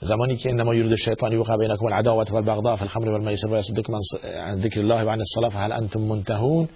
زمانی 0.00 0.36
که 0.36 0.50
انما 0.50 0.74
یرید 0.74 0.90
الشیطان 0.90 1.32
یوقع 1.32 1.56
بینکم 1.56 1.86
العداوه 1.86 2.24
والبغضاء 2.32 2.76
في 2.76 2.82
الخمر 2.82 3.08
والميسر 3.08 3.48
ويصدكم 3.48 3.92
عن 4.24 4.60
ذكر 4.60 4.80
الله 4.80 5.04
وعن 5.04 5.20
الصلاه 5.20 5.48
فهل 5.48 5.72
انتم 5.72 6.00
منتهون؟ 6.00 6.68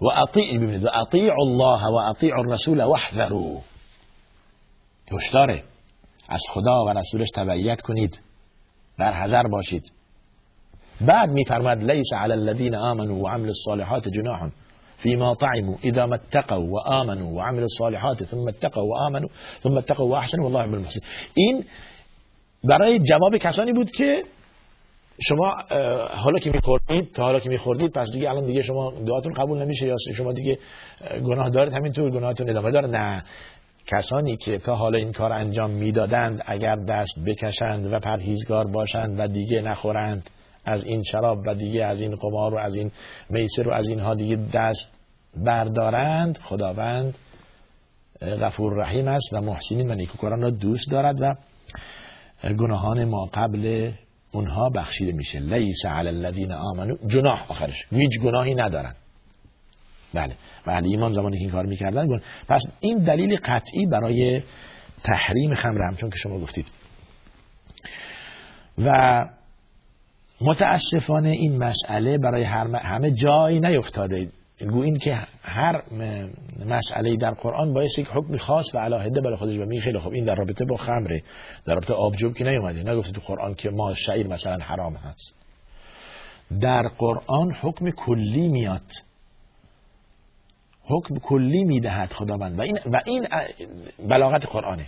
و 0.00 0.06
اطیع 0.06 0.58
ببینید 0.58 0.84
و 0.84 0.88
اطیع 0.94 1.32
الله 1.40 1.86
و 1.86 1.94
اطیع 1.94 2.38
الرسول 2.38 2.84
واحذروا. 2.84 3.60
هشداره 5.12 5.62
از 6.28 6.40
خدا 6.50 6.84
و 6.84 6.88
رسولش 6.88 7.28
تبعیت 7.34 7.80
کنید. 7.80 8.20
در 8.98 9.12
حذر 9.12 9.42
باشید. 9.42 9.92
بعد 11.00 11.30
میفرماد 11.30 11.78
لیس 11.78 12.12
علی 12.12 12.32
الذين 12.32 12.74
آمنوا 12.74 13.16
وعملوا 13.16 13.48
الصالحات 13.48 14.08
جناح 14.08 14.48
فيما 15.02 15.34
طعموا 15.34 15.76
اذا 15.84 16.06
ما 16.06 16.14
اتقوا 16.14 16.66
وآمنوا 16.70 17.30
وعملوا 17.36 17.64
الصالحات 17.64 18.24
ثم 18.24 18.48
اتقوا 18.48 18.82
وآمنوا 18.82 19.28
ثم 19.62 19.78
اتقوا 19.78 20.06
واحسنوا 20.06 20.44
والله 20.44 20.60
يحب 20.60 20.74
المحسنين 20.74 21.04
این 21.34 21.64
برای 22.64 22.98
جواب 22.98 23.36
کسانی 23.36 23.72
بود 23.72 23.90
که 23.90 24.22
شما 25.20 25.54
حالا 26.10 26.38
که 26.38 26.50
میخوردید 26.50 27.12
تا 27.12 27.22
حالا 27.22 27.40
که 27.40 27.48
میخوردید 27.48 27.92
پس 27.92 28.08
دیگه 28.12 28.30
الان 28.30 28.46
دیگه 28.46 28.62
شما 28.62 28.92
دعاتون 29.06 29.32
قبول 29.32 29.62
نمیشه 29.62 29.86
یا 29.86 29.96
شما 30.16 30.32
دیگه 30.32 30.58
گناه 31.24 31.50
دارید 31.50 31.72
همینطور 31.72 32.10
گناهتون 32.10 32.50
ادامه 32.50 32.70
داره. 32.70 32.88
نه. 32.88 33.24
کسانی 33.86 34.36
که 34.36 34.58
تا 34.58 34.74
حالا 34.74 34.98
این 34.98 35.12
کار 35.12 35.32
انجام 35.32 35.70
می‌دادند 35.70 36.42
اگر 36.46 36.76
دست 36.76 37.14
بکشند 37.26 37.92
و 37.92 37.98
پرهیزگار 37.98 38.66
باشند 38.66 39.20
و 39.20 39.28
دیگه 39.28 39.60
نخورند 39.60 40.30
از 40.64 40.84
این 40.84 41.02
شراب 41.02 41.38
و 41.46 41.54
دیگه 41.54 41.84
از 41.84 42.00
این 42.00 42.16
قمار 42.16 42.54
و 42.54 42.58
از 42.58 42.76
این 42.76 42.90
میسر 43.30 43.68
و 43.68 43.72
از 43.72 43.88
اینها 43.88 44.14
دیگه 44.14 44.38
دست 44.54 44.92
بردارند 45.36 46.38
خداوند 46.38 47.14
غفور 48.22 48.74
رحیم 48.76 49.08
است 49.08 49.32
و 49.32 49.40
محسنین 49.40 49.90
و 49.90 49.94
نیکوکاران 49.94 50.42
را 50.42 50.50
دوست 50.50 50.90
دارد 50.90 51.22
و 51.22 51.34
گناهان 52.54 53.04
ما 53.04 53.30
قبل 53.34 53.92
اونها 54.32 54.70
بخشیده 54.70 55.12
میشه. 55.12 55.40
لیس 55.40 55.86
علی 55.86 56.08
الذین 56.08 56.52
آمنو 56.52 56.96
جناح. 57.06 57.50
آخرش. 57.50 57.86
هیچ 57.90 58.20
گناهی 58.20 58.54
ندارن. 58.54 58.94
بله. 60.14 60.34
بله 60.66 60.88
ایمان 60.88 61.12
زمانی 61.12 61.36
که 61.36 61.42
این 61.42 61.50
کار 61.50 61.66
می‌کردن 61.66 62.20
پس 62.48 62.62
این 62.80 62.98
دلیل 62.98 63.36
قطعی 63.36 63.86
برای 63.86 64.42
تحریم 65.04 65.54
خمر 65.54 65.82
هم 65.82 65.96
چون 65.96 66.10
که 66.10 66.18
شما 66.18 66.38
گفتید. 66.38 66.66
و 68.78 68.92
متاسفانه 70.40 71.28
این 71.28 71.58
مسئله 71.58 72.18
برای 72.18 72.44
همه 72.82 73.10
جایی 73.10 73.60
نیفتاده. 73.60 74.28
گو 74.70 74.80
این 74.80 74.98
که 74.98 75.18
هر 75.52 75.82
مسئله 76.66 77.16
در 77.16 77.30
قرآن 77.30 77.74
باعث 77.74 77.98
یک 77.98 78.06
حکم 78.14 78.36
خاص 78.36 78.74
و 78.74 78.78
علاهده 78.78 79.20
برای 79.20 79.36
خودش. 79.36 79.58
و 79.58 79.64
می 79.64 79.80
خیلی 79.80 79.98
خوب. 79.98 80.12
این 80.12 80.24
در 80.24 80.34
رابطه 80.34 80.64
با 80.64 80.76
خمره. 80.76 81.22
در 81.66 81.74
رابطه 81.74 81.94
آبجوب 81.94 82.34
که 82.34 82.44
نیومده. 82.44 82.92
نگفته 82.92 83.12
تو 83.12 83.20
قرآن 83.26 83.54
که 83.54 83.70
ما 83.70 83.94
شعیر 83.94 84.26
مثلا 84.26 84.58
حرام 84.58 84.94
هست. 84.94 85.34
در 86.60 86.82
قرآن 86.98 87.52
حکم 87.60 87.90
کلی 87.90 88.48
میاد. 88.48 88.90
حکم 90.84 91.14
کلی 91.18 91.64
می‌دهد 91.64 92.12
خداوند. 92.12 92.58
و 92.58 92.62
این 92.62 92.78
و 92.86 93.00
این 93.04 93.26
بلاغت 94.08 94.46
قرآنه. 94.46 94.86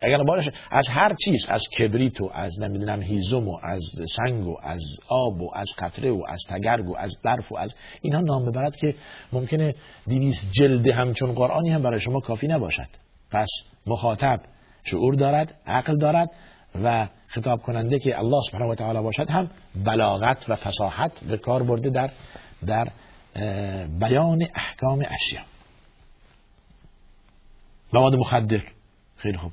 اگر 0.00 0.22
بارش 0.22 0.48
از 0.70 0.88
هر 0.88 1.14
چیز 1.24 1.46
از 1.48 1.62
کبریت 1.78 2.20
و 2.20 2.30
از 2.34 2.60
نمی‌دونم 2.60 3.02
هیزم 3.02 3.48
و 3.48 3.58
از 3.62 3.82
سنگ 4.16 4.46
و 4.46 4.56
از 4.62 4.82
آب 5.08 5.40
و 5.40 5.50
از 5.54 5.68
قطره 5.78 6.10
و 6.10 6.22
از 6.28 6.40
تگرگ 6.48 6.88
و 6.88 6.96
از 6.98 7.16
برف 7.24 7.52
و 7.52 7.56
از 7.56 7.74
اینها 8.02 8.20
نام 8.20 8.44
ببرد 8.50 8.76
که 8.76 8.94
ممکنه 9.32 9.74
دیویس 10.06 10.36
جلد 10.52 10.86
همچون 10.86 11.32
قرآنی 11.32 11.70
هم 11.70 11.82
برای 11.82 12.00
شما 12.00 12.20
کافی 12.20 12.46
نباشد. 12.46 12.88
پس 13.30 13.48
مخاطب 13.86 14.40
شعور 14.84 15.14
دارد 15.14 15.54
عقل 15.66 15.96
دارد 15.98 16.30
و 16.82 17.08
خطاب 17.26 17.62
کننده 17.62 17.98
که 17.98 18.18
الله 18.18 18.40
سبحانه 18.50 18.72
و 18.72 18.74
تعالی 18.74 19.02
باشد 19.02 19.30
هم 19.30 19.50
بلاغت 19.84 20.50
و 20.50 20.56
فصاحت 20.56 21.24
به 21.24 21.36
کار 21.36 21.62
برده 21.62 21.90
در 21.90 22.10
در 22.66 22.88
بیان 24.00 24.42
احکام 24.54 24.98
اشیا 24.98 25.40
مواد 27.92 28.14
مخدر. 28.14 28.62
خیلی 29.16 29.36
خوب. 29.36 29.52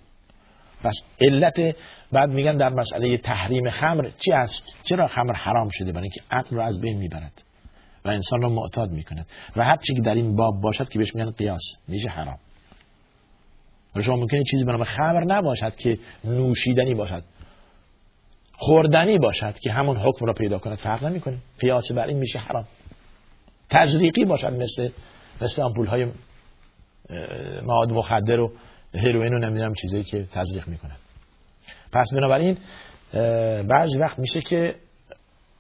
پس 0.84 0.94
علت 1.22 1.76
بعد 2.12 2.30
میگن 2.30 2.58
در 2.58 2.70
مسئله 2.70 3.18
تحریم 3.18 3.70
خمر 3.70 4.10
چی 4.20 4.32
است؟ 4.32 4.64
چرا 4.84 5.08
خمر 5.08 5.34
حرام 5.34 5.70
شده؟ 5.72 5.92
برای 5.92 6.04
اینکه 6.04 6.22
عقل 6.32 6.56
رو 6.56 6.62
از 6.62 6.82
بین 6.82 6.98
می‌برد 6.98 7.44
و 8.06 8.10
انسان 8.10 8.42
رو 8.42 8.50
معتاد 8.50 8.92
می‌کند 8.92 9.28
و 9.56 9.64
هر 9.64 9.76
چی 9.76 9.94
که 9.94 10.02
در 10.02 10.16
این 10.16 10.36
باب 10.36 10.62
باشد 10.62 10.90
که 10.90 11.00
بهش 11.00 11.16
میگن 11.16 11.32
قیاس 11.32 11.62
میشه 11.88 12.10
حرام. 12.10 12.38
و 13.96 14.02
شما 14.02 14.16
ممکنه 14.16 14.44
چیزی 14.52 14.66
به 14.66 14.86
خمر 14.86 15.24
نباشد 15.24 15.76
که 15.76 15.98
نوشیدنی 16.24 16.94
باشد 16.94 17.24
خوردنی 18.54 19.18
باشد 19.18 19.60
که 19.60 19.72
همون 19.72 19.98
حکم 19.98 20.26
را 20.26 20.34
پیدا 20.34 20.60
کند 20.60 20.78
فرق 20.78 21.04
نمی‌کنه. 21.04 21.38
قیاس 21.60 21.92
بر 21.92 22.08
این 22.08 22.18
میشه 22.18 22.40
حرام. 22.40 22.66
تزریقی 23.70 24.26
باشد 24.26 24.54
مثل 24.54 24.90
مثل 25.42 25.62
آمپول 25.62 25.88
های 25.88 26.08
مواد 27.66 27.90
مخدر 27.90 28.40
و 28.40 28.52
هروئین 28.94 29.34
و 29.34 29.40
نمی‌دونم 29.40 29.74
چیزی 29.74 30.04
که 30.04 30.28
تزریق 30.32 30.68
می‌کنن 30.68 30.98
پس 31.92 32.14
بنابراین 32.14 32.58
بعضی 33.64 34.00
وقت 34.00 34.20
میشه 34.20 34.42
که 34.42 34.76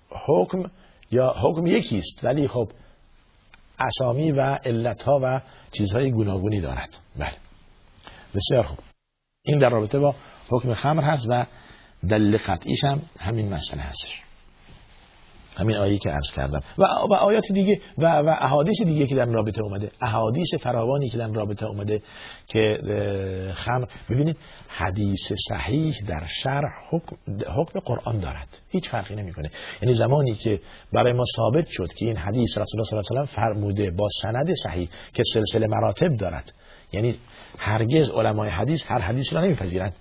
حکم 0.10 0.64
یا 1.12 1.36
حکم 1.42 1.66
یکیست 1.66 2.24
ولی 2.24 2.48
خب 2.48 2.72
اسامی 3.80 4.32
و 4.32 4.42
علتها 4.42 5.20
و 5.24 5.42
چیزهای 5.72 6.12
گوناگونی 6.12 6.62
دارد. 6.62 6.98
بله. 7.20 7.36
بسیار 8.36 8.64
خوب. 8.64 8.80
این 9.46 9.60
در 9.60 9.70
رابطه 9.70 10.00
با 10.00 10.16
حکم 10.50 10.74
خمر 10.74 11.04
هست 11.04 11.26
و 11.30 11.46
دلیل 12.10 12.38
قطعیش 12.38 12.84
هم 12.84 13.02
همین 13.20 13.54
مسئله 13.54 13.82
هستش. 13.82 14.22
همین 15.56 15.76
آیه 15.76 15.98
که 15.98 16.10
عرض 16.10 16.32
کردم. 16.36 16.62
و, 16.78 16.84
و 16.84 17.14
آیات 17.14 17.52
دیگه 17.54 17.82
و, 17.98 18.06
و 18.06 18.36
احادیث 18.42 18.82
دیگه 18.82 19.06
که 19.06 19.16
در 19.16 19.26
رابطه 19.26 19.64
اومده. 19.64 19.92
احادیث 20.02 20.48
فراوانی 20.62 21.10
که 21.10 21.18
در 21.18 21.28
رابطه 21.28 21.66
اومده 21.66 22.02
که 22.48 22.80
خمر 23.54 23.86
ببینید 24.10 24.38
حدیث 24.68 25.32
صحیح 25.50 25.96
در 26.08 26.26
شرح 26.44 26.72
حکم, 26.90 27.16
حکم 27.56 27.80
قرآن 27.80 28.20
دارد. 28.20 28.48
هیچ 28.70 28.90
فرقی 28.90 29.16
نمی‌کنه. 29.16 29.52
یعنی 29.82 29.96
زمانی 29.96 30.36
که 30.36 30.60
برای 30.94 31.14
ما 31.14 31.24
ثابت 31.36 31.68
شد 31.70 31.94
که 31.94 32.06
این 32.06 32.18
حدیث 32.18 32.58
رسول 32.58 32.80
الله 32.80 33.04
صلی 33.04 33.18
الله 33.18 33.30
علیه 33.30 33.34
و 33.34 33.36
فرموده 33.36 33.92
با 33.92 34.08
سند 34.22 34.54
صحیح 34.54 34.90
که 35.14 35.24
سلسله 35.34 35.68
مراتب 35.68 36.18
دارد. 36.18 36.54
یعنی 36.94 37.16
هرگز 37.60 38.10
علمای 38.10 38.50
حدیث 38.50 38.82
هر 38.88 39.00
حدیث 39.00 39.34
را 39.34 39.42
نمیپذیرند. 39.42 39.96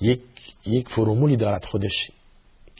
یک 0.00 0.20
یک 0.66 0.88
فرمولی 0.88 1.36
دارد 1.36 1.64
خودش. 1.64 2.10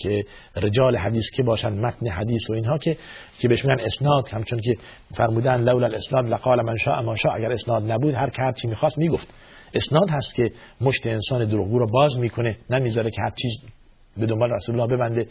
که 0.03 0.25
رجال 0.57 0.97
حدیث 0.97 1.25
که 1.35 1.43
باشن 1.43 1.73
متن 1.73 2.09
حدیث 2.09 2.51
و 2.51 2.53
اینها 2.53 2.79
که 2.79 2.97
که 3.39 3.49
بهش 3.49 3.65
میگن 3.65 3.81
اسناد 3.81 4.29
همچون 4.29 4.61
که 4.61 4.77
فرمودن 5.17 5.61
لولا 5.61 5.87
الاسناد 5.87 6.29
لقال 6.29 6.63
من 6.63 6.77
شاء 6.77 7.03
ما 7.03 7.17
شاء. 7.17 7.35
اگر 7.35 7.53
اسناد 7.53 7.93
نبود 7.93 8.15
هر 8.15 8.31
که 8.31 8.43
هر 8.43 8.53
چی 8.53 8.69
می‌خواست 8.69 8.99
می‌گفت. 8.99 9.29
اسناد 9.75 10.11
هست 10.11 10.35
که 10.35 10.53
مشت 10.81 11.07
انسان 11.07 11.45
دروغگو 11.45 11.79
رو 11.79 11.87
باز 11.87 12.19
می‌کنه 12.19 12.57
نمی‌ذاره 12.71 13.11
که 13.11 13.23
هر 13.23 13.33
چیز 13.43 13.53
به 14.17 14.27
دنبال 14.27 14.51
رسول 14.51 14.81
الله 14.81 14.97
ببنده. 14.97 15.27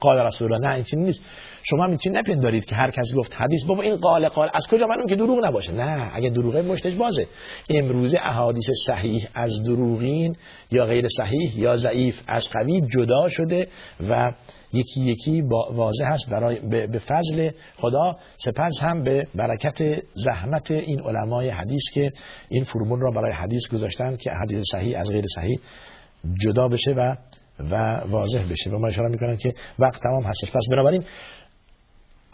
قال 0.00 0.18
رسول 0.18 0.52
الله 0.52 0.68
نه 0.68 0.74
این 0.74 0.84
چیز 0.84 0.98
نیست. 0.98 1.24
شما 1.62 1.86
می‌تونید 1.86 2.18
نپندارید 2.18 2.64
که 2.64 2.74
هر 2.74 2.90
کس 2.90 3.14
گفت 3.16 3.34
حدیث 3.34 3.64
بابا 3.64 3.82
این 3.82 3.96
قال 3.96 4.28
قال. 4.28 4.50
از 4.54 4.66
کجا؟ 4.66 4.86
معلوم 4.86 5.06
که 5.06 5.16
دروغ 5.16 5.44
نباشه. 5.44 5.72
نه 5.72 6.10
اگه 6.14 6.30
دروغه 6.30 6.62
مشتش 6.62 6.94
بازه. 6.94 7.26
امروزه 7.70 8.18
احادیث 8.22 8.70
صحیح 8.86 9.28
از 9.34 9.62
دروغین 9.64 10.36
یا 10.70 10.84
غیر 10.84 11.06
صحیح 11.16 11.58
یا 11.60 11.76
ضعیف 11.76 12.20
از 12.28 12.48
قوی 12.52 12.80
جدا 12.80 13.28
شده 13.28 13.68
و 14.10 14.32
یکی 14.72 15.00
یکی 15.00 15.42
واضح 15.72 16.04
هست 16.04 16.30
برای 16.30 16.58
به 16.86 16.98
فضل 16.98 17.50
خدا. 17.76 18.16
سپس 18.36 18.78
هم 18.80 19.02
به 19.02 19.26
برکت 19.34 20.02
زحمت 20.14 20.70
این 20.70 21.00
علمای 21.00 21.48
حدیث 21.48 21.82
که 21.94 22.12
این 22.48 22.64
فرمول 22.64 23.00
را 23.00 23.10
برای 23.10 23.32
حدیث 23.32 23.68
گذاشتن 23.72 24.16
که 24.16 24.30
حدیث 24.42 24.62
صحیح 24.72 24.98
از 24.98 25.10
غیر 25.10 25.24
صحیح 25.34 25.58
جدا 26.44 26.68
بشه 26.68 26.92
و 26.92 27.16
و 27.70 28.00
واضح 28.06 28.42
بشه 28.50 28.70
و 28.70 28.78
ما 28.78 28.88
اشاره 28.88 29.08
می‌کنن 29.08 29.36
که 29.36 29.54
وقت 29.78 30.00
تمام 30.02 30.22
هستش. 30.22 30.50
پس 30.50 30.62
بنابراین 30.70 31.04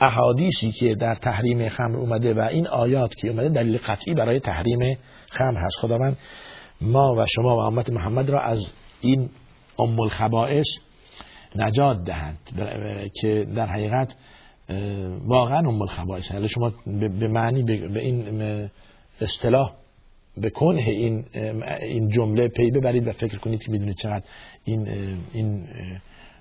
احادیثی 0.00 0.72
که 0.72 0.94
در 0.94 1.14
تحریم 1.14 1.68
خمر 1.68 1.96
اومده 1.96 2.34
و 2.34 2.40
این 2.40 2.66
آیات 2.66 3.14
که 3.14 3.28
اومده 3.28 3.48
دلیل 3.48 3.78
قطعی 3.78 4.14
برای 4.14 4.40
تحریم 4.40 4.98
خمر 5.30 5.58
هست. 5.60 5.80
خداوند 5.80 6.16
ما 6.80 7.14
و 7.18 7.26
شما 7.26 7.56
و 7.56 7.60
امت 7.60 7.90
محمد 7.90 8.30
را 8.30 8.40
از 8.40 8.72
این 9.00 9.30
ام 9.78 10.00
الخبائث 10.00 10.66
نجات 11.56 12.04
دهند 12.04 12.38
که 13.20 13.46
در 13.56 13.66
حقیقت 13.66 14.08
واقعا 15.26 15.58
ام 15.58 15.82
الخبائث 15.82 16.32
حالا 16.32 16.46
شما 16.46 16.72
به 17.20 17.28
معنی 17.28 17.62
به 17.62 18.00
این 18.00 18.70
اصطلاح 19.20 19.72
به 20.36 20.50
کنه 20.50 20.82
این 20.82 21.24
این 21.82 22.08
جمله 22.08 22.48
پی 22.48 22.70
ببرید 22.70 23.08
و 23.08 23.12
فکر 23.12 23.38
کنید 23.38 23.62
که 23.62 23.72
می‌دونید 23.72 23.96
چقدر 23.96 24.24
این 24.64 24.88
این 25.32 25.64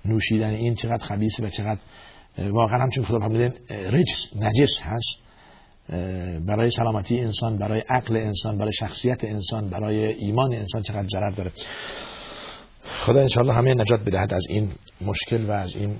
نوشیدن 0.04 0.50
این 0.50 0.74
چقدر 0.74 1.04
خبیثه 1.04 1.44
و 1.44 1.48
چقدر 1.48 1.80
واقعا 2.38 2.78
همچون 2.82 3.04
خدا 3.04 3.18
فرمودن 3.18 3.52
رجس 3.70 4.36
نجس 4.36 4.80
هست 4.82 5.18
برای 6.46 6.70
سلامتی 6.70 7.20
انسان 7.20 7.58
برای 7.58 7.82
عقل 7.90 8.16
انسان 8.16 8.58
برای 8.58 8.72
شخصیت 8.72 9.24
انسان 9.24 9.70
برای 9.70 10.06
ایمان 10.06 10.54
انسان 10.54 10.82
چقدر 10.82 11.06
ضرر 11.08 11.30
داره. 11.30 11.52
خدا 12.82 13.20
انشاءالله 13.20 13.54
همه 13.54 13.74
نجات 13.74 14.00
بدهد 14.00 14.34
از 14.34 14.46
این 14.48 14.72
مشکل 15.00 15.44
و 15.44 15.52
از 15.52 15.76
این 15.76 15.96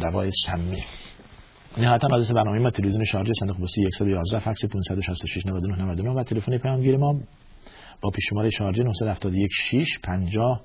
دوای 0.00 0.30
سمی. 0.46 0.82
نهایتا 1.78 2.08
آدرس 2.12 2.32
برنامه 2.32 2.58
ما 2.58 2.70
تلویزیون 2.70 3.04
شارجه 3.04 3.32
صندوق 3.40 3.60
پستی 3.60 3.88
111 3.98 4.38
فکس 4.38 4.64
566 4.64 5.46
99 5.46 5.82
99 5.82 6.10
و 6.10 6.22
تلفن 6.22 6.58
پیامگیر 6.58 6.96
ما. 6.96 7.20
با 8.00 8.10
پیش 8.10 8.24
شماره 8.30 8.50
شارجه 8.50 8.82
971 8.82 9.50
6 9.52 9.98
50 10.02 10.60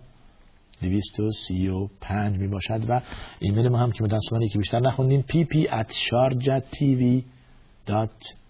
235 0.81 2.37
می 2.37 2.47
باشد 2.47 2.89
و 2.89 3.01
ایمیل 3.39 3.67
ما 3.67 3.77
هم 3.77 3.91
که 3.91 4.03
متاسفانه 4.03 4.47
که 4.47 4.57
بیشتر 4.57 4.79
نخوندیم 4.79 5.25
pp 5.29 5.67
at 5.67 5.91
sharjatv.com 5.91 8.44